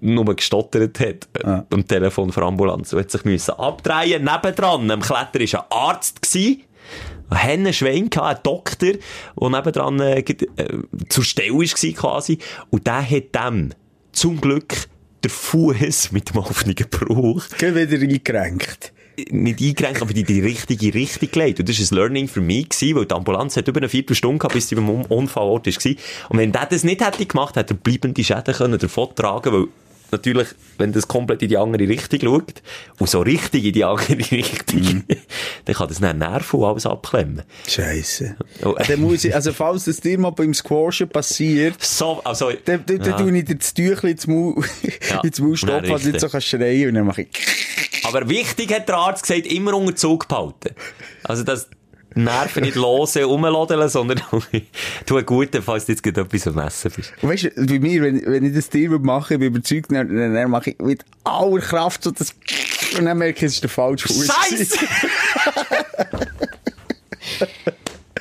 nur 0.01 0.35
gestottert 0.35 0.99
hat 0.99 1.27
Ah. 1.43 1.63
am 1.71 1.87
Telefon 1.87 2.31
für 2.31 2.43
Ambulanz 2.43 2.93
und 2.93 2.99
hat 2.99 3.11
sich 3.11 3.25
müssen 3.25 3.51
abdrehen. 3.51 4.23
Nebendran, 4.23 4.89
am 4.91 5.01
Kletter 5.01 5.39
war 5.39 5.61
ein 5.61 5.71
Arzt 5.71 6.21
gewesen, 6.21 6.63
Einen 7.29 7.73
Schwein 7.73 8.09
gehabt, 8.09 8.27
einen 8.27 8.43
Doktor, 8.43 8.93
der 9.39 9.49
nebendran 9.49 9.99
äh, 9.99 10.19
äh, 10.19 10.35
zur 11.09 11.23
Stelle 11.23 11.53
war 11.53 11.93
quasi. 11.93 12.39
Und 12.71 12.87
der 12.87 13.07
hat 13.07 13.35
dem 13.35 13.69
zum 14.11 14.41
Glück 14.41 14.73
der 15.23 15.29
Fuß 15.29 16.11
mit 16.11 16.29
dem 16.29 16.37
offenen 16.37 16.75
Bruch 16.89 17.43
Geh 17.57 17.75
wieder 17.75 18.01
eingerenkt. 18.01 18.93
Nicht 19.31 19.61
eingerenkt, 19.61 20.01
aber 20.01 20.15
in 20.15 20.25
die 20.25 20.39
richtige 20.39 20.93
Richtung 20.93 21.29
gelegt. 21.31 21.59
Und 21.59 21.69
das 21.69 21.79
war 21.79 21.85
ein 21.91 21.95
Learning 22.01 22.27
für 22.27 22.41
mich, 22.41 22.69
gewesen, 22.69 22.95
weil 22.95 23.05
die 23.05 23.15
Ambulanz 23.15 23.57
hat 23.57 23.67
über 23.67 23.79
eine 23.79 23.89
Viertelstunde 23.89 24.37
gehabt, 24.39 24.53
bis 24.55 24.69
sie 24.69 24.75
beim 24.75 24.89
Un- 24.89 25.05
Unfallort 25.05 25.67
war. 25.67 25.91
Und 26.29 26.37
wenn 26.37 26.51
der 26.51 26.65
das 26.65 26.83
nicht 26.83 27.05
hätte 27.05 27.25
gemacht, 27.25 27.55
hätte 27.55 27.73
er 27.73 27.77
bleibende 27.77 28.23
Schäden 28.23 28.53
können 28.53 28.79
davon 28.79 29.09
tragen, 29.15 29.51
weil 29.53 29.65
natürlich, 30.11 30.47
wenn 30.79 30.91
das 30.91 31.07
komplett 31.07 31.43
in 31.43 31.49
die 31.49 31.57
andere 31.57 31.87
Richtung 31.87 32.19
schaut, 32.21 32.63
und 32.97 33.07
so 33.09 33.21
richtig 33.21 33.63
in 33.65 33.73
die 33.73 33.83
andere 33.83 34.17
Richtung, 34.31 35.03
dann 35.65 35.75
kann 35.75 35.87
das 35.87 35.99
dann 35.99 36.17
Nerven 36.17 36.59
und 36.61 36.65
alles 36.65 36.85
abklemmen. 36.87 37.43
Scheiße. 37.67 38.35
Oh. 38.65 38.73
Dann 38.87 39.01
muss 39.01 39.23
ich, 39.23 39.35
also 39.35 39.53
falls 39.53 39.85
das 39.85 40.01
dir 40.01 40.17
mal 40.17 40.31
beim 40.31 40.53
Squashen 40.55 41.07
passiert, 41.09 41.75
So, 41.83 42.21
also, 42.23 42.49
dann, 42.65 42.83
dann, 42.87 42.97
dann 42.99 43.07
Ja. 43.11 43.17
tue 43.17 43.37
ich 43.37 43.45
dir 43.45 43.55
das 43.55 43.73
Tüchlein 43.73 44.13
ins 44.13 44.25
Maul, 44.25 44.63
Ja. 45.09 45.19
ins 45.23 45.39
Maul 45.39 45.55
stoppen, 45.57 45.89
dass 45.89 46.01
du 46.01 46.07
nicht 46.09 46.19
so 46.21 46.27
kannst 46.29 46.47
schreien 46.47 46.89
und 46.89 46.95
dann 46.95 47.05
mache 47.05 47.21
ich... 47.23 47.27
aber 48.09 48.29
wichtig 48.29 48.73
hat 48.73 48.87
der 48.89 48.97
Arzt 48.97 49.23
gesagt, 49.23 49.47
immer 49.47 49.73
unter 49.73 49.95
Zug 49.95 50.27
behalten. 50.27 50.75
Also, 51.23 51.43
dass 51.43 51.69
die 52.15 52.21
Nerven 52.21 52.63
nicht 52.63 52.75
losen, 52.75 53.23
rumladen, 53.23 53.87
sondern 53.89 54.21
tu 55.05 55.21
gut, 55.23 55.49
falls 55.63 55.85
du 55.85 55.91
jetzt 55.91 56.03
gerade 56.03 56.21
etwas 56.21 56.47
am 56.47 56.59
Essen 56.59 56.91
bist. 56.95 57.13
Und 57.21 57.29
weißt 57.29 57.43
du, 57.43 57.65
bei 57.65 57.79
mir, 57.79 58.01
wenn, 58.01 58.25
wenn 58.25 58.45
ich 58.45 58.55
das 58.55 58.69
dir 58.69 58.89
mache, 58.99 59.35
ich 59.35 59.39
bin 59.39 59.49
überzeugt, 59.49 59.91
dann, 59.91 60.07
dann, 60.15 60.33
dann 60.33 60.49
mache 60.49 60.71
ich 60.71 60.79
mit 60.79 61.05
aller 61.23 61.59
Kraft 61.59 62.03
so 62.03 62.11
das... 62.11 62.35
Und 62.97 63.05
dann 63.05 63.19
merke 63.19 63.37
ich, 63.37 63.43
es 63.43 63.53
ist 63.53 63.63
der 63.63 63.69
falsche 63.69 64.07
Fuß. 64.07 64.27
Scheiße! 64.27 64.87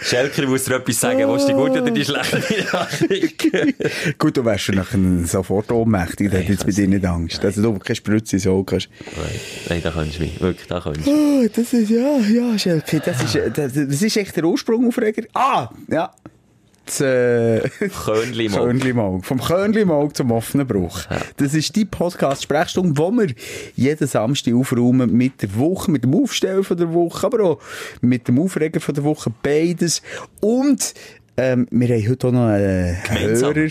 Schelker, 0.09 0.43
ich 0.43 0.49
muss 0.49 0.65
dir 0.65 0.77
etwas 0.77 1.01
sagen. 1.01 1.29
Willst 1.29 1.49
du 1.49 1.53
die 1.53 1.59
gute 1.59 1.83
oder 1.83 1.91
die 1.91 2.05
schlechte 2.05 2.65
Nachricht? 2.73 4.19
Gut, 4.19 4.37
du 4.37 4.45
wärst 4.45 4.65
schon 4.65 4.77
nachher 4.77 4.99
sofort 5.25 5.71
ohnmächtig, 5.71 6.31
da 6.31 6.39
hat 6.39 6.49
jetzt 6.49 6.65
bei 6.65 6.73
dir 6.73 6.89
nicht 6.89 7.05
Angst. 7.05 7.45
Also 7.45 7.61
du 7.61 7.79
keine 7.79 7.97
Spritze 7.97 8.37
ins 8.37 8.47
Auge 8.47 8.65
kannst. 8.65 8.89
Nein, 9.17 9.41
nein, 9.69 9.81
da 9.83 9.91
kannst 9.91 10.19
du 10.19 10.23
mich. 10.23 10.41
Wirklich, 10.41 10.67
da 10.67 10.81
kannst 10.81 11.07
du. 11.07 11.11
Oh, 11.11 11.47
das 11.55 11.73
ist, 11.75 11.91
ja, 11.91 12.19
ja, 12.19 12.59
Schelke, 12.59 13.01
das 13.01 13.23
ist, 13.23 13.39
das, 13.55 13.73
das 13.75 14.03
ist 14.03 14.17
echt 14.17 14.35
der 14.35 14.45
Ursprungaufreger. 14.45 15.25
Ah, 15.35 15.69
ja. 15.89 16.11
Äh. 17.01 17.69
Körnli-Maug. 18.05 19.25
Vom 19.25 19.41
Körnli-Maug 19.41 20.17
zum 20.17 20.31
offenen 20.33 20.67
Bruch. 20.67 21.03
Das 21.37 21.55
ist 21.55 21.75
die 21.77 21.85
Podcast-Sprechstunde, 21.85 22.99
wo 22.99 23.11
wir 23.13 23.29
jeden 23.77 24.07
Samstag 24.07 24.55
aufräumen 24.55 25.13
mit 25.13 25.43
der 25.43 25.55
Woche, 25.57 25.91
mit 25.91 26.05
dem 26.05 26.15
Aufstellen 26.15 26.65
von 26.65 26.77
der 26.77 26.93
Woche, 26.93 27.27
aber 27.27 27.43
auch 27.45 27.59
mit 28.01 28.29
dem 28.29 28.39
Aufreger 28.41 28.81
von 28.81 28.95
der 28.95 29.05
Woche, 29.05 29.33
beides. 29.43 30.03
Und, 30.41 30.95
ähm, 31.37 31.67
wir 31.71 31.89
haben 31.89 32.09
heute 32.09 32.27
auch 32.29 32.33
noch 32.33 32.47
einen 32.49 32.97
Gemeinsam. 33.07 33.55
Hörer, 33.55 33.69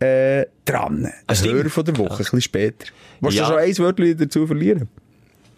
äh, 0.00 0.46
dran. 0.64 1.04
Ein 1.06 1.12
Ah. 1.26 1.34
Hörer 1.42 1.68
von 1.70 1.84
der 1.84 1.96
Woche, 1.98 2.12
ein 2.14 2.18
bisschen 2.18 2.40
später. 2.40 2.86
Willst 3.20 3.36
Ja. 3.38 3.44
du 3.46 3.50
schon 3.52 3.58
ein 3.60 3.78
Wörtchen 3.78 4.16
dazu 4.18 4.46
verlieren? 4.46 4.88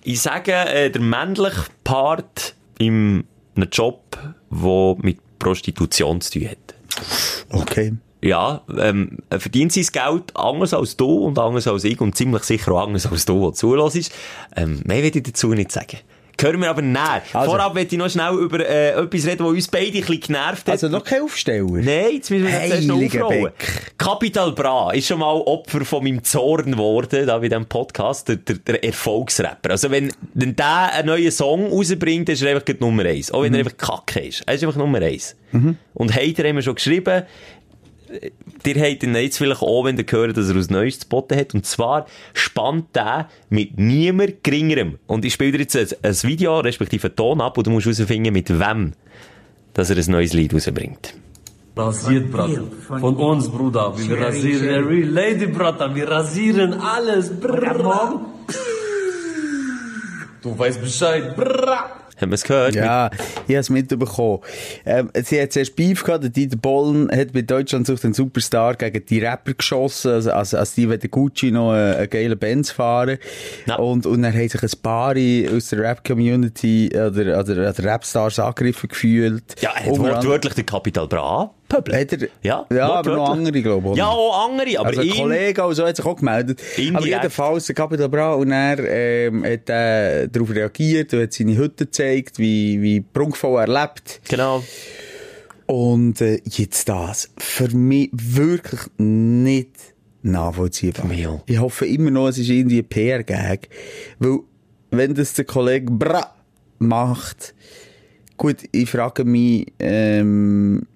Ich 0.04 0.20
sage, 0.20 0.52
äh, 0.52 0.90
der 0.90 1.00
männliche 1.00 1.66
Part 1.84 2.54
in 2.78 3.24
einem 3.54 3.68
Job, 3.70 4.18
der 4.50 4.96
mit 5.02 5.18
Prostitution 5.38 6.20
zu 6.20 6.38
tun 6.40 6.48
hat. 6.48 6.58
Okay. 7.50 7.94
Ja, 8.24 8.62
ähm, 8.78 9.18
er 9.30 9.40
verdient 9.40 9.72
sein 9.72 9.84
Geld 9.90 10.36
anders 10.36 10.72
als 10.74 10.96
du 10.96 11.06
und 11.06 11.38
anders 11.40 11.66
als 11.66 11.82
ich 11.82 12.00
und 12.00 12.16
ziemlich 12.16 12.44
sicher 12.44 12.70
auch 12.72 12.86
anders 12.86 13.06
als 13.06 13.24
du, 13.24 13.40
der 13.40 13.52
zulässt. 13.52 14.12
Ähm, 14.54 14.80
mehr 14.84 15.02
will 15.02 15.16
ich 15.16 15.22
dazu 15.24 15.48
nicht 15.48 15.72
sagen. 15.72 15.98
Hören 16.40 16.60
wir 16.60 16.70
aber 16.70 16.82
näher. 16.82 17.22
Also- 17.32 17.50
Vorab 17.52 17.74
möchte 17.74 17.94
ich 17.94 17.98
noch 18.00 18.10
schnell 18.10 18.34
über 18.34 18.58
äh, 18.68 18.90
etwas 18.90 19.26
reden, 19.26 19.38
das 19.38 19.46
uns 19.46 19.68
beide 19.68 19.86
ein 19.86 19.92
bisschen 19.92 20.20
genervt 20.20 20.66
hat. 20.66 20.72
Also 20.72 20.88
noch 20.88 21.04
kein 21.04 21.22
Aufsteller? 21.22 21.64
Nein, 21.70 22.06
jetzt 22.14 22.30
müssen 22.30 22.46
wir 22.48 22.60
erst 22.60 22.88
noch 22.88 22.96
aufrollen. 23.02 23.52
Capital 23.96 24.52
Bra 24.52 24.90
ist 24.92 25.06
schon 25.06 25.20
mal 25.20 25.32
Opfer 25.32 25.84
von 25.84 26.02
meinem 26.02 26.24
Zorn 26.24 26.72
geworden, 26.72 27.26
da 27.26 27.38
bei 27.38 27.48
diesem 27.48 27.66
Podcast, 27.66 28.28
der, 28.28 28.36
der, 28.36 28.56
der 28.56 28.84
Erfolgsrapper. 28.84 29.70
Also 29.70 29.90
wenn, 29.90 30.12
wenn 30.34 30.56
der 30.56 30.92
einen 30.94 31.06
neuen 31.06 31.30
Song 31.30 31.66
rausbringt, 31.68 32.28
ist 32.28 32.42
er 32.42 32.56
einfach 32.56 32.74
Nummer 32.80 33.04
eins. 33.04 33.30
Auch 33.30 33.42
wenn 33.42 33.54
er 33.54 33.60
einfach 33.60 33.76
kacke 33.76 34.20
ist. 34.20 34.42
Er 34.46 34.54
ist 34.54 34.64
einfach 34.64 34.76
Nummer 34.76 35.00
eins. 35.00 35.36
Und 35.94 36.14
Hater 36.16 36.48
haben 36.48 36.56
wir 36.56 36.62
schon 36.62 36.74
geschrieben, 36.74 37.22
Ihr 38.64 38.90
habt 38.90 39.02
ihn 39.02 39.14
jetzt 39.14 39.38
vielleicht 39.38 39.62
auch, 39.62 39.84
wenn 39.84 39.96
ihr 39.96 40.04
gehört, 40.04 40.36
dass 40.36 40.48
er 40.48 40.56
aus 40.56 40.70
Neues 40.70 41.00
zu 41.00 41.08
boten 41.08 41.38
hat. 41.38 41.54
Und 41.54 41.66
zwar 41.66 42.06
spannt 42.34 42.94
der 42.94 43.28
mit 43.48 43.78
niemand 43.78 44.44
geringerem. 44.44 44.98
Und 45.06 45.24
ich 45.24 45.34
spiele 45.34 45.52
dir 45.52 45.60
jetzt 45.60 45.76
ein, 45.76 45.88
ein 46.02 46.22
Video, 46.22 46.60
respektive 46.60 47.08
einen 47.08 47.16
Ton 47.16 47.40
ab, 47.40 47.56
und 47.58 47.66
du 47.66 47.70
musst 47.70 47.86
herausfinden, 47.86 48.32
mit 48.32 48.50
wem, 48.50 48.92
dass 49.74 49.90
er 49.90 49.96
ein 49.96 50.10
neues 50.10 50.32
Lied 50.32 50.54
rausbringt. 50.54 51.14
Rasiert, 51.74 52.30
Bruder. 52.30 52.64
Von 52.86 53.16
uns, 53.16 53.48
Bruder. 53.48 53.94
Wir 53.96 54.20
rasieren 54.20 54.68
every 54.68 55.02
lady, 55.02 55.46
Bruder. 55.46 55.94
Wir 55.94 56.06
rasieren 56.06 56.74
alles. 56.74 57.30
Brrr. 57.40 58.20
Du 60.42 60.58
weißt 60.58 60.80
Bescheid. 60.82 61.34
Brrr. 61.34 62.01
Haben 62.22 62.30
wir 62.30 62.36
es 62.36 62.44
gehört? 62.44 62.74
Ja, 62.74 63.10
ich 63.46 63.54
habe 63.54 63.58
es 63.58 63.70
mitbekommen. 63.70 64.40
Ähm, 64.86 65.10
sie 65.22 65.40
hat 65.40 65.52
zuerst 65.52 65.76
Beef 65.76 66.04
gehabt, 66.04 66.24
der 66.24 66.30
Dieter 66.30 66.56
Bollen 66.56 67.10
hat 67.10 67.32
bei 67.32 67.42
Deutschland 67.42 67.86
sucht 67.86 68.04
einen 68.04 68.14
Superstar 68.14 68.76
gegen 68.76 69.04
die 69.04 69.18
Rapper 69.18 69.54
geschossen, 69.54 70.12
also, 70.12 70.32
also, 70.32 70.56
als 70.56 70.74
die 70.74 70.88
wollen 70.88 71.00
Gucci 71.10 71.50
noch 71.50 71.72
einen, 71.72 71.94
einen 71.94 72.10
geilen 72.10 72.38
Benz 72.38 72.70
fahren. 72.70 73.18
Ja. 73.66 73.76
Und, 73.76 74.06
und 74.06 74.22
dann 74.22 74.32
haben 74.32 74.48
sich 74.48 74.62
ein 74.62 74.82
paar 74.82 75.14
aus 75.54 75.68
der 75.68 75.78
Rap-Community 75.80 76.90
oder, 76.94 77.40
oder, 77.40 77.70
oder 77.70 77.84
Rapstars 77.84 78.38
angegriffen 78.38 78.88
gefühlt. 78.88 79.60
Ja, 79.60 79.70
er 79.74 79.90
hat 79.90 79.98
wortwörtlich 79.98 80.54
den 80.54 80.66
Capital 80.66 81.08
Bra 81.08 81.52
Ja, 82.42 82.66
ja 82.72 82.92
aber 82.92 83.16
noch 83.16 83.30
andere, 83.30 83.62
glaube 83.62 83.90
ich. 83.90 83.96
Ja, 83.96 84.08
auch 84.08 84.48
andere, 84.48 84.78
aber 84.78 84.88
also 84.88 85.00
ein 85.00 85.10
Kollege 85.10 85.64
und 85.64 85.74
so 85.74 85.86
hat 85.86 85.96
sich 85.96 86.04
auch 86.04 86.16
gemeldet. 86.16 86.62
Aber 86.94 87.06
jedenfalls, 87.06 87.66
der 87.66 87.74
Capital 87.74 88.08
Bra, 88.08 88.34
und 88.34 88.50
er 88.50 88.78
ähm, 88.78 89.44
hat 89.44 89.68
äh, 89.70 90.28
darauf 90.28 90.50
reagiert 90.50 91.14
und 91.14 91.22
hat 91.22 91.32
seine 91.32 91.56
Hütte 91.56 91.86
gezeigt, 91.86 92.38
wie, 92.38 92.80
wie 92.82 93.00
prunkvoll 93.00 93.60
er 93.60 93.68
lebt. 93.68 94.20
Genau. 94.28 94.62
Und 95.66 96.20
äh, 96.20 96.40
jetzt 96.44 96.88
das. 96.88 97.30
Für 97.38 97.68
mich 97.68 98.10
wirklich 98.12 98.80
nicht 98.98 99.70
nachvollziehbar. 100.22 101.06
Ich 101.46 101.58
hoffe 101.58 101.86
immer 101.86 102.10
noch, 102.10 102.28
es 102.28 102.38
ist 102.38 102.48
irgendwie 102.48 102.78
ein 102.78 102.88
PR-Gag. 102.88 103.68
Weil, 104.18 104.40
wenn 104.90 105.14
das 105.14 105.34
der 105.34 105.44
Kollege 105.44 105.90
Bra 105.90 106.34
macht, 106.78 107.54
gut, 108.36 108.56
ich 108.72 108.90
frage 108.90 109.24
mich, 109.24 109.72
ähm, 109.78 110.86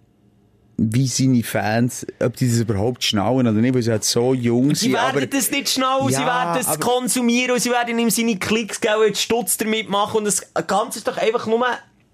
wie 0.78 1.06
seine 1.06 1.42
Fans, 1.42 2.06
ob 2.20 2.36
die 2.36 2.48
das 2.50 2.58
überhaupt 2.60 3.02
schnallen 3.02 3.46
oder 3.46 3.52
nicht, 3.52 3.74
weil 3.74 3.82
sie 3.82 3.90
halt 3.90 4.04
so 4.04 4.34
jung 4.34 4.74
Sie 4.74 4.86
sind. 4.86 4.92
werden 4.92 5.16
aber 5.16 5.26
das 5.26 5.50
nicht 5.50 5.70
schnell, 5.70 6.06
sie 6.08 6.12
Ja, 6.14 6.26
werden 6.26 6.60
es 6.60 6.68
aber- 6.68 6.78
konsumieren 6.80 7.52
und 7.52 7.60
sie 7.60 7.70
werden 7.70 7.98
ihm 7.98 8.10
seine 8.10 8.36
Klicks 8.36 8.80
geben 8.80 9.06
und 9.06 9.16
Stutz 9.16 9.56
damit 9.56 9.88
machen 9.88 10.18
und 10.18 10.24
das 10.26 10.42
Ganze 10.66 10.98
ist 10.98 11.08
doch 11.08 11.16
einfach 11.16 11.46
nur 11.46 11.64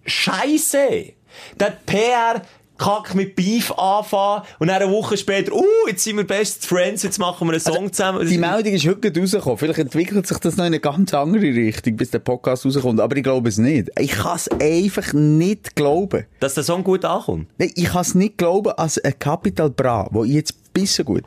Scheiße. 0.06 1.12
Der 1.58 1.70
PR 1.86 2.42
Kack 2.82 3.14
mit 3.14 3.36
Beef 3.36 3.70
anfangen 3.72 4.42
und 4.58 4.68
dann 4.68 4.82
eine 4.82 4.90
Woche 4.90 5.16
später, 5.16 5.52
uh, 5.52 5.64
jetzt 5.86 6.02
sind 6.02 6.16
wir 6.16 6.26
Best 6.26 6.66
Friends, 6.66 7.04
jetzt 7.04 7.18
machen 7.18 7.46
wir 7.46 7.52
einen 7.52 7.60
Song 7.60 7.92
zusammen. 7.92 8.18
Also, 8.18 8.30
Die 8.30 8.38
Meldung 8.38 8.72
ist 8.72 8.86
heute 8.86 9.20
rausgekommen. 9.20 9.58
Vielleicht 9.58 9.78
entwickelt 9.78 10.26
sich 10.26 10.38
das 10.38 10.56
noch 10.56 10.64
in 10.64 10.72
eine 10.72 10.80
ganz 10.80 11.14
andere 11.14 11.42
Richtung, 11.42 11.96
bis 11.96 12.10
der 12.10 12.18
Podcast 12.18 12.66
rauskommt. 12.66 13.00
Aber 13.00 13.16
ich 13.16 13.22
glaube 13.22 13.48
es 13.48 13.58
nicht. 13.58 13.88
Ich 13.98 14.10
kann 14.10 14.36
es 14.36 14.48
einfach 14.48 15.12
nicht 15.12 15.76
glauben. 15.76 16.26
Dass 16.40 16.54
der 16.54 16.64
Song 16.64 16.82
gut 16.82 17.04
ankommt. 17.04 17.48
Nein, 17.58 17.70
ich 17.74 17.84
kann 17.84 18.02
es 18.02 18.14
nicht 18.16 18.36
glauben, 18.36 18.72
als 18.72 18.98
ein 18.98 19.16
Capital 19.18 19.70
Bra, 19.70 20.08
wo 20.10 20.24
ich 20.24 20.32
jetzt 20.32 20.72
bisschen 20.72 21.04
gut, 21.04 21.22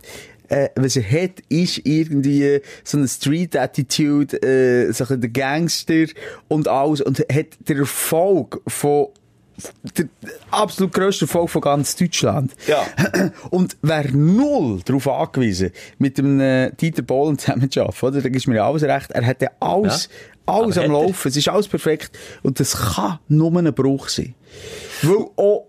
äh, 0.49 0.69
was 0.75 0.95
er 0.95 1.09
hat, 1.09 1.41
ist 1.49 1.81
irgendwie 1.85 2.59
so 2.83 2.97
eine 2.97 3.07
Street-Attitude, 3.07 4.41
äh, 4.41 4.91
so 4.91 5.05
ein 5.07 5.21
der 5.21 5.29
Gangster 5.29 6.05
und 6.47 6.67
alles, 6.67 7.01
und 7.01 7.19
hat 7.19 7.47
den 7.67 7.79
Erfolg 7.79 8.61
von, 8.67 9.07
der 9.97 10.07
absolut 10.51 10.93
grösste 10.93 11.25
Erfolg 11.25 11.49
von 11.49 11.61
ganz 11.61 11.95
Deutschland. 11.95 12.53
Ja. 12.67 12.85
Und 13.49 13.77
wäre 13.81 14.15
null 14.15 14.81
darauf 14.83 15.07
angewiesen, 15.07 15.71
mit 15.97 16.17
dem 16.17 16.39
äh, 16.39 16.71
Dieter 16.71 17.01
Bohlen 17.01 17.37
zusammen 17.37 17.69
zu 17.71 17.81
arbeiten, 17.81 18.05
oder? 18.05 18.21
Da 18.21 18.29
gibst 18.29 18.47
mir 18.47 18.63
alles 18.63 18.83
recht. 18.83 19.11
Er 19.11 19.25
hat 19.25 19.41
ja 19.41 19.49
alles, 19.59 20.09
alles 20.45 20.77
Aber 20.77 20.85
am? 20.85 20.91
Laufen. 20.91 21.27
Es 21.27 21.37
ist 21.37 21.47
alles 21.47 21.67
perfekt. 21.67 22.11
Und 22.43 22.59
das 22.59 22.95
kann 22.95 23.19
nur 23.27 23.55
ein 23.57 23.73
Bruch 23.73 24.09
sein. 24.09 24.35
Weil 25.01 25.25
auch 25.35 25.67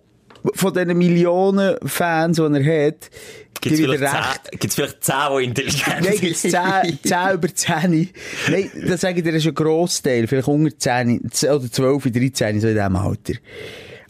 von 0.55 0.73
diesen 0.73 0.97
Millionen 0.97 1.77
Fans, 1.85 2.37
die 2.37 2.43
er 2.43 2.87
hat, 2.87 3.11
Gebe 3.61 3.75
ich 3.75 3.81
vielleicht, 3.83 4.61
zehn, 4.61 4.71
vielleicht 4.71 5.05
zehn, 5.05 5.15
die 5.39 5.45
intelligent 5.45 6.01
Nein, 6.03 6.19
gibt's 6.21 6.43
10, 6.43 6.53
10 7.03 7.19
über 7.35 7.55
10. 7.55 8.11
Nein, 8.51 8.71
das 8.87 9.01
sage 9.01 9.19
ich 9.19 9.25
dir, 9.25 9.33
das 9.33 9.43
ist 9.43 9.49
ein 9.49 9.55
Grossteil. 9.55 10.27
Vielleicht 10.27 10.49
unter 10.49 10.79
10 10.79 11.21
oder 11.45 11.71
12, 11.71 12.03
13, 12.13 12.61
so 12.61 12.69
in 12.69 12.75
diesem 12.75 12.97
Alter. 12.97 13.35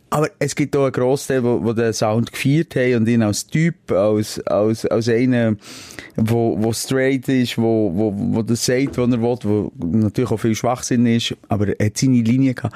Aber 0.08 0.30
es 0.38 0.54
gibt 0.54 0.76
auch 0.76 0.84
einen 0.84 0.92
Grossteil, 0.92 1.42
wo, 1.42 1.62
wo 1.64 1.72
den 1.72 1.92
Sound 1.92 2.32
gefeiert 2.32 2.76
haben 2.76 2.96
und 2.96 3.08
ihn 3.08 3.22
als 3.22 3.46
Typ, 3.46 3.90
als, 3.90 4.40
als, 4.46 4.86
als 4.86 5.08
einen, 5.08 5.58
wo, 6.14 6.56
wo 6.58 6.72
straight 6.72 7.28
ist, 7.28 7.58
wo, 7.58 7.90
wo, 7.92 8.14
wo 8.14 8.42
das 8.42 8.64
sagt, 8.64 8.96
was 8.98 9.10
er 9.10 9.20
will, 9.20 9.38
wo 9.42 9.72
natürlich 9.78 10.30
auch 10.30 10.38
viel 10.38 10.54
Schwachsinn 10.54 11.06
ist, 11.06 11.34
aber 11.48 11.78
er 11.78 11.86
hat 11.86 11.98
seine 11.98 12.22
Linie 12.22 12.54
gehabt. 12.54 12.74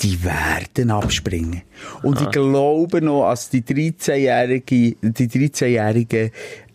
Die 0.00 0.22
werden 0.24 0.90
abspringen. 0.90 1.62
Und 2.02 2.20
ich 2.20 2.30
glaube 2.30 3.02
noch, 3.02 3.24
als 3.26 3.50
die 3.50 3.62
13-Jährige, 3.62 4.96
die 5.02 5.28
13-Jährigen, 5.28 6.30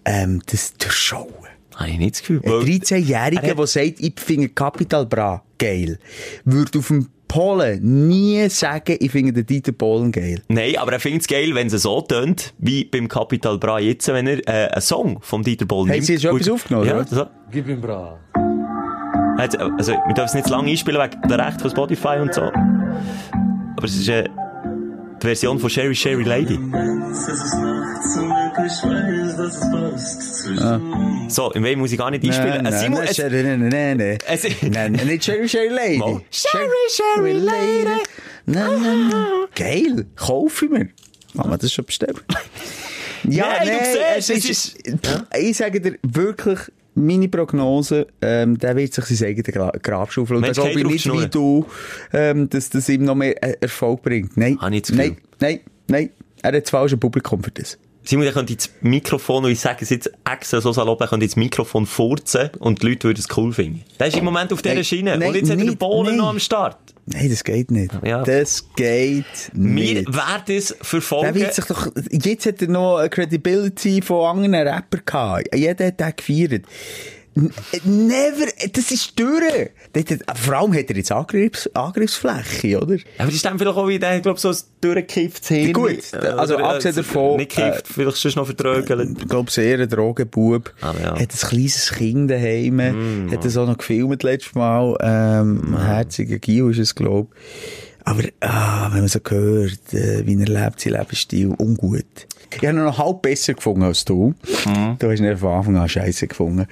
ähm, 0.05 0.41
das 0.45 0.73
durchschauen. 0.75 1.27
Habe 1.75 1.89
ich 1.89 1.97
nicht 1.97 2.15
das 2.15 2.19
Gefühl. 2.21 2.41
Ein 2.43 2.51
Weil- 2.51 2.63
13-Jähriger, 2.65 3.43
Er 3.43 3.49
hat- 3.51 3.57
der 3.59 3.67
sagt, 3.67 3.93
ich 3.99 4.13
finde 4.19 4.49
Capital 4.49 5.05
Bra 5.05 5.43
geil, 5.57 5.97
würde 6.45 6.79
auf 6.79 6.87
dem 6.87 7.07
Polen 7.27 8.07
nie 8.07 8.47
sagen, 8.49 8.95
ich 8.99 9.09
finde 9.09 9.33
den 9.33 9.45
Dieter 9.47 9.71
Bohlen 9.71 10.11
geil. 10.11 10.43
Nein, 10.49 10.77
aber 10.77 10.91
er 10.93 10.99
findet 10.99 11.21
es 11.21 11.27
geil, 11.27 11.55
wenn 11.55 11.65
es 11.67 11.81
so 11.81 12.01
tönt, 12.01 12.53
wie 12.59 12.83
beim 12.85 13.07
Capital 13.07 13.57
Bra 13.57 13.79
jetzt, 13.79 14.07
wenn 14.09 14.27
er 14.27 14.47
äh, 14.47 14.67
einen 14.71 14.81
Song 14.81 15.17
vom 15.21 15.41
Dieter 15.43 15.65
Bohlen 15.65 15.87
Haben 15.89 15.95
nimmt. 15.95 16.05
Sie 16.05 16.13
jetzt 16.13 16.21
schon 16.21 16.35
etwas 16.35 16.49
aufgenommen, 16.49 16.87
Ja, 16.87 16.97
oder? 16.97 17.05
so. 17.07 17.25
Gib 17.51 17.67
ihm 17.69 17.81
bra. 17.81 18.19
Hat- 19.43 19.59
Also, 19.59 19.91
wir 19.93 20.13
dürfen 20.13 20.25
es 20.25 20.33
nicht 20.33 20.47
zu 20.47 20.51
lange 20.53 20.69
einspielen 20.71 21.01
wegen 21.01 21.21
der 21.27 21.39
Rechte 21.45 21.59
von 21.61 21.71
Spotify 21.71 22.17
und 22.19 22.33
so. 22.33 22.41
Aber 22.43 23.83
es 23.85 23.95
ist 23.95 24.07
äh, 24.09 24.23
die 25.21 25.25
Version 25.27 25.59
von 25.59 25.69
Sherry 25.69 25.95
Sherry 25.95 26.23
Lady. 26.23 26.59
So, 31.29 31.51
in 31.51 31.63
wem 31.63 31.79
muss 31.79 31.91
ich 31.91 31.97
gar 31.97 32.11
nicht 32.11 32.23
einspielen? 32.23 32.65
Äh, 32.65 32.71
Simon, 32.71 33.01
es, 33.03 33.17
nein, 33.17 33.31
nein, 33.31 33.69
nein, 33.69 33.97
nein. 33.97 34.17
es, 34.27 34.43
Nein, 34.61 34.91
nein, 34.93 35.07
nicht 35.07 35.23
Sherry 35.23 35.47
Sherry 35.49 35.69
Lady. 35.69 35.97
Mal. 35.97 36.21
Sherry, 36.29 36.67
Sherry 36.89 37.33
Lady. 37.33 38.03
Nein, 38.45 38.81
nein, 38.81 39.09
nein. 39.09 39.25
Geil, 39.55 40.05
kaufe 40.15 40.65
ich 40.65 40.71
mir. 40.71 40.89
Mama, 41.33 41.55
das 41.55 41.65
ist 41.65 41.73
schon 41.73 41.85
bestellt. 41.85 42.23
Ja, 43.23 43.45
Nein, 43.59 43.67
du 43.67 43.73
nein, 43.73 44.21
siehst, 44.21 44.29
es 44.29 44.45
es 44.45 44.49
ist, 44.49 44.77
ich 45.39 45.57
sage 45.57 45.81
dir 45.81 45.97
wirklich, 46.03 46.59
meine 46.95 47.27
Prognose, 47.27 48.07
ähm, 48.21 48.57
der 48.57 48.75
wird 48.75 48.93
sich 48.93 49.05
sein 49.05 49.29
eigenes 49.29 49.53
Gra 49.53 49.71
Grab 49.81 50.11
schaufeln. 50.11 50.37
Und 50.37 50.43
da 50.43 50.47
Mensch, 50.47 50.73
glaube 50.75 50.93
ich 50.93 51.05
nicht 51.05 51.21
wie 51.21 51.27
du, 51.27 51.65
ähm, 52.13 52.49
dass 52.49 52.69
das 52.69 52.89
ihm 52.89 53.03
noch 53.05 53.15
mehr 53.15 53.41
äh, 53.43 53.57
Erfolg 53.61 54.01
bringt. 54.03 54.37
Nein, 54.37 54.59
Habe 54.59 54.75
ich 54.75 54.83
das 54.83 54.95
nein, 54.95 55.17
nein, 55.39 55.59
nein. 55.87 56.09
Er 56.41 56.53
hat 56.53 56.63
das 56.63 56.69
falsche 56.69 56.97
Publikum 56.97 57.43
für 57.43 57.51
das. 57.51 57.77
Simon, 58.05 58.25
der 58.25 58.33
könnte 58.33 58.51
ins 58.51 58.69
Mikrofon, 58.81 59.45
und 59.45 59.51
ich 59.51 59.61
sage 59.61 59.79
es 59.81 59.89
jetzt 59.89 60.11
extra 60.29 60.59
so 60.59 60.73
salopp, 60.73 60.99
der 60.99 61.07
könnte 61.07 61.23
ins 61.23 61.37
Mikrofon 61.37 61.85
furzen 61.85 62.49
und 62.59 62.81
die 62.81 62.87
Leute 62.89 63.07
würden 63.07 63.19
es 63.19 63.37
cool 63.37 63.53
finden. 63.53 63.81
Der 63.97 64.07
ist 64.07 64.17
im 64.17 64.25
Moment 64.25 64.51
auf 64.51 64.61
dieser 64.61 64.75
Nein, 64.75 64.83
Schiene. 64.83 65.17
nein, 65.17 65.29
und 65.29 65.35
jetzt 65.35 65.49
hat 65.49 65.57
er 65.57 65.63
den 65.63 65.69
nicht, 65.69 65.81
nein. 65.81 66.17
noch 66.17 66.27
am 66.27 66.39
Start. 66.39 66.77
Nein, 67.05 67.29
das 67.29 67.43
geht 67.43 67.69
nicht. 67.69 67.91
Ja. 68.05 68.23
Das 68.23 68.65
geht 68.75 69.25
Wir 69.53 69.95
nicht. 70.03 70.13
werden 70.15 70.55
es 70.55 70.67
Der 70.69 70.77
verfolgen. 70.85 71.35
wird 71.35 71.53
sich 71.53 71.65
doch, 71.65 71.91
jetzt 72.11 72.45
hat 72.45 72.61
er 72.61 72.69
noch 72.69 72.97
eine 72.97 73.09
Credibility 73.09 74.01
von 74.01 74.37
anderen 74.37 74.67
Rappern 74.67 75.01
gehabt. 75.05 75.53
Jeder 75.53 75.87
hat 75.87 75.99
den 75.99 76.13
gefeiert. 76.15 76.65
Never, 77.83 78.45
das 78.71 78.91
ist 78.91 79.19
durch. 79.19 79.69
Vor 80.35 80.53
allem 80.55 80.73
hat 80.73 80.89
er 80.89 80.95
jetzt 80.95 81.11
Angriffs, 81.11 81.67
Angriffsfläche, 81.73 82.77
oder? 82.77 82.95
Aber 83.17 83.25
das 83.25 83.33
ist 83.35 83.45
dann 83.45 83.57
vielleicht 83.57 83.77
auch 83.77 83.87
wieder, 83.87 84.15
ich 84.15 84.21
glaube, 84.21 84.39
so 84.39 84.49
ein 84.49 84.57
durchgekifftes 84.81 85.47
Hirn. 85.47 85.73
Gut, 85.73 86.13
Äh, 86.13 86.17
also 86.27 86.55
oder, 86.55 86.69
abgesehen 86.69 86.93
äh, 86.93 86.97
davon, 86.97 87.37
Nicht 87.37 87.55
gekifft, 87.55 87.87
vielleicht 87.87 88.17
sonst 88.17 88.35
noch 88.35 88.45
vertrögelt. 88.45 89.17
Ich 89.21 89.27
glaube, 89.27 89.49
sehr 89.51 89.79
ein 89.79 89.89
Drogenbub. 89.89 90.73
Aber 90.81 90.99
ja. 90.99 91.11
Hat 91.13 91.19
ein 91.19 91.27
kleines 91.27 91.91
Kind 91.91 92.29
daheim. 92.29 93.29
hat 93.31 93.43
das 93.45 93.57
auch 93.57 93.67
noch 93.67 93.77
gefilmt 93.77 94.23
letztes 94.23 94.55
Mal. 94.55 94.95
Ähm, 95.01 95.77
Herziger 95.77 96.37
Gio 96.39 96.69
ist 96.69 96.79
es, 96.79 96.93
glaube 96.95 97.29
Aber, 98.03 98.23
ah, 98.41 98.89
wenn 98.91 98.99
man 98.99 99.07
so 99.07 99.19
hört, 99.27 99.93
äh, 99.93 100.25
wie 100.25 100.39
er 100.39 100.47
lebt, 100.47 100.79
sein 100.81 100.93
Lebensstil, 100.93 101.47
ungut. 101.57 102.05
Ich 102.51 102.57
habe 102.67 102.77
ihn 102.77 102.83
noch 102.83 102.99
halb 102.99 103.23
besser 103.23 103.55
gefunden 103.55 103.81
als 103.83 104.05
du. 104.05 104.35
Du 104.99 105.09
hast 105.09 105.19
ihn 105.19 105.37
von 105.37 105.53
Anfang 105.53 105.77
an 105.77 105.89
scheiße 105.89 106.27
gefunden. 106.27 106.67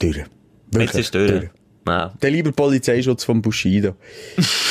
Durch. 0.00 0.16
Jetzt 0.16 0.30
Wirklich, 0.70 0.90
ist 1.00 1.06
es 1.06 1.10
durch. 1.10 1.48
Ja. 1.88 2.12
Der 2.20 2.30
lieber 2.30 2.52
Polizeischutz 2.52 3.24
von 3.24 3.40
Bushido. 3.40 3.94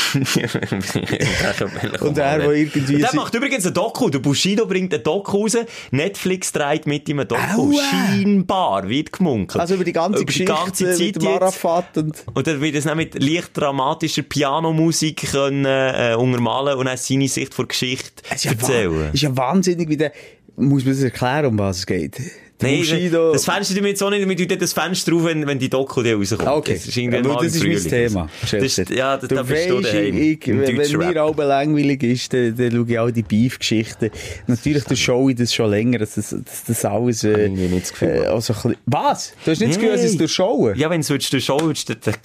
Und 2.01 2.17
er, 2.17 2.39
der 2.39 2.51
irgendwie... 2.51 2.97
Der 2.99 3.15
macht 3.15 3.33
übrigens 3.33 3.65
ein 3.65 3.73
Doku. 3.73 4.09
Der 4.09 4.19
Bushido 4.19 4.65
bringt 4.67 4.93
ein 4.93 5.01
Doku 5.03 5.41
raus. 5.41 5.57
Netflix 5.91 6.51
dreht 6.51 6.85
mit 6.85 7.07
ihm 7.09 7.19
ein 7.19 7.27
Doku. 7.27 7.73
Aua. 7.73 7.81
Scheinbar, 7.89 8.87
wird 8.87 9.11
gemunkelt. 9.13 9.59
also 9.59 9.75
über 9.75 9.83
die 9.83 9.93
ganze 9.93 10.19
Über 10.21 10.31
die 10.31 10.37
Geschichte 10.45 10.53
ganze 10.53 10.85
mit 10.85 10.97
Zeit 10.97 11.15
dem 11.15 11.21
jetzt. 11.23 11.41
Arafat 11.41 11.97
und... 11.97 12.23
Und 12.33 12.47
dann 12.47 12.61
wird 12.61 12.75
es 12.75 12.83
dann 12.83 12.97
mit 12.97 13.21
leicht 13.21 13.51
dramatischer 13.57 14.21
Pianomusik 14.23 15.31
können, 15.31 15.65
äh, 15.65 16.15
untermalen 16.17 16.77
und 16.77 16.85
dann 16.85 16.97
seine 16.97 17.27
Sicht 17.27 17.53
vor 17.53 17.67
Geschichte 17.67 18.23
Es 18.29 18.37
ist 18.37 18.45
ja, 18.45 18.51
erzählen. 18.51 18.91
wa- 18.91 19.09
ist 19.11 19.21
ja 19.23 19.35
wahnsinnig, 19.35 19.89
wie 19.89 19.97
der... 19.97 20.11
Muss 20.55 20.85
man 20.85 20.93
das 20.93 21.03
erklären, 21.03 21.45
um 21.47 21.59
was 21.59 21.79
es 21.79 21.85
geht? 21.85 22.19
Nein, 22.59 22.79
Bushido... 22.79 23.33
das 23.33 23.45
Fenster 23.45 23.75
tun 23.75 23.83
wir 23.83 23.89
jetzt 23.91 24.01
auch 24.01 24.09
nicht, 24.09 24.27
wir 24.27 24.35
tun 24.47 24.57
das 24.59 24.73
Fenster 24.73 25.11
drauf, 25.11 25.25
wenn, 25.25 25.45
wenn 25.45 25.59
die 25.59 25.69
Doku 25.69 26.01
dann 26.01 26.15
rauskommt. 26.15 26.47
Ah, 26.47 26.55
Okay, 26.55 26.73
Das 26.73 26.87
ist, 26.87 26.97
irgendwie 26.97 27.21
mal 27.21 27.43
das 27.43 27.55
ist 27.55 27.63
mein. 27.63 27.77
Thema. 27.83 28.29
Das 28.41 28.53
ist, 28.53 28.89
ja, 28.89 29.17
da, 29.17 29.27
da 29.27 29.43
bist 29.43 29.69
du 29.69 29.79
daheim. 29.79 30.17
ich, 30.17 30.47
wenn, 30.47 30.77
wenn 30.77 30.97
mir 30.97 31.21
aber 31.21 31.45
langweilig 31.45 32.01
ist, 32.01 32.33
dann, 32.33 32.55
dann 32.57 32.71
schaue 32.71 32.85
ich 32.89 32.99
auch 32.99 33.11
die 33.11 33.21
Beef-Geschichten. 33.23 34.09
Natürlich 34.47 34.83
durchschaue 34.85 35.31
ich 35.31 35.37
das 35.37 35.53
schon 35.53 35.69
länger, 35.69 35.99
dass 35.99 36.15
das, 36.15 36.29
dass 36.31 36.63
das 36.65 36.83
alles... 36.85 37.23
Äh, 37.23 37.43
irgendwie 37.43 37.67
nicht 37.67 37.83
das 37.83 37.91
Gefühl. 37.91 38.09
äh, 38.09 38.25
also 38.25 38.53
bisschen- 38.53 38.75
was? 38.87 39.33
Du 39.45 39.51
hast 39.51 39.59
nicht 39.59 39.69
das 39.73 39.77
Gefühl, 39.77 39.91
dass 39.91 40.01
ich 40.01 40.05
es 40.07 40.11
Nein. 40.13 40.17
durchschaue? 40.19 40.77
Ja, 40.77 40.89
wenn 40.89 41.01
du 41.01 41.13
es 41.15 41.29
durchschauen 41.29 41.61
würdest, 41.61 41.89
dann 41.89 42.15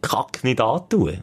kack 0.00 0.42
nicht 0.42 0.60
antun. 0.60 1.22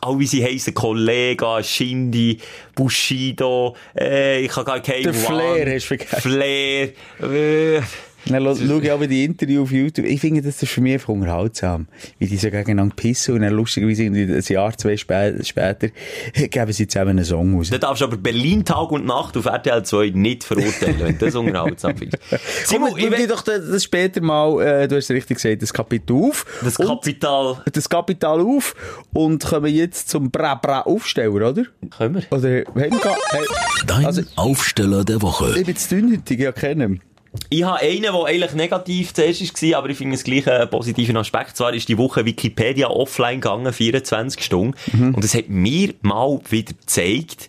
All 0.00 0.18
wie 0.18 0.26
sie 0.26 0.44
heissen, 0.44 0.74
Kollega, 0.74 1.62
Shindy, 1.62 2.38
Bushido, 2.74 3.76
äh, 3.96 4.40
ich 4.40 4.50
kann 4.50 4.64
gar 4.64 4.80
keinen 4.80 5.04
Der 5.04 5.14
Flair 5.14 5.74
hast 5.74 5.84
du 5.84 5.86
vergessen. 5.86 6.20
Flair, 6.20 6.88
äh, 7.22 7.80
Dann 8.28 8.42
schaue 8.56 8.82
ich 8.82 8.90
aber 8.92 9.06
die 9.06 9.24
Interview 9.24 9.62
auf 9.62 9.70
YouTube. 9.70 10.06
Ich 10.06 10.20
finde, 10.20 10.42
das 10.42 10.62
ist 10.62 10.68
für 10.70 10.80
mich 10.80 10.94
einfach 10.94 11.10
unterhaltsam. 11.10 11.86
Wie 12.18 12.26
die 12.26 12.36
so 12.36 12.50
gegeneinander 12.50 12.94
pissen 12.94 13.34
und 13.34 13.42
dann 13.42 13.52
lustigerweise 13.52 14.04
ein 14.04 14.42
Jahr, 14.48 14.76
zwei 14.76 14.96
spä 14.96 15.34
später 15.44 15.88
geben 16.34 16.72
sie 16.72 16.88
zusammen 16.88 17.10
einen 17.10 17.24
Song 17.24 17.56
raus. 17.56 17.70
Da 17.70 17.78
darfst 17.78 18.00
du 18.02 18.06
aber 18.06 18.16
Berlin 18.16 18.64
Tag 18.64 18.90
und 18.90 19.06
Nacht 19.06 19.36
auf 19.36 19.44
RTL 19.46 19.82
2 19.84 20.10
nicht 20.10 20.44
verurteilen, 20.44 20.96
wenn 20.98 21.18
du 21.18 21.24
das 21.24 21.34
unterhaltsam 21.34 21.96
findest. 21.96 22.22
Simon, 22.66 22.96
ich 22.96 23.10
will 23.10 23.26
doch 23.26 23.42
das 23.42 23.68
das 23.70 23.84
später 23.84 24.20
mal, 24.20 24.60
äh, 24.62 24.88
du 24.88 24.96
hast 24.96 25.04
es 25.04 25.10
richtig 25.10 25.36
gesagt, 25.40 25.62
das 25.62 25.72
Kapitel 25.72 26.14
auf. 26.16 26.44
das 26.62 26.76
Kapital, 26.76 27.62
das 27.72 27.88
Kapital 27.88 28.40
auf 28.40 28.74
und 29.12 29.44
kommen 29.44 29.72
jetzt 29.72 30.08
zum 30.08 30.30
Bra 30.30 30.54
Bra 30.56 30.80
Aufsteller, 30.82 31.30
oder? 31.32 31.64
können 31.96 32.14
wir? 32.16 32.22
Oder 32.30 32.64
haben 32.66 32.74
wir 32.92 32.98
gar, 33.00 33.16
hey, 33.30 33.44
Dein 33.86 34.04
Also- 34.06 34.22
Aufsteller 34.36 35.04
der 35.04 35.22
Woche. 35.22 35.54
ich 35.58 35.66
bin 35.66 35.76
zu 35.76 35.94
dünnhütig, 35.94 36.40
ja 36.40 36.52
kennen. 36.52 37.00
Ich 37.50 37.62
habe 37.64 37.80
einen, 37.80 38.02
der 38.02 38.14
eigentlich 38.24 38.52
negativ 38.54 39.14
zuerst 39.14 39.62
war, 39.62 39.78
aber 39.78 39.90
ich 39.90 39.98
finde 39.98 40.14
es 40.14 40.24
gleich 40.24 40.48
einen 40.48 40.68
positiven 40.70 41.16
Aspekt. 41.16 41.56
Zwar 41.56 41.72
ist 41.74 41.88
die 41.88 41.98
Woche 41.98 42.24
Wikipedia 42.24 42.88
offline 42.88 43.40
gegangen, 43.40 43.72
24 43.72 44.42
Stunden. 44.42 44.74
Und 45.14 45.24
es 45.24 45.34
hat 45.34 45.48
mir 45.48 45.94
mal 46.02 46.40
wieder 46.50 46.72
gezeigt, 46.72 47.48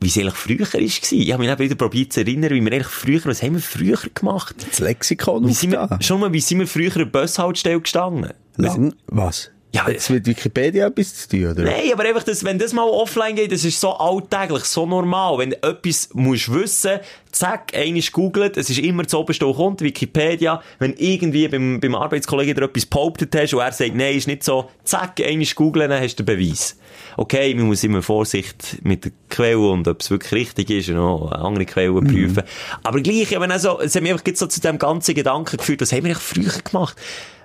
wie 0.00 0.08
es 0.08 0.16
eigentlich 0.18 0.34
früher 0.34 0.60
war. 0.72 0.80
Ich 0.80 1.32
habe 1.32 1.38
mich 1.42 1.48
dann 1.48 1.58
wieder 1.58 1.74
probiert 1.76 2.12
zu 2.12 2.20
erinnern, 2.20 2.50
wie 2.50 2.60
wir 2.60 2.72
eigentlich 2.72 2.86
früher, 2.88 3.20
was 3.24 3.42
haben 3.42 3.54
wir 3.54 3.60
früher 3.62 3.98
gemacht? 4.14 4.56
Das 4.68 4.80
Lexikon 4.80 5.46
Wie 5.46 5.52
sind 5.52 5.70
wir, 5.72 5.98
schon 6.00 6.20
mal, 6.20 6.32
wie 6.32 6.40
sind 6.40 6.58
wir 6.58 6.66
früher 6.66 6.92
an 6.92 6.98
der 6.98 7.04
Bushaltestelle 7.20 7.80
gestanden? 7.80 8.30
Lang- 8.56 8.94
Was? 9.06 9.50
Ja, 9.74 9.88
Jetzt 9.88 10.10
mit 10.10 10.26
Wikipedia 10.26 10.86
etwas 10.86 11.14
zu 11.14 11.30
tun, 11.30 11.46
oder? 11.46 11.62
Nein, 11.62 11.90
aber 11.94 12.04
einfach, 12.04 12.24
das, 12.24 12.44
wenn 12.44 12.58
das 12.58 12.74
mal 12.74 12.86
offline 12.86 13.36
geht, 13.36 13.52
das 13.52 13.64
ist 13.64 13.80
so 13.80 13.94
alltäglich, 13.94 14.64
so 14.64 14.84
normal. 14.84 15.38
Wenn 15.38 15.50
du 15.50 15.62
etwas 15.62 16.10
musst 16.12 16.52
wissen, 16.52 17.00
zack, 17.30 17.72
einiges 17.74 18.12
googelt, 18.12 18.58
es 18.58 18.68
ist 18.68 18.80
immer 18.80 19.04
oberste, 19.14 19.48
was 19.48 19.56
kommt, 19.56 19.80
Wikipedia. 19.80 20.62
Wenn 20.78 20.92
irgendwie 20.98 21.48
beim, 21.48 21.80
beim 21.80 21.94
Arbeitskollegen 21.94 22.54
dir 22.54 22.64
etwas 22.64 22.84
behauptet 22.84 23.34
hast 23.34 23.54
und 23.54 23.60
er 23.60 23.72
sagt, 23.72 23.94
nein, 23.94 24.14
ist 24.14 24.26
nicht 24.26 24.44
so, 24.44 24.68
zack, 24.84 25.18
einiges 25.20 25.54
googeln, 25.54 25.88
dann 25.88 26.02
hast 26.02 26.16
du 26.16 26.22
den 26.22 26.38
Beweis. 26.38 26.76
Okay, 27.16 27.54
man 27.54 27.64
muss 27.64 27.82
immer 27.82 28.02
Vorsicht 28.02 28.78
mit 28.82 29.06
der 29.06 29.12
Quelle 29.30 29.58
und 29.58 29.88
ob 29.88 30.02
es 30.02 30.10
wirklich 30.10 30.32
richtig 30.32 30.68
ist 30.68 30.90
und 30.90 30.98
auch 30.98 31.32
andere 31.32 31.64
Quellen 31.64 32.06
prüfen. 32.06 32.42
Aber 32.82 33.00
gleich, 33.00 33.30
wenn 33.30 33.50
also, 33.50 33.80
es 33.80 33.94
hat 33.94 34.02
mich 34.02 34.12
einfach 34.12 34.26
jetzt 34.26 34.38
so 34.38 34.46
zu 34.46 34.60
dem 34.60 34.78
ganzen 34.78 35.14
Gedanken 35.14 35.56
geführt, 35.56 35.80
was 35.80 35.92
haben 35.92 36.04
wir 36.04 36.10
eigentlich 36.10 36.18
früher 36.18 36.60
gemacht? 36.62 36.96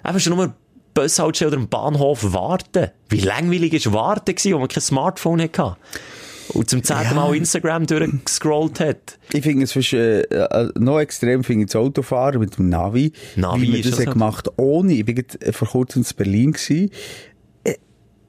Einfach 0.03 0.19
schon 0.19 0.35
nur 0.35 0.53
Bushaltestelle 0.97 1.51
oder 1.51 1.57
am 1.57 1.67
Bahnhof 1.67 2.33
warten. 2.33 2.89
Wie 3.09 3.19
langweilig 3.19 3.73
ist 3.73 3.93
Warten 3.93 4.33
gewesen, 4.33 4.53
wo 4.53 4.59
man 4.59 4.67
kein 4.67 4.81
Smartphone 4.81 5.41
hatte. 5.41 5.77
Und 6.49 6.69
zum 6.69 6.81
zehnten 6.83 7.03
Ja. 7.03 7.13
Mal 7.13 7.35
Instagram 7.35 7.85
durchgescrollt 7.85 8.79
hat. 8.79 9.19
Ich 9.33 9.43
finde 9.43 9.65
es 9.65 9.73
fast, 9.73 9.93
äh, 9.93 10.21
äh, 10.21 10.71
noch 10.79 10.99
extrem 10.99 11.43
finde 11.43 11.65
ich 11.65 11.71
das 11.71 11.75
Autofahren 11.75 12.39
mit 12.39 12.57
dem 12.57 12.69
Navi. 12.69 13.11
Navi 13.35 13.61
wie 13.61 13.71
man 13.73 13.81
das 13.81 13.91
das 13.91 13.99
hat 13.99 14.05
so. 14.05 14.11
gemacht 14.13 14.49
ohne. 14.57 14.93
Ich 14.93 15.07
war 15.07 15.53
vor 15.53 15.67
kurzem 15.67 16.03
in 16.03 16.15
Berlin 16.15 16.51
gewesen. 16.53 16.89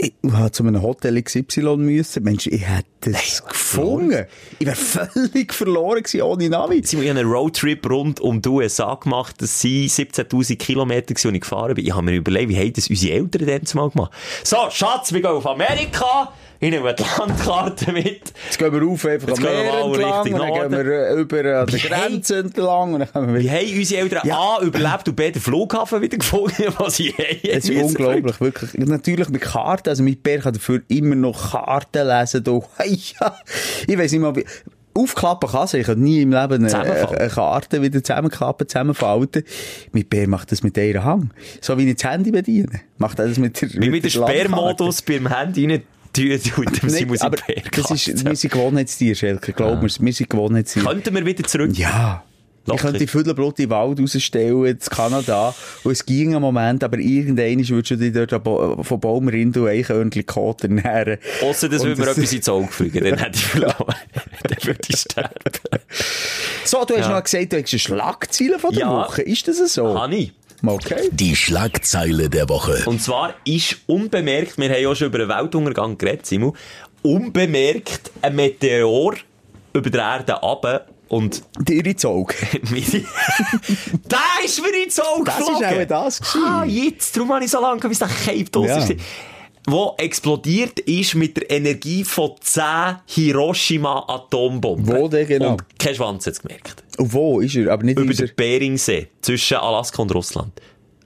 Ich 0.01 0.15
musste 0.23 0.53
zu 0.53 0.63
einem 0.63 0.81
Hotel 0.81 1.21
XY 1.21 1.77
müssen. 1.79 2.23
Mensch, 2.23 2.47
ich 2.47 2.65
hätte 2.65 3.11
das 3.11 3.45
gefunden. 3.45 4.27
Ich 4.61 4.67
wäre 4.67 4.77
völlig 4.77 5.53
verloren 5.53 6.05
gewesen 6.05 6.23
ohne 6.23 6.49
Navi. 6.49 6.83
Sie 6.85 6.97
haben 6.99 7.19
einen 7.19 7.29
Roadtrip 7.29 7.85
rund 7.91 8.21
um 8.21 8.41
die 8.41 8.49
USA 8.49 8.95
gemacht. 8.95 9.35
Das 9.41 9.61
sind 9.61 9.89
17.000 9.89 10.57
Kilometer, 10.57 11.15
die 11.15 11.29
ich 11.35 11.41
gefahren 11.41 11.75
bin. 11.75 11.85
Ich 11.85 11.93
habe 11.93 12.05
mir 12.05 12.15
überlegt, 12.15 12.49
wie 12.49 12.57
haben 12.57 12.73
das 12.73 12.89
unsere 12.89 13.15
Eltern 13.15 13.47
denn 13.47 13.63
mal 13.75 13.91
gemacht? 13.91 14.13
So, 14.45 14.57
Schatz, 14.71 15.13
wir 15.13 15.21
gehen 15.21 15.33
auf 15.33 15.47
Amerika. 15.49 16.33
Ich 16.61 16.71
nehme 16.71 16.93
die 16.93 17.05
Landkarte 17.19 17.93
mit. 17.93 18.33
Jetzt 18.47 18.59
gehen 18.59 18.73
wir 18.73 18.83
rauf, 18.83 19.07
einfach 19.07 19.29
Jetzt 19.29 19.39
am 19.39 19.45
Meer 19.45 19.75
entlang, 19.75 20.23
Richtung 20.25 20.41
dann 20.41 20.53
gehen 20.55 20.73
wir 20.73 20.93
äh, 20.93 21.21
über 21.21 21.61
an 21.61 21.67
der 21.69 21.79
Grenze 21.79 22.39
entlang 22.39 22.95
und 22.95 23.09
dann 23.15 23.35
wir 23.35 23.41
Wie 23.41 23.51
haben 23.51 23.79
unsere 23.79 24.01
Eltern 24.01 24.23
Ja. 24.25 24.39
A 24.39 24.63
überlebt 24.63 25.09
und 25.09 25.15
B 25.15 25.31
den 25.31 25.41
Flughafen 25.41 26.03
wieder 26.03 26.19
gefunden, 26.19 26.65
was 26.79 26.97
sie 26.97 27.13
haben? 27.13 27.39
Es 27.45 27.69
ist 27.69 27.81
unglaublich, 27.81 28.41
wirklich. 28.41 28.75
Natürlich 28.75 29.29
mit 29.29 29.43
Karten, 29.43 29.89
also 29.89 30.03
mit 30.03 30.25
Bär 30.25 30.41
kann 30.41 30.53
dafür 30.53 30.83
immer 30.89 31.15
noch 31.15 31.53
Karten 31.53 32.09
lesen. 32.09 32.43
Da. 32.43 32.59
Ja, 33.21 33.37
ich 33.87 33.99
weiß 33.99 34.13
nicht 34.13 34.21
mal, 34.21 34.35
wie... 34.35 34.45
Aufklappen 34.95 35.49
kann. 35.49 35.69
Ich 35.73 35.87
kann 35.87 36.01
nie 36.01 36.23
im 36.23 36.33
Leben 36.33 36.65
eine, 36.67 37.09
eine 37.09 37.29
Karte 37.29 37.81
wieder 37.83 38.03
zusammenklappen, 38.03 38.69
zusammenfalten. 38.69 39.45
Mit 39.93 40.11
Bär 40.11 40.27
macht 40.29 40.51
das 40.51 40.65
mit 40.65 40.77
ihrem 40.77 41.05
Hang. 41.05 41.31
So 41.61 41.79
wie 41.79 41.89
ich 41.89 41.97
das 41.97 42.11
Handy 42.11 42.33
bediene. 42.33 42.81
Macht 42.97 43.21
er 43.21 43.29
das 43.29 43.39
mit 43.39 43.61
der 43.63 43.71
Wie 43.75 43.91
mit 43.91 44.03
dem 44.03 44.11
der. 44.11 44.11
Sperrmodus 44.11 45.03
beim 45.03 45.33
Handy 45.33 45.83
Nein, 46.17 46.39
Simon 46.39 47.19
aber 47.21 47.37
sein 47.39 47.63
das 47.71 47.91
ist, 47.91 48.25
wir 48.25 48.35
sind 48.37 48.53
Gewohnheitstiere, 48.53 49.15
Schelke. 49.15 49.53
Glaub 49.53 49.81
mir's, 49.83 50.01
wir 50.01 50.13
sind 50.13 50.31
Gewohnheitstiere. 50.31 50.87
Könnten 50.87 51.15
wir 51.15 51.25
wieder 51.27 51.45
zurück? 51.45 51.71
Ja. 51.77 52.25
Ich 52.71 52.77
könnte 52.81 52.99
die 52.99 53.07
in 53.19 53.25
den 53.25 53.71
Wald 53.71 53.99
rausstellen, 53.99 54.67
in 54.67 54.79
Kanada. 54.79 55.55
Und 55.85 55.93
es 55.93 56.05
ging 56.05 56.33
einen 56.33 56.43
Moment, 56.43 56.85
aber 56.85 56.99
irgendwann 56.99 57.67
würdest 57.67 57.91
du 57.93 57.97
dich 57.97 58.13
dort 58.13 58.31
von 58.87 59.01
Baumrind 59.01 59.57
und 59.57 59.69
Eichhörnchen 59.69 60.27
Koten 60.27 60.75
nähren. 60.75 61.17
Ausser, 61.43 61.71
das 61.71 61.83
würde 61.85 62.01
mir 62.03 62.11
etwas 62.11 62.31
ins 62.33 62.49
Auge 62.49 62.69
fliegen, 62.69 63.05
dann 63.05 63.19
hätte 63.19 63.39
ich 63.39 63.45
verloren. 63.47 63.95
dann 64.43 64.59
würde 64.65 64.81
ich 64.87 64.97
sterben. 64.99 65.33
So, 66.65 66.85
du 66.85 66.95
hast 66.97 67.01
Ja. 67.09 67.11
noch 67.17 67.25
gesagt, 67.25 67.53
du 67.55 67.63
hast 67.63 67.73
eine 67.73 67.79
Schlagzeile 67.81 68.59
von 68.59 68.71
der 68.73 68.81
Ja. 68.81 68.91
Woche. 68.93 69.23
Ist 69.23 69.49
das 69.49 69.57
so? 69.73 69.99
Hani. 69.99 70.33
Okay. 70.67 71.09
Die 71.13 71.37
Schlagzeile 71.37 72.29
der 72.29 72.49
Woche. 72.49 72.83
Und 72.87 73.01
zwar 73.03 73.35
ist 73.45 73.77
unbemerkt, 73.87 74.59
wir 74.59 74.69
haben 74.71 74.83
ja 74.83 74.95
schon 74.95 75.07
über 75.09 75.19
den 75.19 75.29
Weltuntergang 75.29 75.97
geredet, 75.97 76.27
Simon, 76.27 76.57
unbemerkt 77.03 78.11
ein 78.23 78.35
Meteor 78.37 79.15
über 79.73 79.91
der 79.91 80.01
Erde 80.01 80.33
runter 80.35 80.87
und 81.09 81.43
Dir 81.61 81.87
ins 81.87 82.05
Auge. 82.05 82.35
da 84.09 84.19
ist 84.45 84.61
mir 84.63 84.83
ins 84.85 84.99
Auge 85.01 85.25
Das 85.25 85.39
ist 85.41 85.47
geflogen. 85.47 85.83
auch 85.93 86.05
das 86.05 86.21
gewesen. 86.21 86.45
Ah, 86.45 86.65
jetzt, 86.65 87.17
darum 87.17 87.33
habe 87.33 87.45
ich 87.45 87.51
so 87.51 87.61
lange, 87.61 87.81
bis 87.89 87.99
der 87.99 88.09
Cape 88.09 88.67
Ja. 88.67 88.79
ist. 88.79 88.95
Wo 89.71 89.95
explodiert 89.99 90.81
ist 90.81 91.15
mit 91.15 91.37
der 91.37 91.51
Energie 91.51 92.03
von 92.03 92.33
10 92.41 92.63
Hiroshima-Atombomben. 93.07 94.87
Wo 94.87 95.09
denn 95.09 95.27
genau? 95.27 95.51
Und 95.51 95.79
kein 95.79 95.95
Schwanz 95.95 96.27
hat 96.27 96.33
es 96.33 96.41
gemerkt. 96.41 96.83
Und 96.97 97.13
wo 97.13 97.41
ist 97.41 97.55
er? 97.55 97.71
Aber 97.71 97.85
nicht 97.85 97.99
Über 97.99 98.15
den 98.15 98.31
Beringsee, 98.35 99.09
zwischen 99.21 99.59
Alaska 99.59 100.01
und 100.01 100.15
Russland. 100.15 100.53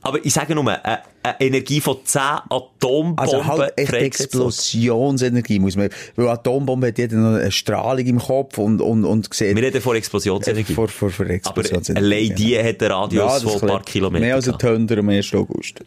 Aber 0.04 0.24
ich 0.24 0.32
sage 0.32 0.54
nur, 0.54 0.68
eine, 0.68 0.84
eine 0.84 1.40
Energie 1.40 1.80
von 1.80 1.98
10 2.04 2.20
Atombomben 2.20 3.18
Also 3.18 3.44
halt 3.44 3.72
echt. 3.76 3.92
Explosionsenergie 3.92 5.58
muss 5.58 5.76
man, 5.76 5.90
weil 6.16 6.28
Atombombe 6.28 6.88
hat 6.88 6.98
jeder 6.98 7.16
noch 7.16 7.38
eine 7.38 7.50
Strahlung 7.50 8.06
im 8.06 8.18
Kopf 8.18 8.58
und, 8.58 8.80
und, 8.80 9.04
und 9.04 9.32
sieht... 9.34 9.56
Wir 9.56 9.62
reden 9.62 9.80
von 9.80 9.96
Explosionsenergie. 9.96 10.74
Vor, 10.74 10.88
vor, 10.88 11.10
vor 11.10 11.24
Aber 11.26 11.34
Explosionsenergie. 11.34 12.06
allein 12.06 12.36
die 12.36 12.58
hat 12.58 12.80
einen 12.82 12.92
Radius 12.92 13.32
das 13.32 13.42
von 13.42 13.62
ein 13.62 13.68
paar. 13.68 13.82
Kilometern. 13.82 14.26
Mehr 14.26 14.34
als 14.36 14.48
ein. 14.48 14.58
Tönder 14.58 14.98
am 14.98 15.08
1. 15.08 15.34
August. 15.34 15.80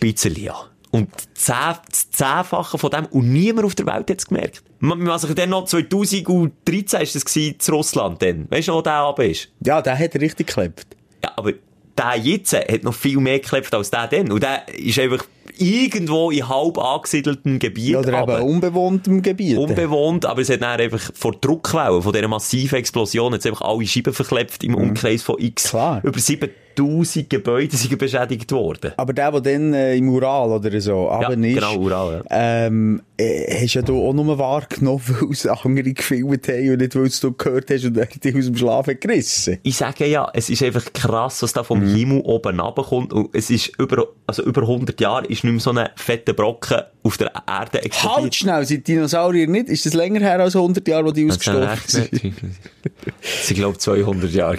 bisschen, 0.00 0.34
ja. 0.36 0.54
Und 0.90 1.08
das 1.34 2.10
Zehnfache 2.10 2.78
von 2.78 2.90
dem, 2.90 3.06
und 3.06 3.30
niemand 3.32 3.66
auf 3.66 3.74
der 3.74 3.86
Welt 3.86 4.10
hat 4.10 4.18
es 4.18 4.26
gemerkt. 4.26 4.62
Man, 4.80 4.98
man 5.00 5.18
sich 5.18 5.34
dann 5.34 5.50
noch 5.50 5.64
2013 5.66 7.00
ist 7.02 7.14
das 7.14 7.24
gewesen, 7.24 7.60
zu 7.60 7.72
Russland 7.72 8.22
dann. 8.22 8.46
Weißt 8.50 8.68
du 8.68 8.72
noch, 8.72 8.78
wo 8.78 8.82
der 8.82 9.00
runter 9.00 9.24
ist? 9.24 9.48
Ja, 9.64 9.82
der 9.82 9.98
hat 9.98 10.14
richtig 10.14 10.46
geklebt. 10.46 10.86
Ja, 11.22 11.32
aber 11.36 11.52
der 11.98 12.16
jetzt 12.22 12.52
hat 12.54 12.82
noch 12.84 12.94
viel 12.94 13.18
mehr 13.18 13.40
geklebt 13.40 13.74
als 13.74 13.90
der 13.90 14.06
dann. 14.06 14.30
Und 14.30 14.42
der 14.42 14.62
ist 14.74 14.98
einfach 14.98 15.24
irgendwo 15.58 16.30
in 16.30 16.48
halb 16.48 16.78
angesiedeltem 16.78 17.58
Gebiet 17.58 17.88
Ja, 17.90 17.98
oder 17.98 18.08
eben 18.08 18.18
runter. 18.18 18.44
unbewohntem 18.44 19.22
Gebiet. 19.22 19.58
Unbewohnt, 19.58 20.24
aber 20.24 20.40
es 20.40 20.48
hat 20.48 20.62
dann 20.62 20.80
einfach 20.80 21.10
vor 21.14 21.32
der 21.32 21.40
Druckwelle, 21.40 22.00
von 22.00 22.12
dieser 22.12 22.28
massiven 22.28 22.78
Explosion, 22.78 23.34
es 23.34 23.44
einfach 23.44 23.62
alle 23.62 23.84
Scheiben 23.86 24.14
verklebt 24.14 24.62
im 24.62 24.74
Umkreis 24.76 25.22
von 25.22 25.36
X. 25.38 25.64
Mhm. 25.64 25.68
Klar. 25.70 26.00
Über 26.04 26.18
7000 26.78 27.28
Gebäude 27.28 27.76
sind 27.76 27.98
beschädigt 27.98 28.52
worden. 28.52 28.92
Aber 28.96 29.12
der, 29.12 29.32
der 29.32 29.40
dann 29.40 29.74
äh, 29.74 29.96
im 29.96 30.08
Ural 30.08 30.50
oder 30.50 30.80
so 30.80 31.06
Ja, 31.06 31.28
runter 31.28 31.46
ist, 31.46 31.54
genau, 31.54 31.76
Ural, 31.76 32.24
ähm, 32.30 33.02
äh, 33.16 33.62
hast 33.62 33.74
ja 33.74 33.82
du 33.82 34.06
auch 34.06 34.12
nur 34.12 34.38
wahrgenommen, 34.38 35.02
weil 35.06 35.30
es 35.30 35.46
andere 35.46 35.92
gefilmt 35.92 36.48
haben 36.48 36.70
und 36.70 36.78
nicht, 36.78 36.94
weil 36.94 37.08
du 37.08 37.32
gehört 37.32 37.70
hast 37.70 37.84
und 37.84 37.96
er 37.96 38.06
dich 38.06 38.36
aus 38.36 38.44
dem 38.44 38.56
Schlaf 38.56 38.86
hat 38.86 39.00
gerissen. 39.00 39.58
Ich 39.62 39.76
sage 39.76 40.06
ja, 40.06 40.30
es 40.32 40.48
ist 40.50 40.62
einfach 40.62 40.92
krass, 40.92 41.42
was 41.42 41.52
da 41.52 41.64
vom 41.64 41.82
Himmel 41.82 42.20
oben 42.20 42.60
runterkommt. 42.60 43.12
Und 43.12 43.30
es 43.34 43.50
ist 43.50 43.72
über, 43.78 44.06
also 44.26 44.42
über 44.44 44.62
100 44.62 45.00
Jahre 45.00 45.26
ist 45.26 45.44
nicht 45.44 45.52
mehr 45.52 45.60
so 45.60 45.70
ein 45.70 45.88
fetter 45.96 46.32
Brocken 46.32 46.82
auf 47.02 47.16
der 47.16 47.32
Erde 47.46 47.82
explodiert. 47.82 48.20
Halt 48.22 48.34
schnell, 48.34 48.66
sind 48.66 48.86
Dinosaurier 48.88 49.46
nicht? 49.46 49.68
Ist 49.68 49.86
das 49.86 49.94
länger 49.94 50.20
her 50.20 50.40
als 50.40 50.56
100 50.56 50.86
Jahre, 50.86 51.06
wo 51.06 51.10
die 51.12 51.26
ausgestorben 51.28 51.78
sind? 51.86 52.24
nicht? 52.24 52.36
Sie 53.42 53.54
glaubt 53.54 53.80
200 53.80 54.30
Jahre 54.32 54.58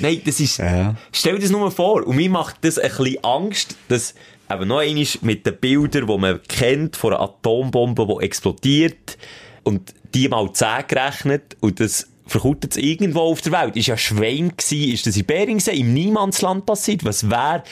Nein, 0.00 0.20
das 0.24 0.40
ist, 0.40 0.58
Ja. 0.58 0.94
stell 1.12 1.36
dir 1.36 1.42
das 1.42 1.50
nur 1.50 1.70
vor. 1.70 2.06
Und 2.06 2.16
mir 2.16 2.30
macht 2.30 2.56
das 2.62 2.78
ein 2.78 2.90
bisschen 2.90 3.22
Angst, 3.24 3.76
dass 3.88 4.14
eben 4.50 4.68
noch 4.68 4.78
einmal 4.78 5.06
mit 5.22 5.46
den 5.46 5.56
Bildern, 5.56 6.06
die 6.06 6.18
man 6.18 6.40
kennt, 6.48 6.96
von 6.96 7.12
einer 7.12 7.22
Atombombe, 7.22 8.06
die 8.06 8.24
explodiert, 8.24 9.16
und 9.62 9.94
die 10.14 10.28
mal 10.28 10.52
10 10.52 10.86
gerechnet, 10.86 11.56
und 11.60 11.80
das 11.80 12.06
verkutet 12.26 12.72
es 12.72 12.76
irgendwo 12.76 13.20
auf 13.20 13.40
der 13.40 13.52
Welt. 13.52 13.76
Ist 13.76 13.86
ja 13.86 13.96
Schwein 13.96 14.52
gewesen, 14.56 14.92
ist 14.92 15.06
das 15.06 15.16
in 15.16 15.24
Beringsee, 15.26 15.76
im 15.76 15.92
Niemandsland 15.94 16.66
passiert? 16.66 17.04
Was 17.04 17.28
wäre, 17.30 17.62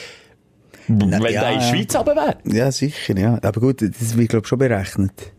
wenn 0.87 1.09
ja, 1.11 1.19
der 1.19 1.51
in 1.51 1.59
die 1.59 1.65
ja. 1.65 1.73
Schweiz 1.73 1.95
runter 1.95 2.15
wäre? 2.15 2.37
Ja, 2.45 2.71
sicher, 2.71 3.17
ja. 3.17 3.39
Aber 3.41 3.61
gut, 3.61 3.81
das 3.81 4.17
wird, 4.17 4.29
glaube 4.29 4.43
ich, 4.43 4.47
schon 4.47 4.59
berechnet. 4.59 5.33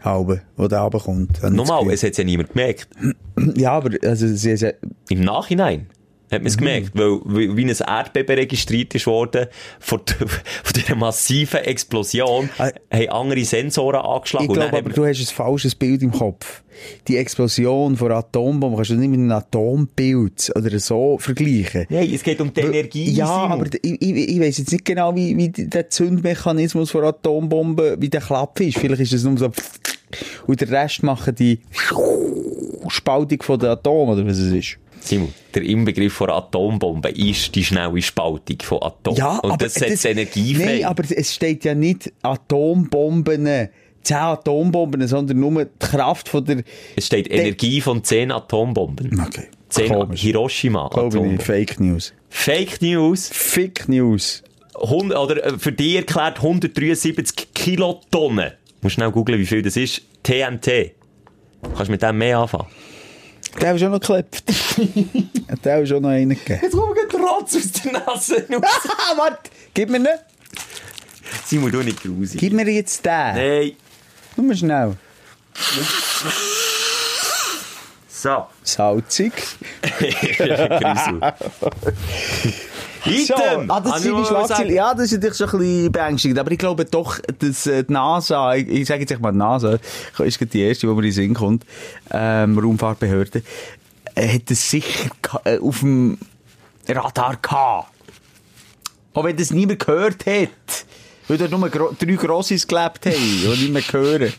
Halbe, 0.00 0.42
wo 0.56 0.66
der 0.68 0.80
runterkommt. 0.80 1.42
Nochmal, 1.50 1.90
es 1.90 2.02
hat 2.02 2.16
ja 2.16 2.24
niemand 2.24 2.50
gemerkt. 2.50 2.88
Ja, 3.56 3.72
aber, 3.72 3.90
also, 4.04 4.28
sie, 4.28 4.56
sie, 4.56 4.74
Im 5.08 5.22
Nachhinein 5.22 5.86
hat 6.32 6.40
man 6.40 6.46
es 6.46 6.56
gemerkt, 6.56 6.90
weil, 6.94 7.20
wie 7.26 7.56
wie 7.56 7.64
ein 7.64 7.76
Erdbeben 7.86 8.36
registriert 8.36 8.94
ist 8.94 9.06
worden 9.06 9.46
von, 9.78 10.00
der- 10.08 10.28
von 10.28 10.72
dieser 10.74 10.96
massiven 10.96 11.60
Explosion, 11.60 12.48
Ah. 12.58 12.70
haben 12.92 13.08
andere 13.10 13.44
Sensoren 13.44 14.00
angeschlagen. 14.00 14.46
Ich 14.46 14.52
glaube 14.52 14.76
aber, 14.78 14.90
du 14.90 15.04
hast 15.06 15.20
ein 15.20 15.26
falsches 15.34 15.74
Bild 15.74 16.02
im 16.02 16.10
Kopf. 16.12 16.62
Die 17.06 17.18
Explosion 17.18 17.96
von 17.96 18.10
Atombomben 18.10 18.76
kannst 18.76 18.90
du 18.90 18.94
nicht 18.94 19.10
mit 19.10 19.20
einem 19.20 19.30
Atombild 19.32 20.50
oder 20.56 20.78
so 20.78 21.18
vergleichen. 21.18 21.86
Nein, 21.90 22.10
es 22.12 22.22
geht 22.22 22.40
um 22.40 22.52
die 22.52 22.60
Energie. 22.60 23.10
Ja, 23.10 23.26
aber 23.28 23.66
ich, 23.82 24.00
ich, 24.02 24.10
ich 24.30 24.40
weiss 24.40 24.56
jetzt 24.58 24.72
nicht 24.72 24.84
genau, 24.84 25.14
wie, 25.14 25.36
wie 25.36 25.50
der 25.50 25.90
Zündmechanismus 25.90 26.90
von 26.90 27.04
Atombomben, 27.04 28.00
wie 28.00 28.08
der 28.08 28.22
Klapp 28.22 28.58
ist. 28.60 28.78
Vielleicht 28.78 29.02
ist 29.02 29.12
es 29.12 29.24
nur 29.24 29.36
so 29.36 29.50
und 30.46 30.60
der 30.60 30.70
Rest 30.70 31.02
machen 31.02 31.34
die 31.34 31.60
Spaltung 32.88 33.42
von 33.42 33.58
den 33.58 33.70
Atomen 33.70 34.14
oder 34.18 34.26
was 34.28 34.38
es 34.38 34.52
ist. 34.52 34.78
Simon, 35.04 35.34
der 35.54 35.62
Inbegriff 35.62 36.12
von 36.12 36.30
Atombombe 36.30 37.10
ist 37.10 37.54
die 37.54 37.64
schnelle 37.64 38.00
Spaltung 38.00 38.58
von 38.62 38.82
Atomen. 38.82 39.18
Ja, 39.18 39.38
und 39.38 39.50
aber 39.50 39.64
das 39.64 39.74
setzt 39.74 40.04
Energie 40.04 40.54
frei. 40.54 40.64
Nein, 40.64 40.84
aber 40.84 41.02
es 41.08 41.34
steht 41.34 41.64
ja 41.64 41.74
nicht 41.74 42.12
Atombomben, 42.22 43.68
10 44.02 44.16
Atombomben, 44.16 45.06
sondern 45.06 45.40
nur 45.40 45.64
die 45.64 45.70
Kraft 45.78 46.28
von 46.28 46.44
der... 46.44 46.62
es 46.96 47.06
steht 47.06 47.30
Energie 47.30 47.80
von 47.80 48.02
10 48.02 48.32
Atombomben. 48.32 49.20
Okay. 49.26 49.48
10 49.68 49.92
Komisch. 49.92 50.20
Hiroshima 50.20 50.86
Atombomben. 50.86 51.38
Fake 51.38 51.80
News. 51.80 52.12
Fake 52.28 52.80
News. 52.82 53.28
Fake 53.32 53.88
News. 53.88 54.42
100, 54.74 55.18
oder 55.18 55.44
äh, 55.44 55.58
für 55.58 55.72
dich 55.72 55.96
erklärt 55.96 56.38
173 56.38 57.54
Kilotonnen. 57.54 58.52
Musst 58.80 58.94
schnell 58.94 59.10
googeln, 59.10 59.38
wie 59.38 59.46
viel 59.46 59.62
das 59.62 59.76
ist. 59.76 60.02
TNT. 60.22 60.92
Kannst 61.62 61.88
du 61.88 61.92
mit 61.92 62.02
dem 62.02 62.18
mehr 62.18 62.38
anfangen? 62.38 62.66
Der 63.60 63.70
hat 63.70 63.80
schon 63.80 63.90
noch 63.90 64.00
geklebt. 64.00 64.42
der 65.64 65.76
hat 65.78 65.88
schon 65.88 66.02
noch 66.02 66.10
einen 66.10 66.30
gegeben. 66.30 66.60
Jetzt 66.62 66.72
kommt 66.72 66.98
ein 66.98 67.08
Trotz 67.08 67.56
aus 67.56 67.72
der 67.72 67.92
Nase 67.92 68.46
raus. 68.50 68.88
Warte! 69.16 69.50
Gib 69.74 69.90
mir 69.90 69.98
nicht. 69.98 70.18
Simon, 71.44 71.70
du 71.70 71.82
nicht 71.82 72.02
grusig. 72.02 72.40
Gib 72.40 72.52
mir 72.52 72.68
jetzt 72.70 73.04
den. 73.04 73.12
Nein. 73.12 73.72
Nur 74.36 74.46
mal 74.46 74.56
schnell. 74.56 74.96
So. 78.08 78.46
Salzig. 78.62 79.32
Grusel. 80.38 81.20
Item. 83.04 83.70
ah, 83.70 83.80
das 83.80 83.96
ist 83.96 84.04
ich 84.04 84.10
die 84.10 84.10
mal 84.10 84.24
Schlagzeile. 84.26 84.56
sagen. 84.56 84.74
Ja, 84.74 84.94
das 84.94 85.04
ist 85.04 85.12
natürlich 85.12 85.36
schon 85.36 85.50
ein 85.50 85.58
bisschen 85.58 85.92
beängstigend. 85.92 86.38
Aber 86.38 86.50
ich 86.50 86.58
glaube 86.58 86.84
doch, 86.84 87.18
dass 87.38 87.66
äh, 87.66 87.84
die 87.84 87.92
NASA, 87.92 88.54
ich, 88.54 88.68
ich 88.68 88.86
sage 88.86 89.00
jetzt 89.00 89.20
mal 89.20 89.32
die 89.32 89.38
NASA, 89.38 89.78
ist 90.18 90.52
die 90.52 90.60
erste, 90.60 90.86
die 90.86 90.92
mir 90.92 90.98
in 90.98 91.02
den 91.02 91.12
Sinn 91.12 91.34
kommt, 91.34 91.64
ähm, 92.10 92.58
Raumfahrtbehörde, 92.58 93.42
äh, 94.14 94.28
hat 94.34 94.50
das 94.50 94.70
sicher 94.70 95.10
äh, 95.44 95.58
auf 95.58 95.80
dem 95.80 96.18
Radar 96.88 97.36
gehabt. 97.40 97.88
Auch 99.14 99.24
wenn 99.24 99.36
das 99.36 99.50
niemand 99.50 99.80
gehört 99.80 100.26
hat. 100.26 100.86
Weil 101.28 101.38
dort 101.38 101.50
nur 101.50 101.68
gro 101.68 101.94
drei 101.98 102.14
Grosses 102.14 102.66
gelebt 102.66 103.06
haben, 103.06 103.14
die 103.14 103.48
nicht 103.48 103.72
mehr 103.72 103.82
hören. 103.92 104.32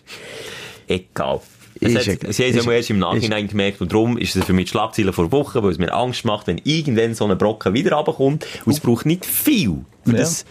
Egal. 0.88 1.42
Es 1.86 1.92
Ist 2.08 2.24
hat, 2.24 2.34
sie 2.34 2.44
haben 2.44 2.52
es 2.52 2.56
ist- 2.58 2.66
ja 2.66 2.72
erst 2.72 2.90
im 2.90 3.00
Nachhinein 3.00 3.48
gemerkt 3.48 3.82
und 3.82 3.92
darum 3.92 4.18
ist 4.18 4.36
es 4.36 4.44
für 4.46 4.54
mich 4.54 4.66
die 4.66 4.72
Schlagzeile 4.72 5.14
vor 5.14 5.32
Wochen, 5.32 5.62
weil 5.64 5.72
es 5.72 5.78
mir 5.78 5.94
Angst 5.94 6.26
macht, 6.26 6.48
wenn 6.48 6.60
irgendwann 6.64 7.14
so 7.16 7.26
ein 7.28 7.38
Brocken 7.38 7.74
wieder 7.74 7.94
runterkommt 7.96 8.46
und 8.66 8.72
es 8.74 8.80
braucht 8.80 9.06
nicht 9.06 9.26
viel, 9.26 9.78
Ja. 10.06 10.14
das, 10.14 10.46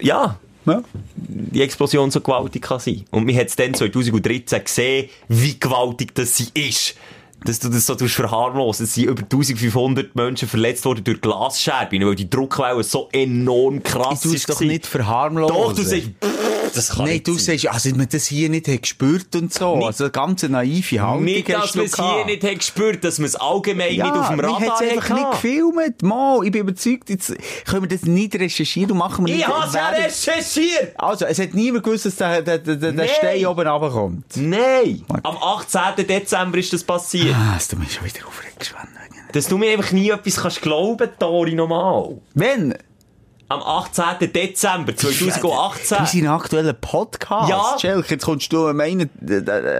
ja, 0.00 0.38
Ja. 0.66 0.82
die 1.16 1.62
Explosion 1.62 2.10
so 2.10 2.20
gewaltig 2.20 2.62
kann 2.62 2.78
sein. 2.80 3.04
Und 3.10 3.26
man 3.26 3.34
hat 3.36 3.48
es 3.48 3.56
dann 3.56 3.74
2013 3.74 4.62
gesehen, 4.64 5.08
wie 5.28 5.58
gewaltig 5.58 6.14
das 6.14 6.36
sie 6.36 6.48
ist. 6.54 6.94
Dass 7.44 7.60
du 7.60 7.68
das 7.68 7.86
so 7.86 7.94
verharmlosen. 7.96 8.84
Es 8.84 8.94
sind 8.94 9.04
über 9.04 9.22
1500 9.22 10.16
Menschen 10.16 10.48
verletzt 10.48 10.84
worden 10.84 11.04
durch 11.04 11.20
Glasscherben, 11.20 12.04
weil 12.04 12.16
die 12.16 12.28
Druckwelle 12.28 12.82
so 12.82 13.08
enorm 13.12 13.80
krass 13.80 14.24
ist. 14.24 14.48
doch 14.48 14.56
gewesen. 14.56 14.66
nicht 14.72 14.86
verharmlosen. 14.86 15.56
Doch, 15.56 15.72
du 15.72 15.82
sagst, 15.82 16.10
das 16.74 16.90
kann 16.90 17.06
Nein, 17.06 17.20
du 17.24 17.34
sein. 17.34 17.58
sagst, 17.58 17.68
also 17.86 17.96
man 17.96 18.08
das 18.10 18.26
hier 18.26 18.48
nicht 18.48 18.68
hat 18.68 18.82
gespürt 18.82 19.34
und 19.36 19.52
so. 19.52 19.76
Nicht- 19.76 19.86
also 19.86 20.04
eine 20.04 20.10
ganz 20.10 20.42
naive 20.42 21.00
Haltung 21.00 21.24
Nicht, 21.24 21.48
dass 21.48 21.62
hast 21.62 21.74
du 21.74 21.78
man 21.78 21.86
es 21.86 21.96
hier 21.96 22.24
nicht 22.26 22.42
hat 22.44 22.58
gespürt, 22.58 23.04
dass 23.04 23.18
man 23.18 23.26
es 23.26 23.36
allgemein 23.36 23.94
ja, 23.94 24.04
nicht 24.06 24.16
auf 24.16 24.28
dem 24.28 24.40
Radar 24.40 24.60
hat 24.60 24.82
es 24.82 24.90
einfach 24.92 25.14
nicht 25.14 25.30
gefilmt. 25.32 26.02
Mo, 26.02 26.42
ich 26.42 26.52
bin 26.52 26.62
überzeugt, 26.62 27.10
jetzt 27.10 27.34
können 27.66 27.82
wir 27.82 27.88
das 27.88 28.02
nicht 28.06 28.34
recherchieren 28.34 28.92
und 28.92 28.98
machen 28.98 29.26
wir 29.26 29.32
Ich 29.34 29.38
nicht. 29.40 29.48
habe 29.48 29.66
es 29.66 29.74
ja 29.74 29.88
recherchiert! 29.88 30.92
Also, 30.96 31.24
es 31.26 31.38
hat 31.38 31.54
niemand 31.54 31.84
gewusst, 31.84 32.06
dass 32.06 32.16
der, 32.16 32.42
der, 32.42 32.58
der, 32.58 32.76
der. 32.76 33.08
Stein 33.08 33.46
oben 33.46 33.66
runterkommt. 33.66 34.24
Nein! 34.36 35.04
Am 35.22 35.36
18. 35.36 36.06
Dezember 36.06 36.58
ist 36.58 36.72
das 36.72 36.84
passiert. 36.84 37.34
Ah, 37.34 37.54
es 37.56 37.68
tut 37.68 37.78
mich 37.78 37.92
schon 37.92 38.04
wieder 38.04 38.20
Sven. 38.60 38.76
Dass 39.32 39.46
du 39.46 39.58
mir 39.58 39.72
einfach 39.72 39.92
nie 39.92 40.10
etwas 40.10 40.36
kannst 40.36 40.62
glauben, 40.62 41.08
Tori, 41.18 41.54
normal. 41.54 42.18
Wenn? 42.34 42.74
Am 43.50 43.62
18. 43.62 44.30
Dezember 44.30 44.92
Du 44.92 45.08
2018. 45.08 45.98
bist 46.00 46.14
in 46.14 46.20
einem 46.26 46.34
aktuellen 46.38 46.76
Podcast. 46.78 47.48
Ja. 47.48 47.76
Schelk, 47.80 48.10
jetzt 48.10 48.24
kommst 48.26 48.52
du 48.52 48.66
am 48.68 48.78
einen, 48.80 49.08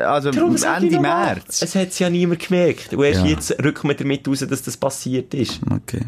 also 0.06 0.30
Darum 0.30 0.56
sag 0.56 0.78
ich 0.78 0.84
Ende 0.84 1.00
März. 1.00 1.60
Es 1.60 1.74
hat 1.74 1.98
ja 1.98 2.08
niemand 2.08 2.46
gemerkt. 2.46 2.94
Und 2.94 3.04
erst 3.04 3.20
Ja. 3.20 3.26
jetzt 3.26 3.62
rücken 3.62 3.88
wir 3.88 3.94
damit 3.94 4.26
raus, 4.26 4.38
dass 4.48 4.62
das 4.62 4.76
passiert 4.78 5.34
ist. 5.34 5.60
Okay. 5.70 6.00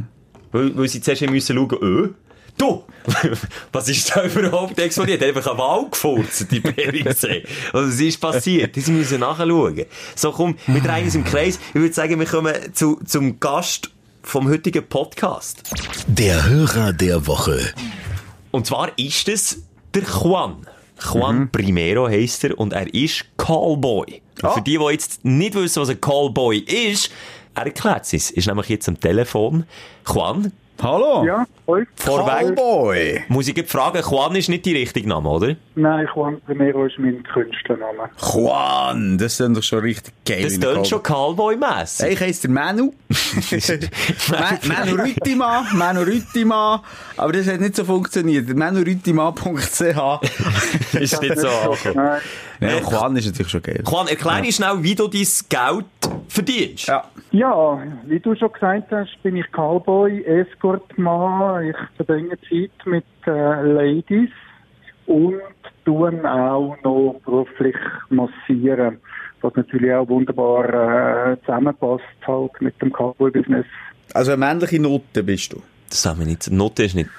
Weil, 0.52 0.74
weil 0.76 0.88
sie 0.88 1.02
zuerst 1.02 1.20
müssen 1.28 1.54
schauen, 1.54 2.06
äh, 2.06 2.14
du, 2.56 2.82
was 3.72 3.88
ist 3.90 4.16
da 4.16 4.24
überhaupt 4.24 4.78
explodiert? 4.78 5.22
Einfach 5.22 5.46
eine 5.46 5.58
Wahl 5.58 5.90
gefurzt, 5.90 6.46
die 6.50 6.60
Beringsee. 6.60 7.44
Also, 7.74 7.88
was 7.88 8.00
ist 8.00 8.20
passiert? 8.22 8.74
Die 8.74 8.90
müssen 8.90 9.20
nachschauen. 9.20 9.84
So, 10.16 10.32
komm, 10.32 10.56
wir 10.66 10.80
drehen 10.80 11.04
uns 11.04 11.14
im 11.14 11.24
Kreis. 11.24 11.58
Ich 11.74 11.80
würde 11.80 11.92
sagen, 11.94 12.18
wir 12.18 12.26
kommen 12.26 12.54
zu, 12.72 12.98
zum 13.04 13.38
Gast 13.38 13.90
vom 14.22 14.48
heutigen 14.48 14.86
Podcast. 14.86 15.62
Der 16.06 16.48
Hörer 16.48 16.92
der 16.92 17.26
Woche. 17.26 17.58
Und 18.50 18.66
zwar 18.66 18.96
ist 18.98 19.28
es 19.28 19.62
der 19.94 20.02
Juan. 20.02 20.66
Juan 21.12 21.38
Mhm. 21.40 21.50
Primero 21.50 22.08
heisst 22.08 22.44
er 22.44 22.58
und 22.58 22.72
er 22.72 22.92
ist 22.92 23.24
Callboy. 23.36 24.20
Ah. 24.42 24.50
Für 24.50 24.60
die, 24.62 24.78
die 24.78 24.84
jetzt 24.92 25.24
nicht 25.24 25.54
wissen, 25.54 25.80
was 25.82 25.88
ein 25.88 26.00
Callboy 26.00 26.58
ist, 26.58 27.10
er 27.54 27.64
erklärt 27.66 28.12
es. 28.12 28.30
Ist 28.30 28.46
nämlich 28.46 28.68
jetzt 28.68 28.88
am 28.88 29.00
Telefon. 29.00 29.64
Juan, 30.06 30.52
Hallo? 30.82 31.24
Ja, 31.26 31.46
euch? 31.66 31.86
vorweg, 31.96 32.56
Cowboy. 32.56 33.20
muss 33.28 33.48
ich 33.48 33.68
fragen, 33.68 34.00
Juan 34.02 34.34
ist 34.36 34.48
nicht 34.48 34.64
die 34.64 34.74
richtige 34.76 35.08
Name, 35.08 35.28
oder? 35.28 35.54
Nein, 35.74 36.08
Juan 36.14 36.40
Primero 36.40 36.86
ist 36.86 36.98
mein 36.98 37.22
Künstlername. 37.22 38.08
Juan, 38.18 39.18
das 39.18 39.36
sind 39.36 39.56
doch 39.56 39.62
schon 39.62 39.80
richtig 39.80 40.14
geil. 40.26 40.42
Das 40.44 40.58
Cowboy. 40.76 40.84
schon 40.86 41.02
Callboy-mässig. 41.02 42.06
Hey, 42.06 42.12
ich 42.14 42.20
heiße 42.20 42.42
der 42.42 42.50
Manu. 42.50 42.92
Ma- 44.30 44.58
Manu 44.74 45.02
Rüttimann, 45.02 45.66
Manu 45.76 46.00
Rüttimann. 46.00 46.80
Aber 47.16 47.32
das 47.32 47.46
hat 47.46 47.60
nicht 47.60 47.76
so 47.76 47.84
funktioniert. 47.84 48.48
manurüttimann.ch 48.56 49.50
ist 50.94 51.20
nicht 51.22 51.38
so. 51.38 51.48
Okay. 51.66 51.92
Nein, 51.94 52.20
Ja, 52.60 52.78
Juan 52.78 53.16
ist 53.16 53.26
natürlich 53.26 53.50
schon 53.50 53.62
geil. 53.62 53.82
Juan, 53.86 54.08
erklär 54.08 54.40
dir 54.40 54.52
schnell, 54.52 54.82
wie 54.82 54.94
du 54.94 55.08
dein 55.08 55.20
Geld 55.48 55.84
verdienst. 56.28 56.86
Ja. 56.88 57.04
ja, 57.32 57.82
wie 58.06 58.20
du 58.20 58.34
schon 58.34 58.52
gesagt 58.52 58.90
hast, 58.90 59.22
bin 59.22 59.36
ich 59.36 59.46
Cowboy, 59.52 60.22
Escortmann. 60.74 61.70
Ich 61.70 61.76
verbringe 61.96 62.38
Zeit 62.48 62.86
mit 62.86 63.04
äh, 63.26 63.62
Ladies 63.62 64.30
und 65.06 65.40
tun 65.84 66.24
auch 66.26 66.76
noch 66.84 67.20
beruflich 67.24 67.76
massieren. 68.10 68.98
Was 69.42 69.54
natürlich 69.56 69.92
auch 69.92 70.08
wunderbar 70.08 71.32
äh, 71.32 71.36
zusammenpasst 71.40 72.04
halt 72.26 72.60
mit 72.60 72.80
dem 72.82 72.92
Cowboy-Business. 72.92 73.66
Also 74.12 74.32
eine 74.32 74.38
männliche 74.44 74.80
Note 74.80 75.22
bist 75.22 75.52
du. 75.52 75.62
Das 75.88 76.02
sagen 76.02 76.18
wir 76.20 76.26
nicht. 76.26 76.50
Note 76.50 76.84
ist 76.84 76.94
nicht, 76.94 77.10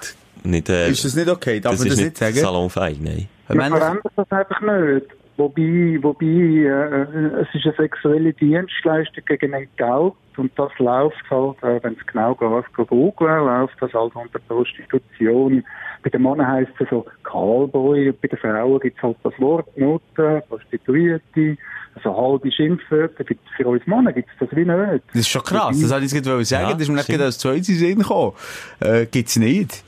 nicht, 0.43 0.69
äh, 0.69 0.89
Ist 0.89 1.03
das 1.03 1.15
nicht 1.15 1.29
okay? 1.29 1.59
Darf 1.59 1.73
das 1.73 1.79
man 1.79 1.87
ist 1.87 1.97
das 1.97 2.03
nicht 2.05 2.17
sagen? 2.17 2.35
salonfähig, 2.35 2.99
nein. 3.01 3.27
Männliche- 3.49 3.77
verändert 3.79 4.13
das 4.15 4.31
einfach 4.31 4.61
nicht. 4.61 5.05
Wobei, 5.37 5.97
wobei 6.01 6.25
äh, 6.25 7.41
es 7.41 7.47
ist 7.53 7.65
eine 7.65 7.75
sexuelle 7.77 8.33
Dienstleistung 8.33 9.23
gegen 9.25 9.53
ein 9.53 9.67
Geld 9.77 10.13
und 10.37 10.51
das 10.57 10.71
läuft 10.77 11.29
halt, 11.29 11.57
äh, 11.63 11.83
wenn 11.83 11.93
es 11.93 12.05
genau 12.05 12.35
geht, 12.35 12.87
googeln, 12.87 13.45
läuft 13.45 13.75
das 13.81 13.93
halt 13.93 14.15
unter 14.15 14.39
Prostitution. 14.39 15.63
Bei 16.03 16.09
den 16.09 16.21
Männern 16.21 16.47
heisst 16.47 16.71
es 16.79 16.89
so 16.89 17.05
Callboy, 17.23 18.09
und 18.09 18.21
bei 18.21 18.27
den 18.27 18.39
Frauen 18.39 18.79
gibt 18.79 18.97
es 18.97 19.03
halt 19.03 19.17
das 19.23 19.33
Wort 19.39 19.77
Noten, 19.77 20.41
Prostituierte, 20.49 21.57
also 21.95 22.15
halbe 22.15 22.51
Schimpfwörter. 22.51 23.25
Für 23.57 23.67
uns 23.67 23.85
Männer 23.85 24.13
gibt 24.13 24.29
es 24.29 24.47
das 24.47 24.55
wie 24.55 24.65
nicht. 24.65 25.03
Das 25.07 25.21
ist 25.21 25.29
schon 25.29 25.43
krass. 25.43 25.79
Das 25.79 25.91
wollte 25.91 26.05
ich 26.05 26.13
jetzt 26.13 26.25
sagen. 26.25 26.69
Ja, 26.69 26.73
das 26.73 26.81
ist 26.81 26.89
mir 26.89 26.95
nicht 26.95 27.21
als 27.21 27.39
zweites 27.39 27.69
in 27.69 27.75
den 27.75 27.79
Sinn 27.79 27.99
gekommen. 27.99 28.33
Äh, 28.79 29.05
gibt's 29.05 29.37
nicht. 29.37 29.83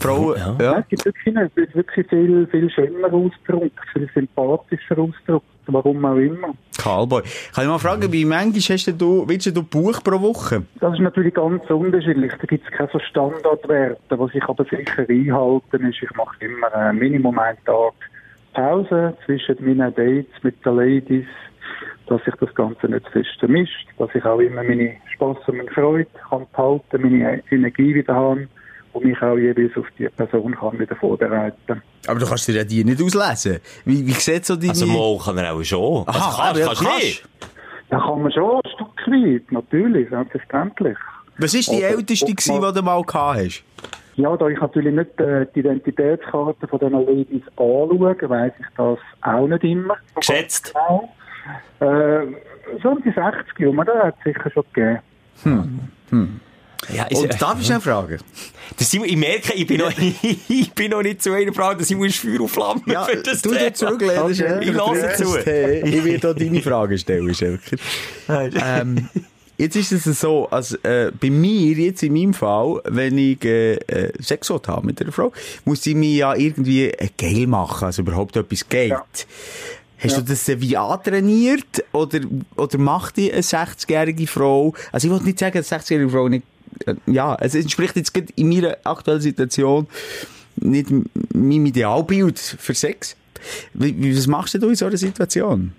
Frauen, 0.00 0.36
Ja. 0.38 0.56
ja. 0.60 0.78
Es 0.78 0.88
gibt 0.88 1.04
wirklich 1.04 1.34
nicht. 1.34 1.50
Es 1.50 1.56
wird 1.56 1.74
wirklich 1.74 2.06
viel, 2.08 2.46
viel 2.50 2.70
schöner 2.70 3.12
Ausdruck, 3.12 3.72
viel 3.92 4.08
sympathischer 4.14 4.98
Ausdruck, 4.98 5.42
warum 5.66 6.04
auch 6.04 6.16
immer. 6.16 6.54
Callboy. 6.78 7.22
Kann 7.54 7.64
ich 7.64 7.70
mal 7.70 7.78
fragen, 7.78 8.10
wie 8.10 8.24
manchmal 8.24 8.76
hast 8.76 9.00
du, 9.00 9.28
willst 9.28 9.54
du 9.54 9.62
Buch 9.62 10.02
pro 10.02 10.20
Woche? 10.20 10.62
Das 10.80 10.94
ist 10.94 11.00
natürlich 11.00 11.34
ganz 11.34 11.68
unterschiedlich. 11.68 12.32
Da 12.32 12.46
gibt 12.46 12.64
es 12.64 12.70
keine 12.76 12.88
so 12.92 12.98
Standardwerte. 12.98 14.18
Was 14.18 14.34
ich 14.34 14.42
aber 14.44 14.64
sicher 14.64 15.06
einhalten 15.08 15.84
ist, 15.84 16.02
ich 16.02 16.16
mache 16.16 16.36
immer 16.44 16.74
äh, 16.74 16.92
Minimum 16.92 17.38
einen 17.38 17.58
Tag 17.66 17.92
Pause 18.54 19.14
zwischen 19.26 19.56
meinen 19.60 19.94
Dates 19.94 20.42
mit 20.42 20.64
den 20.64 20.76
Ladies, 20.76 21.26
dass 22.06 22.24
sich 22.24 22.34
das 22.40 22.54
Ganze 22.54 22.88
nicht 22.88 23.04
zu 23.06 23.12
fest 23.12 23.38
vermischt, 23.38 23.86
dass 23.98 24.08
ich 24.14 24.24
auch 24.24 24.40
immer 24.40 24.64
meine 24.64 24.96
Spaß 25.14 25.36
und 25.46 25.58
meine 25.58 25.70
Freude 25.70 26.06
kann 26.28 26.46
behalten, 26.52 27.02
meine 27.02 27.42
Energie 27.50 27.94
wieder 27.94 28.14
haben 28.14 28.48
und 28.92 29.04
mich 29.04 29.20
auch 29.22 29.36
jeweils 29.36 29.76
auf 29.76 29.86
die 29.98 30.08
Person 30.08 30.54
kann 30.54 30.78
wieder 30.78 30.96
vorbereiten. 30.96 31.82
Aber 32.06 32.18
du 32.18 32.26
kannst 32.26 32.48
dir 32.48 32.56
ja 32.56 32.64
die 32.64 32.84
nicht 32.84 33.02
auslesen. 33.02 33.60
Wie, 33.84 34.06
wie 34.06 34.12
sieht 34.12 34.44
so 34.44 34.56
deine... 34.56 34.70
Also, 34.70 34.86
mal 34.86 35.18
kann 35.18 35.38
er 35.38 35.54
auch 35.54 35.62
schon. 35.62 36.06
Also, 36.06 36.20
Aha, 36.20 36.52
kannst, 36.52 36.62
aber 36.62 36.66
kannst, 36.66 36.82
kannst. 36.82 37.04
nicht. 37.04 37.28
Da 37.90 37.98
kann 37.98 38.22
man 38.22 38.32
schon 38.32 38.60
ein 38.60 38.70
Stück 38.74 39.06
weit, 39.08 39.52
natürlich, 39.52 40.08
selbstverständlich. 40.08 40.96
Was 41.38 41.54
ist 41.54 41.72
die 41.72 41.82
älteste 41.82 42.26
die 42.26 42.34
du 42.34 42.82
mal 42.82 43.02
gehabt 43.02 43.38
hast? 43.38 43.64
Ja, 44.16 44.36
da 44.36 44.48
ich 44.48 44.60
natürlich 44.60 44.94
nicht 44.94 45.18
äh, 45.18 45.46
die 45.54 45.60
Identitätskarte 45.60 46.68
von 46.68 46.78
diesen 46.78 46.92
Ladies 46.92 47.42
anschaue, 47.56 48.16
weiss 48.28 48.52
ich 48.58 48.66
das 48.76 48.98
auch 49.22 49.46
nicht 49.46 49.64
immer. 49.64 49.96
Geschätzt. 50.14 50.74
Genau. 50.74 51.08
Äh, 51.80 52.26
so 52.82 52.90
um 52.90 53.02
die 53.02 53.10
60 53.10 53.58
Jahre, 53.58 53.84
das 53.84 54.04
hat 54.04 54.14
es 54.18 54.24
sicher 54.24 54.50
schon 54.50 54.64
gegeben. 54.72 56.40
Ja, 56.88 57.04
ist, 57.04 57.18
Und 57.18 57.40
darf 57.40 57.60
ich 57.60 57.66
schnell 57.66 57.80
fragen? 57.80 58.18
Simon, 58.78 59.08
ich 59.08 59.16
merke, 59.16 59.52
ich 59.52 59.66
bin, 59.66 59.78
noch, 59.78 59.92
ich 60.48 60.72
bin 60.72 60.90
noch 60.90 61.02
nicht 61.02 61.22
zu 61.22 61.32
einer 61.32 61.52
Frage, 61.52 61.80
dass 61.80 61.88
Simon 61.88 62.06
ist 62.06 62.16
Feuer 62.18 62.40
und 62.40 62.48
Flamme 62.48 62.80
Ja, 62.86 63.04
für 63.04 63.16
das 63.16 63.42
du 63.42 63.50
dir 63.50 63.72
zurücklehnen, 63.74 64.22
Okay. 64.22 64.58
Ich 64.62 64.72
lasse 64.72 65.22
zu. 65.22 65.36
Ich 65.38 66.04
werde 66.04 66.30
auch 66.30 66.34
deine 66.34 66.62
Fragen 66.62 66.98
stellen, 66.98 67.34
Schelker. 67.34 67.76
ähm, 68.28 69.08
jetzt 69.58 69.76
ist 69.76 69.92
es 69.92 70.20
so, 70.20 70.48
also, 70.48 70.76
äh, 70.82 71.12
bei 71.12 71.30
mir, 71.30 71.74
jetzt 71.74 72.02
in 72.02 72.14
meinem 72.14 72.32
Fall, 72.34 72.80
wenn 72.84 73.18
ich 73.18 73.44
äh, 73.44 73.74
äh, 73.74 74.12
Sex 74.22 74.48
haben 74.50 74.86
mit 74.86 75.00
einer 75.00 75.12
Frau, 75.12 75.32
muss 75.64 75.82
sie 75.82 75.94
mir 75.94 76.14
ja 76.14 76.34
irgendwie 76.34 76.86
äh, 76.86 77.08
geil 77.18 77.46
machen, 77.46 77.84
also 77.86 78.02
überhaupt 78.02 78.36
etwas 78.36 78.68
geht. 78.68 78.90
Ja. 78.90 79.04
Hast 80.02 80.16
du 80.16 80.22
das 80.22 80.48
wie 80.48 80.76
antrainiert 80.78 81.84
oder, 81.92 82.20
oder 82.56 82.78
macht 82.78 83.18
die 83.18 83.30
eine 83.30 83.42
60-jährige 83.42 84.26
Frau, 84.26 84.72
also 84.92 85.06
ich 85.08 85.12
will 85.12 85.22
nicht 85.22 85.38
sagen, 85.38 85.58
eine 85.58 85.66
60-jährige 85.66 86.08
Frau 86.08 86.28
nicht, 86.28 86.44
ja, 87.06 87.36
es 87.40 87.54
entspricht 87.54 87.96
jetzt 87.96 88.16
in 88.36 88.48
meiner 88.48 88.76
aktuellen 88.84 89.20
Situation 89.20 89.86
nicht 90.56 90.90
meinem 91.34 91.66
Idealbild 91.66 92.38
für 92.38 92.74
Sex. 92.74 93.16
Wie, 93.74 94.16
was 94.16 94.26
machst 94.26 94.54
du 94.54 94.68
in 94.68 94.74
so 94.74 94.86
einer 94.86 94.96
Situation? 94.96 95.72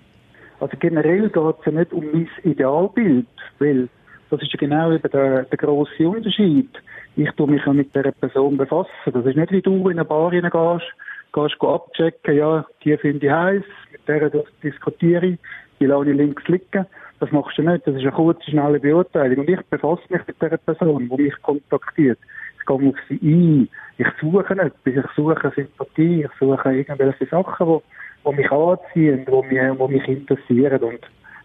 Also 0.60 0.76
generell 0.78 1.28
geht 1.28 1.56
es 1.60 1.66
ja 1.66 1.72
nicht 1.72 1.92
um 1.92 2.04
mein 2.12 2.28
Idealbild, 2.44 3.26
weil 3.58 3.88
das 4.30 4.40
ist 4.42 4.52
ja 4.52 4.58
genau 4.58 4.92
eben 4.92 5.10
der, 5.10 5.42
der 5.44 5.58
grosse 5.58 6.08
Unterschied. 6.08 6.70
Ich 7.16 7.30
tue 7.32 7.46
mich 7.46 7.64
ja 7.66 7.72
mit 7.72 7.94
dieser 7.94 8.12
Person 8.12 8.56
befassen. 8.56 8.88
Das 9.12 9.26
ist 9.26 9.36
nicht 9.36 9.52
wie 9.52 9.60
du 9.60 9.88
in 9.88 9.98
eine 9.98 10.04
Bar 10.04 10.32
reingehst, 10.32 10.86
gehst 11.32 11.58
go 11.58 11.74
abchecken, 11.74 12.36
ja, 12.36 12.64
die 12.84 12.96
finde 12.96 13.26
ich 13.26 13.32
heiß, 13.32 13.62
mit 13.90 14.08
der 14.08 14.30
diskutiere 14.62 15.26
ich, 15.26 15.38
die 15.80 15.86
lasse 15.86 16.10
ich 16.10 16.16
links 16.16 16.46
liegen. 16.48 16.86
Das 17.22 17.30
machst 17.30 17.56
du 17.56 17.62
nicht. 17.62 17.86
Das 17.86 17.94
ist 17.94 18.00
eine 18.00 18.10
kurze, 18.10 18.50
schnelle 18.50 18.80
Beurteilung. 18.80 19.46
Und 19.46 19.48
ich 19.48 19.60
befasse 19.70 20.02
mich 20.08 20.26
mit 20.26 20.42
dieser 20.42 20.56
Person, 20.56 21.08
die 21.08 21.22
mich 21.22 21.42
kontaktiert. 21.42 22.18
Ich 22.58 22.66
gehe 22.66 22.76
auf 22.76 22.96
sie 23.08 23.20
ein. 23.22 23.68
Ich 23.96 24.08
suche 24.20 24.56
nicht. 24.56 24.74
Ich 24.84 25.04
suche 25.14 25.52
Sympathie. 25.54 26.24
Ich 26.24 26.30
suche 26.40 26.72
irgendwelche 26.72 27.26
Sachen, 27.26 27.78
die 28.24 28.28
die 28.28 28.36
mich 28.36 28.50
anziehen, 28.50 29.24
die 29.24 29.54
mich, 29.54 29.78
die 29.78 29.92
mich 29.92 30.08
interessieren. 30.08 30.82
Und 30.82 31.00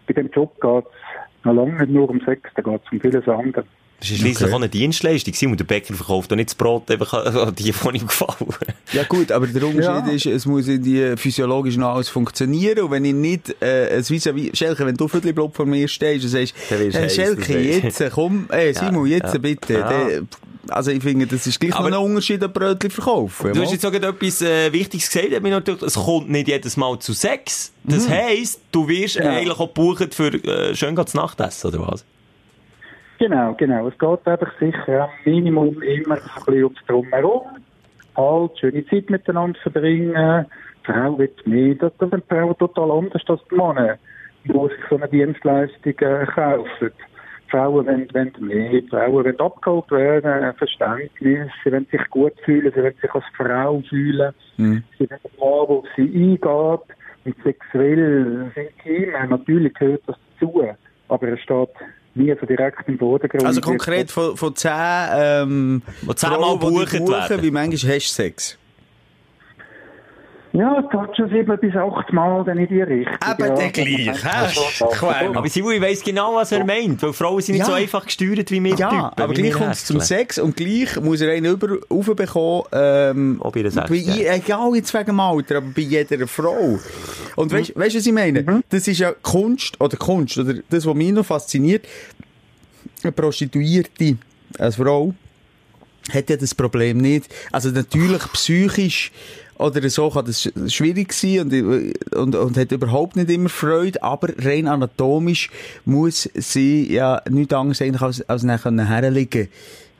bei 0.08 0.14
dem 0.14 0.28
Job 0.30 0.52
geht 0.60 0.84
es 0.84 1.44
noch 1.44 1.54
lange 1.54 1.74
nicht 1.74 1.90
nur 1.90 2.10
um 2.10 2.20
Sex, 2.22 2.50
da 2.56 2.62
geht 2.62 2.80
es 2.84 2.92
um 2.92 3.00
vieles 3.00 3.28
anderes. 3.28 3.66
Das 4.00 4.10
ist 4.10 4.18
schliesslich 4.20 4.44
Okay. 4.46 4.52
auch 4.52 4.56
eine 4.58 4.68
Dienstleistung 4.68 5.32
gewesen, 5.32 5.50
und 5.50 5.58
der 5.60 5.64
Bäcker 5.64 5.92
verkauft 5.94 6.30
doch 6.30 6.36
nicht 6.36 6.50
das 6.50 6.54
Brot 6.54 6.88
einfach 6.90 7.12
an 7.24 7.54
die, 7.56 7.64
die 7.72 7.96
ihm 7.98 8.06
gefallen. 8.06 8.50
Ja 8.92 9.02
gut, 9.04 9.32
aber 9.32 9.46
der 9.48 9.62
Unterschied 9.66 10.06
Ja. 10.06 10.12
ist, 10.12 10.26
es 10.26 10.46
muss 10.46 10.68
irgendwie 10.68 11.16
physiologisch 11.16 11.76
noch 11.76 11.94
alles 11.94 12.08
funktionieren 12.08 12.78
und 12.84 12.90
wenn 12.92 13.04
ich 13.04 13.14
nicht, 13.14 13.60
äh, 13.60 13.96
ein 13.96 14.08
vis 14.08 14.28
Schelke, 14.56 14.86
wenn 14.86 14.94
du 14.96 15.08
Viertelblock 15.08 15.56
vor 15.56 15.66
mir 15.66 15.88
stehst 15.88 16.24
und 16.24 16.30
sagst, 16.30 16.54
hey, 16.68 17.10
Schelke, 17.10 17.58
jetzt, 17.58 18.00
äh, 18.00 18.10
komm, 18.14 18.46
ey, 18.50 18.72
Simon, 18.72 19.06
jetzt 19.06 19.32
ja. 19.34 19.38
bitte. 19.38 19.72
Ja. 19.74 19.88
Der, 19.88 20.22
also 20.68 20.90
ich 20.90 21.02
finde, 21.02 21.26
das 21.26 21.46
ist 21.46 21.58
gleich 21.58 21.74
Aber- 21.74 21.90
noch 21.90 22.00
ein 22.00 22.10
Unterschied 22.10 22.44
an 22.44 22.52
Brötchen 22.52 22.90
verkaufen. 22.90 23.52
Du 23.54 23.62
hast 23.62 23.72
jetzt 23.72 23.82
sogar 23.82 24.02
etwas 24.02 24.42
äh, 24.42 24.72
Wichtiges 24.72 25.10
gesagt, 25.10 25.34
hat 25.34 25.42
mich 25.42 25.50
natürlich, 25.50 25.82
es 25.82 25.94
kommt 25.94 26.28
nicht 26.30 26.46
jedes 26.46 26.76
Mal 26.76 26.98
zu 26.98 27.14
Sex. 27.14 27.72
Das 27.84 28.06
Mhm. 28.06 28.12
heisst, 28.12 28.60
du 28.70 28.86
wirst 28.86 29.18
eigentlich 29.18 29.50
auch 29.50 29.66
gebucht 29.74 30.14
für 30.14 30.28
äh, 30.34 30.76
schön 30.76 30.94
Nachtessen, 30.94 31.68
oder 31.74 31.88
was? 31.88 32.04
Genau, 33.18 33.54
genau. 33.54 33.88
Es 33.88 33.98
geht 33.98 34.26
einfach 34.26 34.52
sicher 34.60 35.04
am 35.04 35.10
Minimum 35.24 35.82
immer 35.82 36.16
so 36.16 36.22
ein 36.22 36.44
bisschen 36.44 36.64
ums 36.64 36.86
Drumherum. 36.86 37.42
Halt, 38.16 38.58
schöne 38.58 38.86
Zeit 38.86 39.10
miteinander 39.10 39.58
verbringen. 39.60 40.46
Die 40.86 40.92
Frau 40.92 41.18
will 41.18 41.30
mehr. 41.44 41.74
Das, 41.76 41.92
das 41.98 42.10
sind 42.10 42.24
die 42.24 42.34
Frauen 42.34 42.56
total 42.58 42.90
anders 42.90 43.22
als 43.26 43.40
die 43.50 43.54
Männer, 43.56 43.96
die 44.44 44.52
sich 44.52 44.84
so 44.88 44.96
eine 44.96 45.08
Dienstleistung 45.08 45.92
äh, 45.98 46.26
kaufen. 46.26 46.90
Die 47.46 47.50
Frauen 47.50 47.86
wollen, 47.86 48.08
wollen 48.12 48.32
mehr, 48.40 48.70
die 48.70 48.88
Frauen 48.88 49.12
wollen 49.12 49.40
abgeholt 49.40 49.90
werden, 49.90 50.54
Verständnis, 50.54 51.50
sie 51.64 51.72
wollen 51.72 51.86
sich 51.90 52.10
gut 52.10 52.34
fühlen, 52.44 52.72
sie 52.74 52.82
wollen 52.82 52.94
sich 53.00 53.14
als 53.14 53.24
Frau 53.36 53.82
fühlen, 53.88 54.32
Mhm. 54.58 54.82
sie 54.98 55.08
wollen 55.08 55.20
Mann, 55.40 55.82
der 55.82 55.90
sie 55.96 56.14
eingeht 56.14 56.96
und 57.24 57.42
sexuell 57.44 58.50
intim, 58.54 59.14
äh, 59.14 59.26
natürlich 59.26 59.74
gehört 59.74 60.02
das 60.06 60.16
dazu, 60.40 60.62
aber 61.08 61.28
es 61.28 61.40
steht 61.40 61.68
nie 62.18 62.34
so 62.40 62.46
direkt 62.46 62.88
im 62.88 62.98
Vordergrund. 62.98 63.44
Also 63.44 63.60
konkret 63.60 64.10
von, 64.10 64.36
von 64.36 64.54
10, 64.54 64.70
ähm, 65.14 65.82
Wo 66.02 66.12
zehnmal 66.12 66.40
Frauen, 66.58 66.60
die 66.60 66.84
gebucht 66.90 67.30
werden. 67.30 67.42
wie 67.42 67.50
manchmal 67.50 67.94
hast 67.96 68.08
du 68.18 68.22
Sex? 68.22 68.58
Ja, 70.52 70.78
es 70.82 70.90
geht 70.90 71.16
schon 71.16 71.28
sieben 71.28 71.58
bis 71.60 71.76
acht 71.76 72.12
Mal 72.12 72.42
dann 72.44 72.56
in 72.58 72.68
die 72.68 72.80
Richtung. 72.80 73.14
Eben 73.30 73.48
ja. 73.48 73.54
der 73.54 73.70
gleich, 73.70 74.24
hä? 74.24 74.94
Aber 75.34 75.48
Simon, 75.48 75.72
ich 75.74 75.80
weiss 75.82 76.02
genau, 76.02 76.34
was 76.36 76.52
er 76.52 76.64
meint, 76.64 77.02
weil 77.02 77.12
Frauen 77.12 77.42
sind 77.42 77.54
nicht 77.56 77.60
Ja. 77.60 77.66
so 77.66 77.72
einfach 77.74 78.04
gesteuert 78.06 78.50
wie 78.50 78.62
wir 78.64 78.74
Ja, 78.76 78.88
Typen. 78.88 79.22
aber 79.22 79.34
gleich 79.34 79.52
kommt 79.52 79.72
es 79.72 79.84
zum. 79.84 80.00
Sex 80.00 80.38
und 80.38 80.56
gleich 80.56 80.98
muss 81.00 81.20
er 81.20 81.32
einen 81.32 81.52
über, 81.52 81.76
raufbekommen, 81.90 82.62
ähm, 82.72 83.36
Ob 83.40 83.56
ihr 83.56 83.64
das 83.64 83.74
bei, 83.74 83.94
je- 83.96 84.26
egal 84.26 84.74
jetzt 84.74 84.94
wegen 84.94 85.06
dem 85.06 85.20
Alter, 85.20 85.56
aber 85.58 85.66
bei 85.74 85.82
jeder 85.82 86.26
Frau. 86.26 86.78
Und 87.36 87.52
weißt 87.52 87.74
du, 87.76 87.80
was 87.80 87.94
ich 88.06 88.12
meine? 88.12 88.62
Das 88.70 88.88
ist 88.88 88.98
ja 89.00 89.12
Kunst, 89.22 89.78
oder 89.80 89.96
Kunst, 89.98 90.38
oder 90.38 90.54
das, 90.70 90.86
was 90.86 90.94
mich 90.94 91.12
noch 91.12 91.26
fasziniert, 91.26 91.84
eine 93.02 93.12
Prostituierte, 93.12 94.16
als 94.58 94.76
Frau, 94.76 95.12
hat 96.12 96.30
ja 96.30 96.36
das 96.36 96.54
Problem 96.54 96.96
nicht. 96.98 97.28
Also 97.52 97.68
natürlich 97.68 98.22
psychisch 98.32 99.12
oder 99.58 99.88
so 99.90 100.10
kann 100.10 100.24
das 100.24 100.44
sch- 100.46 100.70
schwierig 100.72 101.12
sein 101.12 101.40
und, 101.40 102.14
und, 102.16 102.34
und 102.34 102.56
hat 102.56 102.72
überhaupt 102.72 103.16
nicht 103.16 103.30
immer 103.30 103.48
Freude, 103.48 104.02
aber 104.02 104.28
rein 104.38 104.66
anatomisch 104.68 105.50
muss 105.84 106.28
sie 106.34 106.92
ja 106.92 107.20
nichts 107.28 107.52
anderes 107.54 107.82
eigentlich 107.82 108.02
als, 108.02 108.28
als 108.28 108.42
nachher 108.44 108.72
herliegen. 108.86 109.48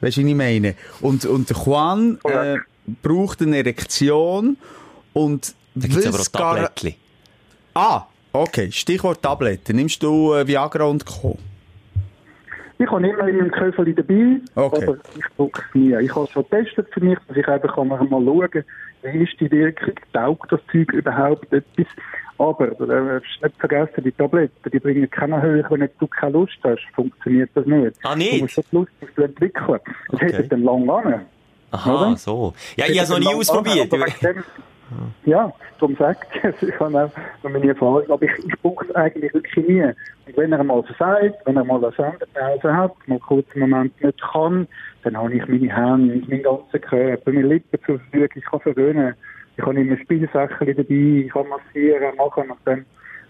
Weißt 0.01 0.17
du, 0.17 0.23
was 0.23 0.29
ich 0.29 0.35
meine? 0.37 0.75
Und, 1.01 1.25
und 1.27 1.51
der 1.51 1.57
Juan 1.57 2.19
äh, 2.25 2.57
braucht 3.03 3.43
eine 3.43 3.57
Erektion 3.59 4.57
und 5.13 5.55
Da 5.75 5.89
gibt's 5.89 6.07
aber 6.07 6.21
auch 6.21 6.27
Tablettchen. 6.29 6.95
Ah, 7.75 8.03
okay. 8.33 8.71
Stichwort 8.71 9.23
Tabletten. 9.23 9.77
Nimmst 9.77 10.03
du 10.03 10.35
äh, 10.35 10.47
Viagra 10.47 10.85
und 10.85 11.05
Co.? 11.05 11.37
Ich 12.81 12.89
habe 12.89 13.09
immer 13.09 13.27
in 13.27 13.39
meinem 13.39 13.51
Köfel 13.51 13.93
dabei, 13.93 14.41
Okay. 14.55 14.85
aber 14.85 14.99
ich 15.17 15.25
drücke 15.37 15.63
es 15.69 15.75
nie. 15.75 15.97
Ich 16.01 16.15
habe 16.15 16.27
es 16.27 16.31
schon 16.31 16.45
getestet 16.49 16.87
für 16.93 17.01
mich, 17.01 17.19
dass 17.27 17.37
ich 17.37 17.49
einfach 17.49 17.75
kann 17.75 17.89
mal 17.89 17.99
schauen 17.99 18.65
wie 19.03 19.23
ist 19.25 19.41
die 19.41 19.51
Wirkung, 19.51 19.95
taugt 20.13 20.53
das 20.53 20.61
Zeug 20.73 20.93
überhaupt 20.93 21.53
etwas. 21.53 21.87
Aber, 22.39 22.69
du 22.69 22.87
darfst 22.87 23.43
nicht 23.43 23.57
vergessen, 23.59 24.05
die 24.05 24.13
Tabletten, 24.13 24.71
die 24.71 24.79
bringen 24.79 25.11
keine 25.11 25.43
Höhe, 25.43 25.65
wenn 25.71 25.89
du 25.99 26.07
keine 26.07 26.33
Lust 26.33 26.57
hast, 26.63 26.83
funktioniert 26.95 27.51
das 27.55 27.67
nicht. 27.67 27.97
Ah, 28.05 28.15
nicht? 28.15 28.35
Du 28.35 28.43
musst 28.43 28.57
die 28.59 28.77
Lust 28.77 28.93
musst 29.01 29.19
du 29.19 29.23
entwickeln. 29.23 29.81
Das 30.11 30.15
Okay. 30.15 30.27
hätte 30.33 30.49
dann 30.49 30.63
lang 30.63 30.89
an. 30.89 31.21
Aha, 31.73 31.95
Oder? 32.11 32.17
so. 32.17 32.55
Ja, 32.77 32.87
ich 32.87 32.93
habe 32.99 33.03
es 33.05 33.09
noch 33.11 33.19
nie 33.19 33.35
ausprobiert. 33.35 33.93
an, 33.93 34.45
Ja, 35.27 35.53
darum 35.79 35.97
sagt 35.97 36.29
es. 36.43 36.63
Ich 36.63 36.79
habe 36.81 37.05
auch 37.05 37.11
meine 37.51 37.69
Erfahrung, 37.69 38.09
aber 38.09 38.23
ich, 38.23 38.31
ich 38.47 38.55
brauche 38.63 38.87
es 38.87 38.95
eigentlich 38.95 39.35
wirklich 39.35 39.67
nie. 39.69 39.83
Und 39.83 40.37
wenn 40.37 40.53
er 40.53 40.63
mal 40.65 40.83
versagt, 40.85 41.35
wenn 41.45 41.57
er 41.57 41.65
mal 41.65 41.85
eine 41.85 41.93
Sendepause 41.95 42.75
hat, 42.77 42.93
mal 43.09 43.19
kurz 43.19 43.47
einen 43.55 43.69
Moment 43.69 44.03
nicht 44.03 44.21
kann, 44.33 44.67
dann 45.15 45.23
habe 45.23 45.35
ich 45.35 45.47
meine 45.47 45.75
Hände, 45.75 46.23
meinen 46.29 46.43
ganzen 46.43 46.81
Körper, 46.81 47.33
meine 47.33 47.47
Lippen 47.47 47.79
zur 47.87 47.99
Verfügung, 47.99 48.29
ich 48.35 48.45
kann 48.45 48.61
verwöhnen. 48.61 49.15
Ich 49.57 49.65
habe 49.65 49.81
immer 49.81 49.97
Spielsachen 49.99 50.67
dabei, 50.67 50.85
ich 51.25 51.31
kann 51.33 51.47
massieren, 51.49 52.17
machen 52.17 52.51
und 52.51 52.59
dann 52.65 52.85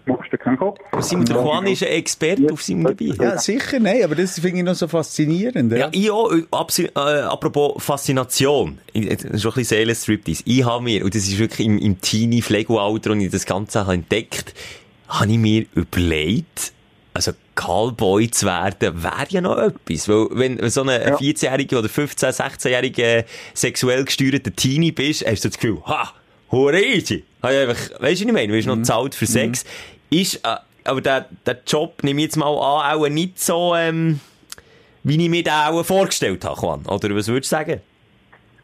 machst 0.05 0.31
du 0.31 0.37
keinen 0.37 0.57
Kopf. 0.57 0.79
Simon, 0.99 1.25
der 1.25 1.35
Juan 1.37 1.65
ist 1.67 1.83
ein 1.83 1.89
Experte 1.89 2.51
auf 2.51 2.61
seinem 2.61 2.83
Gebiet. 2.85 3.21
Ja, 3.21 3.37
sicher, 3.37 3.79
nein, 3.79 4.03
aber 4.03 4.15
das 4.15 4.39
finde 4.39 4.57
ich 4.59 4.63
noch 4.63 4.73
so 4.75 4.87
faszinierend. 4.87 5.71
Ja, 5.71 5.77
Ja. 5.77 5.89
ich 5.91 6.09
auch, 6.11 6.31
äh, 6.31 6.89
apropos 6.95 7.83
Faszination. 7.83 8.77
Ich- 8.93 9.07
Das 9.09 9.23
ist 9.25 9.41
schon 9.41 9.51
ein 9.51 9.55
bisschen 9.55 9.77
Seelenstriptease. 9.77 10.43
Ich 10.45 10.65
habe 10.65 10.83
mir, 10.83 11.03
und 11.03 11.13
das 11.15 11.23
ist 11.23 11.37
wirklich 11.39 11.65
im, 11.67 11.77
im 11.79 11.99
Teenie-Flego-Alter, 12.01 13.11
und 13.11 13.21
ich 13.21 13.31
das 13.31 13.45
Ganze 13.45 13.81
habe 13.81 13.93
entdeckt, 13.93 14.53
habe 15.07 15.31
ich 15.31 15.37
mir 15.37 15.65
überlegt, 15.75 16.73
also 17.13 17.31
Callboy 17.59 18.31
zu 18.31 18.45
werden, 18.45 19.03
wäre 19.03 19.27
ja 19.29 19.41
noch 19.41 19.57
etwas. 19.57 20.07
Weil, 20.07 20.27
wenn 20.31 20.61
wenn 20.61 20.69
so 20.69 20.81
ein 20.81 20.89
14-jähriger 20.89 21.79
oder 21.79 21.89
15-, 21.89 22.31
16-jähriger 22.31 23.25
sexuell 23.53 24.05
gesteuerter 24.05 24.55
Teenie 24.55 24.93
bist, 24.93 25.25
hast 25.25 25.43
du 25.43 25.49
das 25.49 25.57
Gefühl, 25.59 25.81
ha, 25.85 26.13
hure 26.51 26.81
easy. 26.81 27.25
Habe 27.43 27.53
ich 27.53 27.59
einfach, 27.59 28.01
weißt 28.01 28.01
du, 28.01 28.05
was 28.05 28.19
ich 28.21 28.31
meine? 28.31 28.47
Du 28.47 28.53
wirst 28.53 28.67
noch 28.67 28.77
gezahlt 28.77 29.13
für 29.13 29.25
Sex. 29.25 29.65
Ist, 30.09 30.35
äh, 30.37 30.55
aber 30.85 31.01
der, 31.01 31.25
der 31.45 31.59
Job, 31.67 32.01
nehme 32.01 32.21
ich 32.21 32.27
jetzt 32.27 32.37
mal 32.37 32.47
an, 32.47 32.97
auch 32.97 33.07
nicht 33.09 33.39
so, 33.39 33.75
ähm, 33.75 34.21
wie 35.03 35.21
ich 35.21 35.29
mir 35.29 35.43
den 35.43 35.53
auch 35.53 35.83
vorgestellt 35.83 36.45
habe, 36.45 36.59
Juan. 36.61 36.85
Oder 36.85 37.13
was 37.13 37.27
würdest 37.27 37.51
du 37.51 37.55
sagen? 37.57 37.81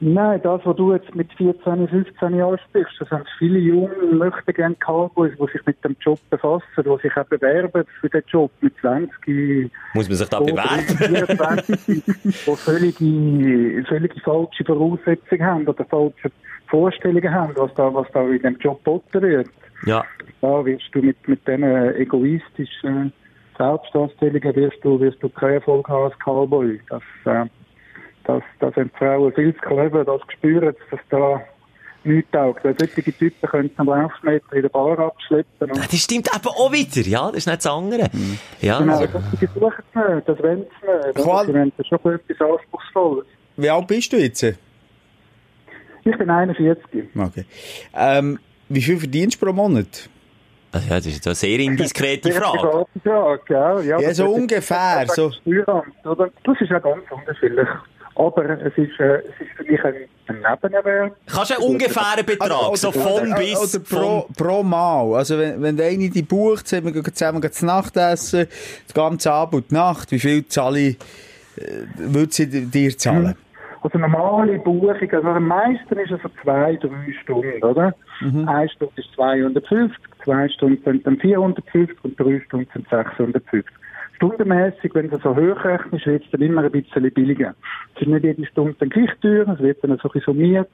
Nein, 0.02 0.41
das, 0.43 0.62
was 0.66 0.76
du 0.76 0.93
jetzt 0.93 1.16
mit 1.16 1.32
14, 1.34 1.88
15 1.88 2.36
Jahren 2.36 2.60
sprichst, 2.70 2.96
das 3.00 3.08
sind 3.08 3.26
viele 3.38 3.60
junge, 3.60 3.89
möchten 4.12 4.54
gerne 4.54 4.76
Cowboys, 4.76 5.32
die 5.39 5.52
sich 5.54 5.66
mit 5.66 5.84
dem 5.86 5.96
Job 6.02 6.20
befassen, 6.30 6.66
die 6.78 7.02
sich 7.02 7.16
auch 7.16 7.26
bewerben 7.26 7.86
für 8.02 8.10
den 8.10 8.24
Job 8.28 8.52
mit 8.60 8.74
20, 8.82 9.72
Muss 9.93 10.10
man 10.10 10.18
sich 10.18 10.28
da 10.28 10.39
bewerben? 10.39 10.82
24, 10.82 11.86
die 11.86 12.32
völlige, 12.32 13.86
völlige 13.88 14.20
falsche 14.20 14.66
Voraussetzungen 14.66 15.46
haben 15.46 15.68
oder 15.68 15.86
falsche 15.86 16.30
Vorstellungen 16.68 17.34
haben, 17.34 17.54
was 17.56 17.74
da, 17.76 17.93
was 17.93 18.08
da 18.14 18.28
in 18.28 18.41
dem 18.41 18.58
Job 18.58 18.84
geboten 18.84 19.22
wird. 19.22 19.50
Ja. 19.86 20.04
Da 20.41 20.66
wirst 20.66 20.89
du 20.91 21.02
mit, 21.02 21.26
mit 21.28 21.48
diesen 21.48 21.64
egoistischen 21.96 23.14
Selbstdarstellungen 23.58 24.56
wirst 24.56 24.84
du, 24.84 25.00
wirst 25.00 25.24
du 25.24 25.30
keinen 25.30 25.54
Erfolg 25.54 25.88
haben 25.88 26.12
als 26.12 26.20
Cowboy. 26.20 26.82
Das, 26.89 27.02
äh, 27.26 27.46
das, 28.28 28.44
das 28.60 28.74
sind 28.76 28.92
die 28.94 28.98
Frauen 28.98 29.34
viel 29.34 29.54
zu 29.56 29.62
clever, 29.62 30.04
das 30.06 30.22
spüren, 30.34 30.76
dass 30.92 31.00
da 31.10 31.42
nichts 32.04 32.30
taugt. 32.32 32.64
Weil 32.64 32.76
solche 32.78 33.02
Typen 33.04 33.50
können 33.50 33.72
am 33.78 33.88
Laufmeter 33.88 34.54
in 34.54 34.62
der 34.64 34.70
Bar 34.70 35.00
abschleppen. 35.00 35.72
Und 35.72 35.78
Das 35.78 35.96
stimmt 36.00 36.28
eben 36.34 36.48
auch 36.48 36.72
wieder, 36.72 37.08
ja. 37.08 37.28
Das 37.28 37.38
ist 37.38 37.48
nicht 37.48 37.58
das 37.58 37.68
andere. 37.68 38.10
Ja. 38.62 38.80
genau, 38.80 38.98
also- 39.00 39.14
das 39.20 39.40
die 39.40 39.46
suchen 39.48 39.74
es 39.94 40.16
nicht, 40.16 40.30
das 40.30 40.40
wollen 40.40 40.66
sie 40.82 40.88
nicht. 40.88 41.16
Qual- 41.26 41.46
Sie 41.46 41.54
wollen 41.54 41.72
schon 41.88 42.14
etwas 42.14 42.42
Anspruchsvolles. 42.52 43.26
Wie 43.58 43.70
alt 43.70 43.88
bist 43.88 44.12
du 44.14 44.18
jetzt? 44.18 44.44
Ich 46.04 46.18
bin 46.18 46.30
41. 46.30 46.78
Okay. 47.18 47.46
Ähm, 47.96 48.38
wie 48.70 48.82
viel 48.82 48.98
verdienst 49.00 49.42
du 49.42 49.46
pro 49.46 49.54
Monat? 49.54 50.10
Also, 50.72 50.88
ja, 50.90 50.96
das 50.98 51.06
ist 51.08 51.26
eine 51.26 51.36
sehr 51.36 51.58
indiskrete 51.60 52.32
Frage. 52.34 52.86
Frage, 53.02 53.42
gell? 53.48 53.86
Ja, 53.88 54.00
das 54.00 54.18
so 54.18 54.26
ist- 54.26 54.32
ungefähr, 54.42 55.06
Das 55.06 55.16
so. 55.16 55.28
ist 55.30 55.38
Steueramt, 55.38 56.06
oder? 56.06 56.30
Das 56.44 56.62
ist 56.62 56.70
ja 56.70 56.80
ganz 56.80 57.02
unterschiedlich. 57.10 57.68
Aber 58.16 58.49
es 58.49 58.78
ist, 58.78 58.99
äh, 58.99 59.18
es 59.18 59.41
ist 59.41 59.51
für 59.57 59.63
mich 59.63 59.84
ein, 59.84 59.93
Nebenerwerb. 60.28 61.16
Kannst 61.28 61.51
du 61.51 61.55
einen 61.55 61.72
ungefähren 61.72 62.26
Betrag, 62.26 62.76
so 62.78 62.91
von 62.91 63.28
oder, 63.30 63.36
bis, 63.36 63.76
Oder 63.76 63.84
pro, 63.84 64.22
von, 64.22 64.34
pro 64.36 64.63
Mal. 64.63 65.16
Also, 65.16 65.38
wenn, 65.38 65.61
wenn 65.61 65.78
der 65.78 65.88
eine 65.88 66.09
die 66.09 66.24
bucht, 66.24 66.68
sagen 66.68 66.93
wir 66.93 67.03
zusammen 67.13 67.43
zu 67.51 67.66
Nacht 67.66 67.95
essen, 67.95 68.47
die 68.89 68.93
ganze 68.93 69.32
Abend 69.32 69.53
und 69.55 69.72
die 69.72 69.76
Nacht, 69.76 70.11
wie 70.11 70.20
viel 70.20 70.47
zahle 70.47 70.80
ich, 70.80 70.97
äh, 71.57 71.84
würde 71.95 72.34
sie 72.34 72.47
dir- 72.49 72.97
zahlen? 72.97 73.36
Also 73.82 73.99
normale 73.99 74.57
Buchung, 74.57 75.11
also 75.11 75.28
am 75.28 75.47
meisten 75.47 75.95
ist 75.99 76.09
es 76.09 76.20
so 76.24 76.30
zwei, 76.41 76.76
drei 76.78 77.13
Stunden, 77.22 77.61
oder? 77.63 77.93
Eine 78.47 78.68
Stunde 78.70 78.93
ist 78.95 79.13
250, 79.13 79.95
zwei 80.24 80.49
Stunden 80.49 80.84
sind 80.84 81.05
dann 81.05 81.18
450 81.20 81.95
und 82.03 82.20
drei 82.20 82.41
Stunden 82.47 82.68
sind 82.74 82.89
650. 82.89 83.63
Stundenmäßig, 84.16 84.93
wenn 84.93 85.09
du 85.09 85.18
so 85.20 85.36
hoch 85.36 85.63
rechnest, 85.63 86.05
wird 86.05 86.24
es 86.24 86.32
dann 86.32 86.41
immer 86.41 86.63
ein 86.63 86.72
bisschen 86.72 87.11
billiger. 87.11 87.53
Es 87.95 88.01
ist 88.01 88.07
nicht 88.07 88.24
jede 88.24 88.45
Stunde 88.45 88.76
dann 88.80 88.89
gleich 88.89 89.09
teuer, 89.22 89.47
es 89.47 89.59
wird 89.59 89.84
dann 89.84 89.97
so 89.97 90.09
ein 90.09 90.11
bisschen 90.13 90.34
summiert. 90.34 90.70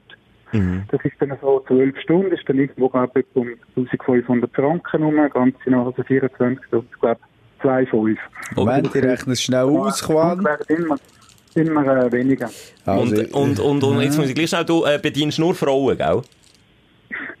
Das 0.90 1.00
ist 1.04 1.14
dann 1.18 1.36
so 1.40 1.64
zwölf 1.66 1.98
Stunden, 2.00 2.32
ist 2.32 2.46
dann 2.46 2.58
irgendwo, 2.58 2.88
glaube 2.88 3.20
ich, 3.20 3.26
um 3.34 3.48
1500 3.76 4.54
Franken 4.54 5.02
rum, 5.02 5.16
ganz 5.32 5.56
genau, 5.64 5.86
also 5.86 6.02
24 6.02 6.66
Stunden, 6.66 6.88
ich 6.92 7.00
glaube, 7.00 7.20
2,5. 7.62 8.16
Moment, 8.56 8.94
ich 8.94 9.02
rechne 9.02 9.32
es 9.32 9.42
schnell 9.42 9.64
aus, 9.64 10.06
werden 10.08 10.98
immer, 11.54 11.86
äh, 11.86 12.12
weniger. 12.12 12.50
Also, 12.84 13.16
und, 13.16 13.34
und, 13.34 13.60
und, 13.60 13.84
und 13.84 14.00
jetzt 14.02 14.18
muss 14.18 14.28
ich 14.28 14.34
gleich 14.34 14.50
schnell, 14.50 14.64
du 14.64 14.84
äh, 14.84 14.98
bedienst 15.02 15.38
nur 15.38 15.54
Frauen, 15.54 15.96
gell? 15.96 16.22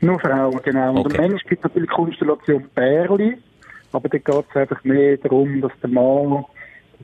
Nur 0.00 0.18
Frauen, 0.18 0.60
genau. 0.64 0.94
Und 0.94 1.06
Okay. 1.06 1.18
am 1.18 1.30
Mensch 1.30 1.42
gibt 1.44 1.60
es 1.60 1.64
natürlich 1.64 1.88
die 1.88 1.94
Konstellation 1.94 2.64
Bärli, 2.74 3.36
aber 3.92 4.08
da 4.08 4.18
geht 4.18 4.44
es 4.50 4.56
einfach 4.56 4.82
mehr 4.84 5.16
darum, 5.18 5.60
dass 5.60 5.72
der 5.82 5.90
Mann 5.90 6.44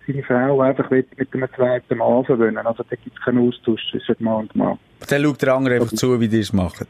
seine 0.06 0.22
Frau 0.22 0.60
einfach 0.60 0.90
mit 0.90 1.08
einem 1.32 1.48
zweiten 1.54 1.98
Mann 1.98 2.24
verwöhnen. 2.24 2.66
Also 2.66 2.84
da 2.88 2.96
gibt 2.96 3.16
es 3.18 3.24
keinen 3.24 3.46
Austausch 3.46 3.80
zwischen 3.90 4.16
Mann 4.20 4.42
und 4.42 4.56
Mann. 4.56 4.78
Dann 5.08 5.22
schaut 5.22 5.42
der 5.42 5.54
andere 5.54 5.74
einfach 5.76 5.92
zu, 5.92 6.20
wie 6.20 6.28
die 6.28 6.40
es 6.40 6.52
machen. 6.52 6.86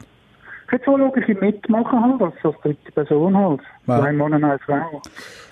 Ich 0.67 0.73
hätte 0.73 0.85
so 0.85 0.97
schauen, 0.97 1.23
ich 1.27 1.41
mitmachen 1.41 1.99
halt, 2.03 2.21
als, 2.21 2.35
als 2.43 2.61
dritte 2.61 2.91
Person 2.91 3.35
halt. 3.35 3.61
Ja. 3.87 3.99
Zwei 3.99 4.11
Mann 4.13 4.33
und 4.33 4.43
eine 4.43 4.59
Frau. 4.59 5.01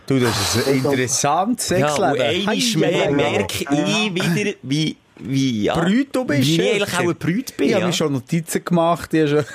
Du, 0.08 0.20
das 0.20 0.56
ist 0.56 0.68
ein 0.68 0.76
interessantes 0.76 1.70
Ja, 1.70 1.88
und 1.88 2.18
Sexleben. 2.18 2.22
einmal 2.22 2.92
mehr 2.92 3.12
merke 3.12 3.64
ich 3.64 3.70
wieder, 3.70 4.58
wie, 4.62 4.96
wie, 5.20 5.64
ja. 5.64 5.76
Brüt 5.80 6.16
du 6.16 6.26
bist, 6.26 6.42
Wie 6.48 6.62
ich 6.62 6.74
eigentlich 6.74 6.94
auch 6.94 7.00
ein 7.10 7.16
Brüt 7.16 7.58
bin, 7.58 7.68
Ich 7.68 7.74
habe 7.74 7.82
ja. 7.82 7.88
mir 7.88 7.94
schon 7.94 8.14
Notizen 8.14 8.64
gemacht. 8.64 9.14
Ich 9.14 9.22
habe 9.32 9.46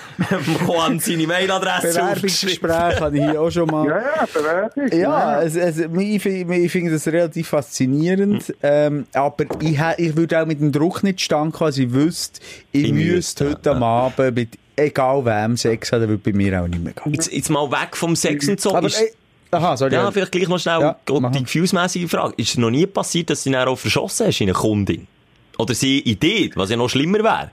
schon 0.45 0.67
Juan 0.67 0.99
seine 1.01 1.27
Mailadresse 1.27 2.03
aufgeschrieben. 2.03 2.63
Bewerbungsgespräche 2.63 3.01
habe 3.01 3.19
ich 3.19 3.25
hier 3.25 3.41
auch 3.41 3.51
schon 3.51 3.67
mal. 3.69 3.87
Ja, 3.87 3.99
ja, 3.99 4.27
Bewerbung. 4.33 4.99
Ja, 5.01 5.43
es, 5.43 5.57
es, 5.57 5.79
ich, 5.79 6.23
finde- 6.23 6.57
ich 6.57 6.73
finde 6.73 6.91
das 6.93 7.07
relativ 7.07 7.49
faszinierend. 7.49 8.45
Hm. 8.49 8.55
Ähm, 8.63 9.07
aber 9.13 9.45
ich, 9.61 9.79
ich 9.99 10.17
würde 10.17 10.43
auch 10.43 10.47
mit 10.47 10.61
dem 10.61 10.73
Druck 10.73 11.03
nicht 11.03 11.21
stand 11.21 11.53
kommen, 11.55 11.67
also 11.67 11.83
ich 11.83 11.93
wüsste, 11.93 12.41
ich, 12.73 12.85
Ich 12.85 12.93
müsste 12.93 13.51
heute 13.51 13.71
am 13.73 13.83
Abend 13.83 14.35
mit 14.35 14.59
egal 14.77 15.25
wem 15.25 15.57
Sex 15.57 15.93
haben, 15.93 16.09
würde 16.09 16.19
bei 16.19 16.33
mir 16.33 16.63
auch 16.63 16.67
nicht 16.69 16.83
mehr 16.83 16.93
gehen. 16.93 17.13
Jetzt, 17.15 17.33
jetzt 17.33 17.51
mal 17.51 17.71
weg 17.71 17.97
vom 17.97 18.17
Sex 18.17 18.49
und 18.49 18.61
so. 18.61 18.75
Aber, 18.75 18.87
Ist- 18.87 19.01
ey, 19.01 19.13
aha, 19.51 19.77
sorry. 19.77 19.95
ja, 19.95 20.11
vielleicht 20.11 20.33
gleich 20.33 20.49
noch 20.49 20.59
schnell 20.59 20.81
Ja, 20.81 20.97
die 21.09 21.21
mach. 21.21 21.31
gefühlsmässige 21.33 22.09
Frage. 22.09 22.35
Ist 22.37 22.51
es 22.51 22.57
noch 22.59 22.71
nie 22.71 22.87
passiert, 22.87 23.31
dass 23.31 23.45
du 23.45 23.51
dann 23.51 23.69
auch 23.69 23.79
verschossen 23.79 24.27
hast 24.27 24.41
in 24.41 24.47
eine 24.49 24.55
Kundin? 24.55 25.07
Oder 25.63 25.75
sie 25.75 26.01
Idee, 26.01 26.51
was 26.57 26.71
ja 26.71 26.77
noch 26.77 26.89
schlimmer 26.89 27.23
wäre? 27.23 27.53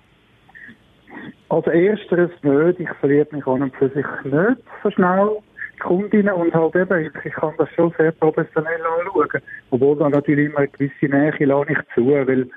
Also 1.50 1.70
ersteres 1.70 2.32
nicht, 2.42 2.80
ich 2.80 2.90
verliere 3.00 3.28
mich 3.32 3.46
an 3.46 3.62
und 3.62 3.76
für 3.76 3.90
sich 3.90 4.06
nicht 4.24 4.64
so 4.82 4.90
schnell. 4.90 5.38
Die 5.76 5.80
Kundinnen 5.80 6.34
und 6.34 6.52
halt 6.52 6.76
eben, 6.76 7.12
ich, 7.24 7.34
kann 7.34 7.54
das 7.60 7.70
schon 7.76 7.94
sehr 8.00 8.12
professionell 8.14 8.82
anschauen. 8.82 9.42
Obwohl 9.70 9.96
da 9.98 10.10
natürlich 10.10 10.50
immer 10.50 10.60
eine 10.60 10.70
gewisse 10.70 11.06
Nähe 11.06 11.46
lasse 11.46 11.72
ich 11.72 11.78
zu, 11.94 12.08
weil 12.08 12.50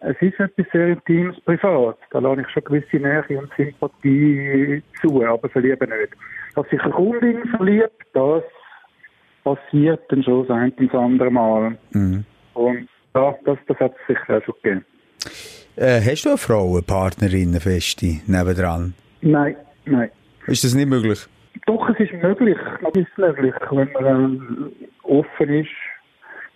es 0.00 0.16
ist 0.20 0.38
etwas 0.38 0.66
sehr 0.72 0.88
Intimes 0.88 1.40
privat. 1.40 1.96
Da 2.10 2.18
lasse 2.18 2.42
ich 2.42 2.48
schon 2.50 2.64
gewisse 2.64 2.96
Nähe 2.96 3.24
und 3.38 3.50
Sympathie 3.56 4.82
zu, 5.00 5.24
aber 5.24 5.48
verliebe 5.48 5.86
nicht. 5.86 6.12
Dass 6.54 6.68
sich 6.68 6.80
eine 6.82 6.92
Kundin 6.92 7.48
verliebt, 7.56 8.04
das 8.12 8.42
passiert 9.42 10.02
dann 10.10 10.22
schon 10.22 10.46
das 10.46 10.54
ein 10.54 10.72
und 10.72 10.92
das 10.92 11.00
andere 11.00 11.30
Mal. 11.30 11.78
Und 12.52 12.88
ja, 13.14 13.34
das, 13.44 13.58
das 13.66 13.78
hat 13.78 13.92
es 13.92 14.06
sicher 14.14 14.38
auch 14.38 14.44
schon 14.44 14.54
gegeben. 14.62 14.84
Äh, 15.76 16.00
hast 16.00 16.24
du 16.24 16.30
eine 16.30 16.38
Frau, 16.38 16.72
eine 16.72 16.82
Partnerin, 16.82 17.50
eine 17.50 17.60
Feste, 17.60 18.20
nebendran? 18.26 18.94
Nein, 19.20 19.56
nein. 19.86 20.10
Ist 20.46 20.64
das 20.64 20.74
nicht 20.74 20.88
möglich? 20.88 21.26
Doch, 21.66 21.88
es 21.90 22.00
ist 22.00 22.12
möglich. 22.12 22.58
Es 22.82 23.00
ist 23.00 23.18
möglich, 23.18 23.54
wenn 23.70 23.92
man 23.92 24.72
äh, 24.80 25.06
offen 25.06 25.48
ist, 25.48 25.68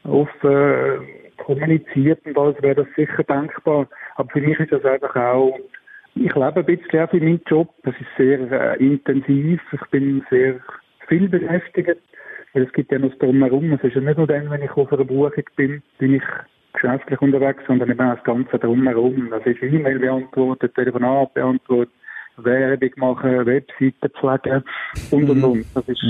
offen 0.05 0.51
äh, 0.51 1.43
kommuniziert 1.43 2.25
und 2.27 2.37
alles 2.37 2.61
wäre 2.63 2.75
das 2.77 2.87
sicher 2.97 3.23
denkbar. 3.25 3.89
Aber 4.17 4.29
für 4.31 4.41
mich 4.41 4.59
ist 4.59 4.73
das 4.73 4.85
einfach 4.85 5.15
auch, 5.15 5.59
ich 6.15 6.35
lebe 6.35 6.57
ein 6.57 6.65
bisschen 6.65 7.01
auch 7.01 7.13
in 7.13 7.25
meinem 7.25 7.41
Job. 7.47 7.73
Das 7.85 7.95
ist 7.95 8.09
sehr 8.17 8.41
äh, 8.51 8.85
intensiv. 8.85 9.61
Ich 9.73 9.91
bin 9.91 10.25
sehr 10.31 10.61
viel 11.09 11.29
beschäftigt. 11.29 12.01
Weil 12.57 12.63
es 12.63 12.73
gibt 12.73 12.91
ja 12.91 12.99
noch 12.99 13.11
das 13.11 13.19
Drumherum. 13.19 13.75
Es 13.75 13.85
ist 13.85 13.97
ja 13.97 14.01
nicht 14.01 14.17
nur 14.17 14.27
dann, 14.27 14.49
wenn 14.49 14.63
ich 14.63 14.71
auf 14.71 14.91
einer 14.91 15.05
Buchung 15.05 15.45
bin, 15.57 15.83
bin 15.99 16.15
ich 16.15 16.23
geschäftlich 16.73 17.21
unterwegs, 17.21 17.63
sondern 17.67 17.91
eben 17.91 18.01
auch 18.01 18.15
das 18.15 18.25
Ganze 18.25 18.59
Drumherum. 18.59 19.29
Das 19.29 19.45
ist 19.45 19.63
E-Mail 19.63 19.99
beantwortet, 19.99 20.75
Telefonat 20.75 21.35
beantwortet, 21.35 21.93
Werbung 22.39 22.91
machen, 22.97 23.45
Webseiten 23.45 24.11
pflegen 24.19 24.65
und 25.11 25.29
und 25.29 25.45
und. 25.45 25.67
Das 25.75 25.87
ist, 25.87 26.03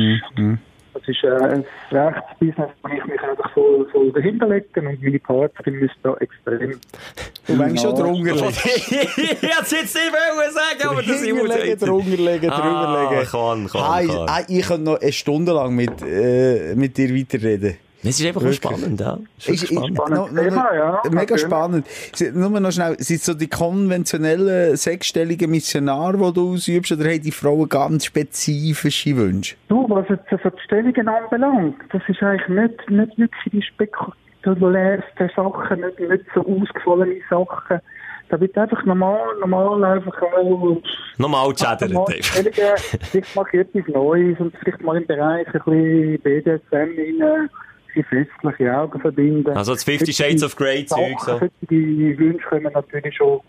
das 0.99 1.09
ist 1.09 1.22
äh, 1.24 1.28
ein 1.28 1.64
Rechtsbusiness, 1.90 2.70
wo 2.82 2.88
ich 2.94 3.05
mich 3.07 3.20
einfach 3.22 3.51
so, 3.55 3.86
so 3.92 4.11
dahinter 4.11 4.49
legen 4.49 4.86
und 4.88 5.03
meine 5.03 5.18
Partnerin 5.18 5.74
müsste 5.80 5.97
da 6.03 6.14
extrem. 6.16 6.80
Du 7.47 7.55
meinst 7.55 7.82
schon 7.82 7.97
Ja. 7.97 8.03
drunter 8.03 8.34
legen. 8.34 8.49
ich 8.55 9.42
hätte 9.42 9.47
es 9.62 9.70
jetzt 9.70 9.94
nicht 9.94 10.12
wollen 10.12 10.53
sagen, 10.53 10.88
aber 10.88 11.03
das 11.03 11.22
Hinterlegen, 11.22 11.78
drunter 11.78 12.09
legen, 12.16 12.51
drüber 12.51 13.09
legen. 13.11 13.26
Ah, 13.26 13.30
kann, 13.30 13.66
kann, 13.68 13.80
Ah, 13.82 14.01
ich, 14.03 14.09
kann. 14.09 14.44
ich 14.49 14.66
könnte 14.66 14.82
noch 14.84 15.01
eine 15.01 15.12
Stunde 15.12 15.53
lang 15.53 15.74
mit, 15.74 16.03
äh, 16.03 16.74
mit 16.74 16.97
dir 16.97 17.14
weiterreden. 17.14 17.76
Es 18.03 18.20
ist 18.20 18.26
einfach 18.26 18.42
Wirklich. 18.42 18.57
spannend, 18.57 19.01
ja. 19.01 19.18
Es 19.38 19.49
Ist, 19.49 19.55
ist 19.55 19.62
ist, 19.64 19.76
spannend. 19.76 19.97
Spannendes 19.97 20.20
noch- 20.20 20.30
noch- 20.32 20.42
Thema, 20.42 20.74
ja. 20.74 21.03
Mega 21.11 21.38
spannend. 21.38 21.86
Nur 22.34 22.61
noch 22.61 22.70
schnell, 22.70 22.94
sind 22.99 23.20
so 23.22 23.34
die 23.34 23.49
konventionellen 23.49 24.76
sechsstelligen 24.76 25.51
Missionare, 25.51 26.16
die 26.16 26.32
du 26.34 26.53
ausübst, 26.53 26.92
oder 26.92 27.05
haben 27.11 27.22
die 27.22 27.32
Frauen 27.32 27.68
ganz 27.68 28.05
spezifische 28.05 29.16
Wünsche? 29.16 29.57
Du, 29.68 29.86
was 29.88 30.09
jetzt 30.09 30.28
so 30.30 30.36
die 30.36 30.62
Stellungen 30.64 31.09
anbelangt, 31.09 31.76
das 31.90 32.03
ist 32.09 32.22
eigentlich 32.22 32.49
nicht, 32.49 32.90
nicht 32.90 33.18
wirklich 33.18 33.53
die 33.53 33.62
spektakulärsten 33.62 35.30
Sachen, 35.34 35.80
nicht, 35.80 35.99
nicht 35.99 36.24
so 36.34 36.40
ausgefallene 36.40 37.16
Sachen. 37.28 37.80
Da 38.28 38.40
wird 38.40 38.59
einfach 38.59 38.84
normal, 38.84 39.20
normal 39.40 39.84
einfach 39.84 40.20
auch 40.20 40.76
Normal 41.16 41.53
chattern, 41.55 41.92
mal 41.92 42.07
vielleicht 42.11 43.36
mache 43.36 43.49
ich 43.53 43.61
etwas 43.61 43.86
Neues 43.94 44.38
und 44.40 44.53
vielleicht 44.59 44.82
mal 44.82 44.97
im 44.97 45.07
Bereich 45.07 45.47
ein 45.47 45.53
bisschen 45.53 46.20
BDSM 46.22 47.22
rein, 47.22 47.49
bisschen 48.03 48.26
festliche 48.26 48.76
Augen 48.76 49.01
verbinden. 49.01 49.51
Also 49.57 49.72
das 49.72 49.84
Fifty 49.84 50.12
Shades 50.12 50.42
of 50.42 50.57
Grey 50.57 50.84
Zeug, 50.86 51.18
so. 51.20 51.38
Solche 51.38 52.18
Wünsche 52.18 52.47
kommen 52.49 52.72
natürlich 52.72 53.16
schon, 53.16 53.40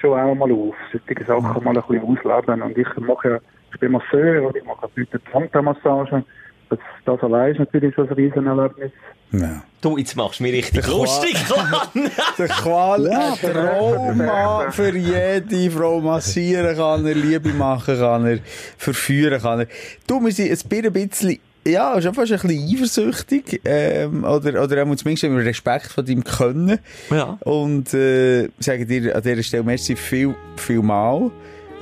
schon 0.00 0.18
auch 0.18 0.34
mal 0.34 0.50
auf. 0.50 0.74
Solche 0.92 1.24
Sachen 1.24 1.64
mal 1.64 1.76
ein 1.76 1.82
bisschen 1.86 2.02
ausleben. 2.02 2.62
Und 2.62 2.78
ich 2.78 2.96
mache 2.98 3.28
ja, 3.28 3.38
ich 3.72 3.80
bin 3.80 3.92
Masseur 3.92 4.46
und 4.46 4.56
ich 4.56 4.64
mache 4.64 4.88
heute 4.96 5.20
Tantra-Massage. 5.32 6.24
Das, 6.70 6.78
das 7.04 7.20
allein 7.22 7.52
ist 7.52 7.58
natürlich 7.58 7.94
schon 7.94 8.08
ein 8.08 8.14
Riesenerlebnis. 8.14 8.92
Ja. 9.32 9.62
Du, 9.80 9.98
jetzt 9.98 10.16
machst 10.16 10.38
du 10.38 10.44
mich 10.44 10.52
richtig 10.54 10.86
lustig, 10.86 11.36
Mann. 11.50 12.10
Der 12.38 12.48
Qual 12.48 13.04
Ja, 13.04 13.34
Trauma 13.36 14.70
für 14.70 14.92
für 14.92 14.96
jede 14.96 15.70
Frau 15.70 16.00
massieren 16.00 16.76
kann 16.76 17.04
er, 17.04 17.14
Liebe 17.14 17.50
machen 17.50 17.98
kann 17.98 18.26
er, 18.26 18.38
verführen 18.78 19.40
kann 19.40 19.60
er. 19.60 19.66
Du, 20.06 20.24
wir 20.24 20.32
sind 20.32 20.50
ein 20.50 20.92
bisschen, 20.92 21.38
ja, 21.66 22.00
schon 22.00 22.14
fast 22.14 22.32
ein 22.32 22.38
bisschen 22.40 22.76
eifersüchtig, 22.76 23.60
ähm, 23.64 24.24
oder, 24.24 24.62
oder 24.62 24.82
auch 24.82 24.94
zumindest 24.96 25.22
haben 25.24 25.36
wir 25.36 25.44
Respekt 25.44 25.86
von 25.86 26.04
deinem 26.04 26.24
Können. 26.24 26.78
Ja. 27.10 27.38
Und, 27.44 27.94
äh, 27.94 28.48
sagen 28.58 28.86
dir 28.86 29.14
an 29.16 29.22
dieser 29.22 29.42
Stelle 29.42 29.62
merci 29.62 29.96
viel, 29.96 30.34
viel 30.56 30.82
mal. 30.82 31.30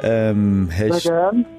Ähm, 0.03 0.69
hast 0.77 1.11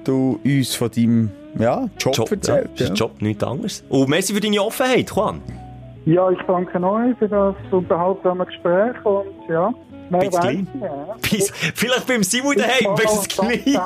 du 0.04 0.40
uns 0.44 0.74
von 0.74 0.90
deinem, 0.90 1.30
ja, 1.58 1.88
Job, 1.98 2.16
Job, 2.16 2.30
ja. 2.30 2.36
erzählt? 2.36 2.70
Das 2.74 2.80
ist 2.80 2.90
ein 2.90 2.96
Job, 2.96 3.22
nichts 3.22 3.44
anderes. 3.44 3.84
Und 3.88 4.08
merci 4.08 4.34
für 4.34 4.40
deine 4.40 4.62
Offenheit, 4.62 5.10
Juan. 5.10 5.40
Ja, 6.06 6.30
ich 6.30 6.38
danke 6.46 6.82
euch 6.82 7.16
für 7.18 7.28
das 7.28 7.54
unterhaltsame 7.70 8.44
Gespräch 8.44 9.04
und 9.04 9.26
ja, 9.48 9.72
Bis 10.10 10.30
gleich. 10.30 10.58
ja. 10.80 11.16
Vielleicht 11.74 12.06
beim 12.06 12.22
Simon 12.22 12.56
daheim, 12.56 12.94
bis 12.94 13.12
es 13.12 13.28
gleich. 13.28 13.78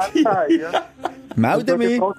Melde 1.39 1.76
mich. 1.76 1.99
Juan, 1.99 2.14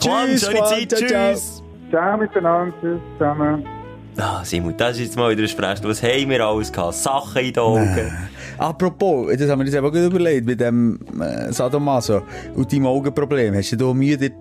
Tschüss, 0.00 0.46
schöne 0.46 0.64
Zeit, 0.64 0.88
tschüss. 0.94 1.62
Ciao 1.90 2.16
miteinander, 2.18 2.74
tschüss 2.80 3.00
zusammen. 3.18 3.64
Ah, 4.18 4.44
Simon, 4.44 4.74
das 4.76 4.96
ist 4.96 5.04
jetzt 5.04 5.16
mal 5.16 5.30
wieder 5.30 5.42
ein 5.42 5.48
Sprech. 5.48 5.78
Was 5.82 6.02
haben 6.02 6.28
wir 6.30 6.44
alles 6.44 6.72
gehabt? 6.72 6.94
Sachen 6.94 7.42
in 7.42 7.52
den 7.52 7.62
Augen. 7.62 8.12
Apropos, 8.58 9.34
das 9.38 9.48
haben 9.48 9.60
wir 9.60 9.66
uns 9.66 9.74
eben 9.74 9.90
gut 9.90 10.12
überlegt, 10.12 10.46
mit 10.46 10.60
dem 10.60 10.98
äh, 11.20 11.52
Sadomaso 11.52 12.22
und 12.54 12.70
deinem 12.70 12.86
Augenproblem. 12.86 13.54
Hast 13.54 13.72
du 13.72 13.76
da 13.76 13.94
Mühe, 13.94 14.18
dir 14.18 14.32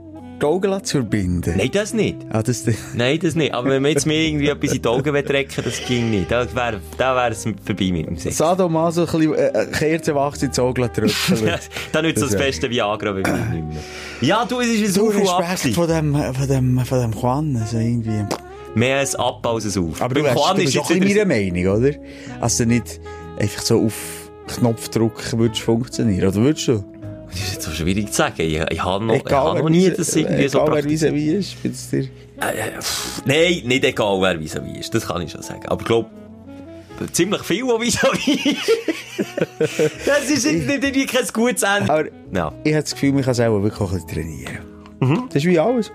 die 0.42 0.46
Augen 0.46 0.84
zu 0.84 0.98
verbinden? 0.98 1.54
Nein, 1.58 1.70
das 1.74 1.94
nicht. 1.94 2.18
Ah, 2.32 2.42
das, 2.42 2.64
Nein, 2.94 3.20
das 3.22 3.36
nicht. 3.36 3.54
Aber 3.54 3.70
wenn 3.70 3.82
man 3.82 3.92
jetzt 3.92 4.06
mir 4.06 4.16
irgendwie 4.28 4.48
etwas 4.50 4.74
in 4.74 4.82
die 4.82 4.88
Augen 4.88 5.14
das 5.14 5.82
ging 5.88 6.10
nicht. 6.10 6.32
Da 6.32 6.48
wäre 6.56 6.80
es 7.32 7.44
vorbei 7.44 7.92
mit 7.92 8.08
dem 8.08 8.18
Sex. 8.18 8.38
Sadomaso 8.38 9.02
ein 9.02 9.08
bisschen 9.08 9.34
äh, 9.36 9.68
Kerzenwachs 9.72 10.42
ins 10.44 10.58
Auge 10.60 10.92
tröpfeln. 10.92 11.52
da 11.92 12.02
nützt 12.02 12.20
so 12.20 12.26
das 12.26 12.34
Das 12.36 12.42
beste 12.42 12.70
Viagra 12.70 13.12
bei 13.12 13.22
mir 13.22 13.38
nicht 13.46 13.68
mehr. 13.68 13.78
Ja, 14.22 14.46
du, 14.46 14.60
es 14.60 14.68
ist 14.68 14.98
ein 14.98 15.06
Du. 15.06 15.10
Respekt 15.10 15.76
von 15.76 15.88
dem, 15.88 16.16
von 16.16 16.48
dem, 16.48 16.80
von 16.86 17.00
dem 17.02 17.12
Juan, 17.14 17.56
also 17.58 17.78
irgendwie. 17.78 18.26
Mehr 18.76 19.00
ein 19.00 19.16
Ab 19.16 19.46
als 19.48 19.76
ein 19.76 19.84
Auf. 19.84 20.02
Aber 20.02 20.14
du, 20.14 20.22
Beim 20.24 20.32
hast, 20.32 20.38
Juan 20.40 20.56
du 20.56 20.62
ist 20.62 20.74
bist 20.74 20.78
auch 20.80 20.90
jetzt 20.90 20.96
ein 20.96 21.00
bisschen 21.02 21.16
wieder- 21.16 21.26
meiner 21.26 21.54
Meinung, 21.66 21.84
oder? 21.84 21.96
Also 22.40 22.66
nicht 22.66 23.02
einfach 23.40 23.62
so 23.62 23.86
auf 23.86 24.30
Knopfdruck 24.48 25.38
würdest 25.38 25.62
funktionieren, 25.62 26.28
oder 26.30 26.38
würdest 26.38 26.68
du? 26.68 26.84
Das 27.32 27.40
ist 27.40 27.54
jetzt 27.54 27.66
so 27.66 27.72
schwierig 27.72 28.08
zu 28.08 28.14
sagen. 28.14 28.36
Ich, 28.40 28.60
ich 28.60 28.84
habe 28.84 29.06
noch, 29.06 29.16
ich 29.16 29.22
Egal, 29.22 29.40
habe 29.40 29.56
wer 29.56 29.64
noch 29.64 29.70
nie 29.70 29.90
das 29.90 30.16
irgendwie 30.16 30.48
so 30.48 30.66
egal, 30.66 30.84
wer 30.84 31.14
ist, 31.14 31.54
findest 31.54 31.92
dir... 31.92 32.04
Äh, 32.40 32.82
pff, 32.82 33.24
Nein, 33.26 33.62
nicht 33.66 33.84
egal, 33.84 34.22
wer 34.22 34.40
wie 34.40 34.80
ist. 34.80 34.94
Das 34.94 35.08
kann 35.08 35.22
ich 35.22 35.32
schon 35.32 35.42
sagen. 35.42 35.66
Aber 35.68 35.82
ich 35.82 35.88
glaube, 35.88 36.10
ziemlich 37.12 37.42
viel, 37.44 37.64
wo 37.66 37.80
vis 37.80 37.98
Das 40.06 40.30
ist 40.30 40.46
nicht, 40.46 40.68
nicht, 40.68 40.96
nicht 40.96 41.14
kein 41.14 41.28
gutes 41.34 41.64
Ende. 41.64 41.92
Aber 41.92 42.06
Ja, 42.34 42.54
ich 42.64 42.74
habe 42.74 42.84
das 42.84 42.94
Gefühl, 42.94 43.14
man 43.14 43.24
kann 43.24 43.34
auch 43.34 43.64
wirklich 43.64 44.06
trainieren. 44.06 44.60
Das 45.28 45.36
ist 45.36 45.46
wie 45.46 45.60
alles. 45.60 45.92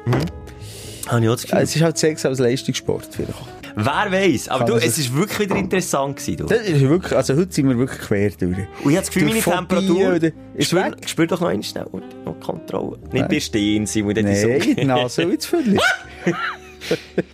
habe 1.06 1.22
ich 1.22 1.28
auch 1.28 1.34
das 1.34 1.42
Gefühl. 1.42 1.58
Es 1.58 1.76
ist 1.76 1.82
halt 1.82 1.98
Sex 1.98 2.24
als 2.24 2.38
Leistungssport. 2.38 3.08
Vielleicht. 3.10 3.34
Wer 3.76 4.12
weiß, 4.12 4.48
aber 4.50 4.64
du, 4.66 4.74
es 4.76 4.98
ist 4.98 5.14
wirklich 5.14 5.38
wieder 5.50 5.56
interessant 5.56 6.16
gewesen, 6.16 6.36
du. 6.36 6.44
Das 6.46 6.60
ist 6.62 6.80
wirklich, 6.80 7.12
also 7.12 7.34
heute 7.36 7.52
sind 7.52 7.68
wir 7.68 7.76
wirklich 7.76 8.00
quer 8.00 8.30
durch. 8.30 8.42
Und 8.42 8.58
ich 8.58 8.84
habe 8.86 8.94
das 8.96 9.10
Gefühl, 9.10 9.28
meine 9.28 9.40
Temperatur... 9.40 10.14
Oder- 10.14 10.30
Ist 10.54 10.68
Spür, 10.68 10.84
weg? 10.84 10.94
spür 11.08 11.26
doch 11.26 11.40
noch 11.40 11.48
einmal 11.48 11.64
schnell 11.64 11.86
und 11.90 12.24
noch 12.24 12.38
Kontrolle. 12.38 12.98
Nicht 13.04 13.14
Nein. 13.14 13.28
bei 13.28 13.40
Stehen, 13.40 13.86
Simon, 13.86 14.14
das 14.14 14.24
Nein, 14.24 14.60
die 14.76 14.84
Nase 14.84 15.22
ins 15.22 15.46
Viertel. 15.50 15.78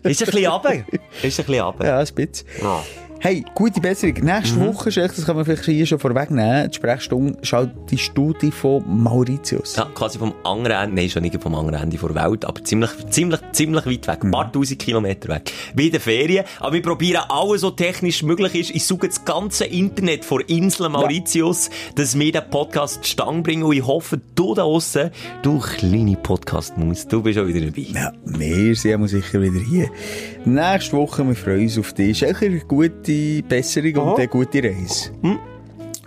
Ist 0.02 0.22
ein 0.22 0.26
bisschen 0.30 0.46
runter. 0.50 0.72
Ist 0.74 0.84
ein 0.86 0.86
bisschen 1.22 1.60
runter. 1.60 1.84
Ja, 1.86 1.98
ein 1.98 2.06
bisschen. 2.14 2.46
Ja. 2.62 2.82
Hey, 3.22 3.44
gute 3.54 3.82
Besserung. 3.82 4.14
Nächste 4.14 4.58
Woche, 4.60 4.90
Schelke, 4.90 5.16
das 5.16 5.26
kann 5.26 5.36
man 5.36 5.44
vielleicht 5.44 5.66
hier 5.66 5.84
schon 5.84 5.98
vorwegnehmen, 5.98 6.70
die 6.70 6.74
Sprechstunde 6.74 7.36
du 8.14 8.32
die 8.32 8.50
von 8.50 8.82
Mauritius. 8.86 9.76
Ja, 9.76 9.90
quasi 9.94 10.18
vom 10.18 10.32
anderen 10.42 10.84
Ende, 10.84 10.96
nein, 10.96 11.10
schon 11.10 11.20
nicht 11.24 11.38
vom 11.38 11.54
anderen 11.54 11.82
Ende 11.82 11.98
der 11.98 12.14
Welt, 12.14 12.46
aber 12.46 12.64
ziemlich, 12.64 12.88
ziemlich, 13.10 13.40
ziemlich 13.52 13.84
weit 13.84 14.08
weg. 14.08 14.24
Ein 14.24 14.30
paar 14.30 14.50
tausend 14.50 14.78
Kilometer 14.78 15.28
weg. 15.28 15.52
Wie 15.74 15.90
den 15.90 16.00
Ferien. 16.00 16.46
Aber 16.60 16.72
wir 16.72 16.80
probieren 16.80 17.24
alles, 17.28 17.62
was 17.62 17.76
technisch 17.76 18.22
möglich 18.22 18.54
ist. 18.54 18.70
Ich 18.70 18.86
suche 18.86 19.08
das 19.08 19.22
ganze 19.26 19.66
Internet 19.66 20.24
vor 20.24 20.40
Insel 20.48 20.88
Mauritius, 20.88 21.68
dass 21.96 22.18
wir 22.18 22.32
den 22.32 22.48
Podcast 22.48 23.04
zustande 23.04 23.42
bringen. 23.42 23.64
Und 23.64 23.76
ich 23.76 23.86
hoffe, 23.86 24.18
du 24.34 24.54
da 24.54 24.62
draussen, 24.62 25.10
du 25.42 25.58
kleine 25.58 26.16
Podcast-Maus, 26.16 27.06
du 27.06 27.22
bist 27.22 27.38
auch 27.38 27.46
wieder 27.46 27.66
dabei. 27.66 27.86
Ja, 27.92 28.12
wir 28.24 28.74
sind 28.74 28.90
ja 28.92 29.08
sicher 29.08 29.42
wieder 29.42 29.60
hier. 29.60 29.90
Nächste 30.46 30.96
Woche, 30.96 31.26
wir 31.26 31.36
freuen 31.36 31.64
uns 31.64 31.78
auf 31.78 31.92
dich. 31.92 32.16
Schelke, 32.16 32.60
gute 32.60 33.09
Besserung 33.48 33.94
und 33.96 34.18
eine 34.18 34.28
gute 34.28 34.62
Reise. 34.62 35.10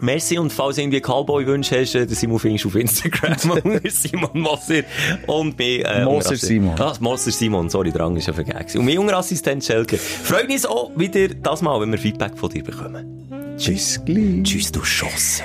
Merci 0.04 0.38
und 0.38 0.52
falls 0.52 0.76
du 0.76 0.82
irgendwie 0.82 1.00
Cowboy-Wünsche 1.00 1.80
hast, 1.80 1.96
äh, 1.96 2.06
den 2.06 2.14
Simon 2.14 2.38
findest 2.38 2.66
du 2.66 2.68
auf 2.68 2.76
Instagram 2.76 3.52
unter 3.64 3.90
Simon 3.90 4.30
Moser 4.34 4.84
und 5.28 5.58
mich, 5.58 5.86
äh, 5.86 6.04
Moser 6.04 6.36
Simon. 6.36 6.76
Ah, 6.78 6.94
Moser 7.00 7.32
Simon, 7.32 7.70
sorry, 7.70 7.90
der 7.90 8.02
Rang 8.02 8.18
ist 8.18 8.28
ja 8.28 8.34
vergessen. 8.34 8.80
Und 8.80 8.86
mein 8.86 8.96
junger 8.96 9.16
Assistent 9.16 9.64
Schelke. 9.64 9.98
Freut 9.98 10.50
uns 10.50 10.66
auch 10.66 10.92
wieder 10.98 11.30
das 11.30 11.62
Mal, 11.62 11.80
wenn 11.80 11.92
wir 11.92 11.98
Feedback 12.00 12.38
von 12.38 12.50
dir 12.50 12.64
bekommen. 12.64 13.56
Tschüss, 13.58 14.02
gleich. 14.04 14.44
Tschüss, 14.44 14.72
du 14.74 14.84
Schoss. 14.84 15.42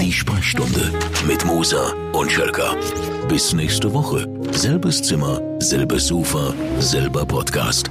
Die 0.00 0.12
Sprechstunde 0.12 0.92
mit 1.26 1.44
Musa 1.44 1.92
und 2.14 2.32
Schelka. 2.32 2.74
Bis 3.28 3.52
nächste 3.52 3.92
Woche. 3.92 4.26
Selbes 4.52 5.02
Zimmer, 5.02 5.42
selbes 5.58 6.06
Sofa, 6.06 6.54
selber 6.78 7.26
Podcast. 7.26 7.90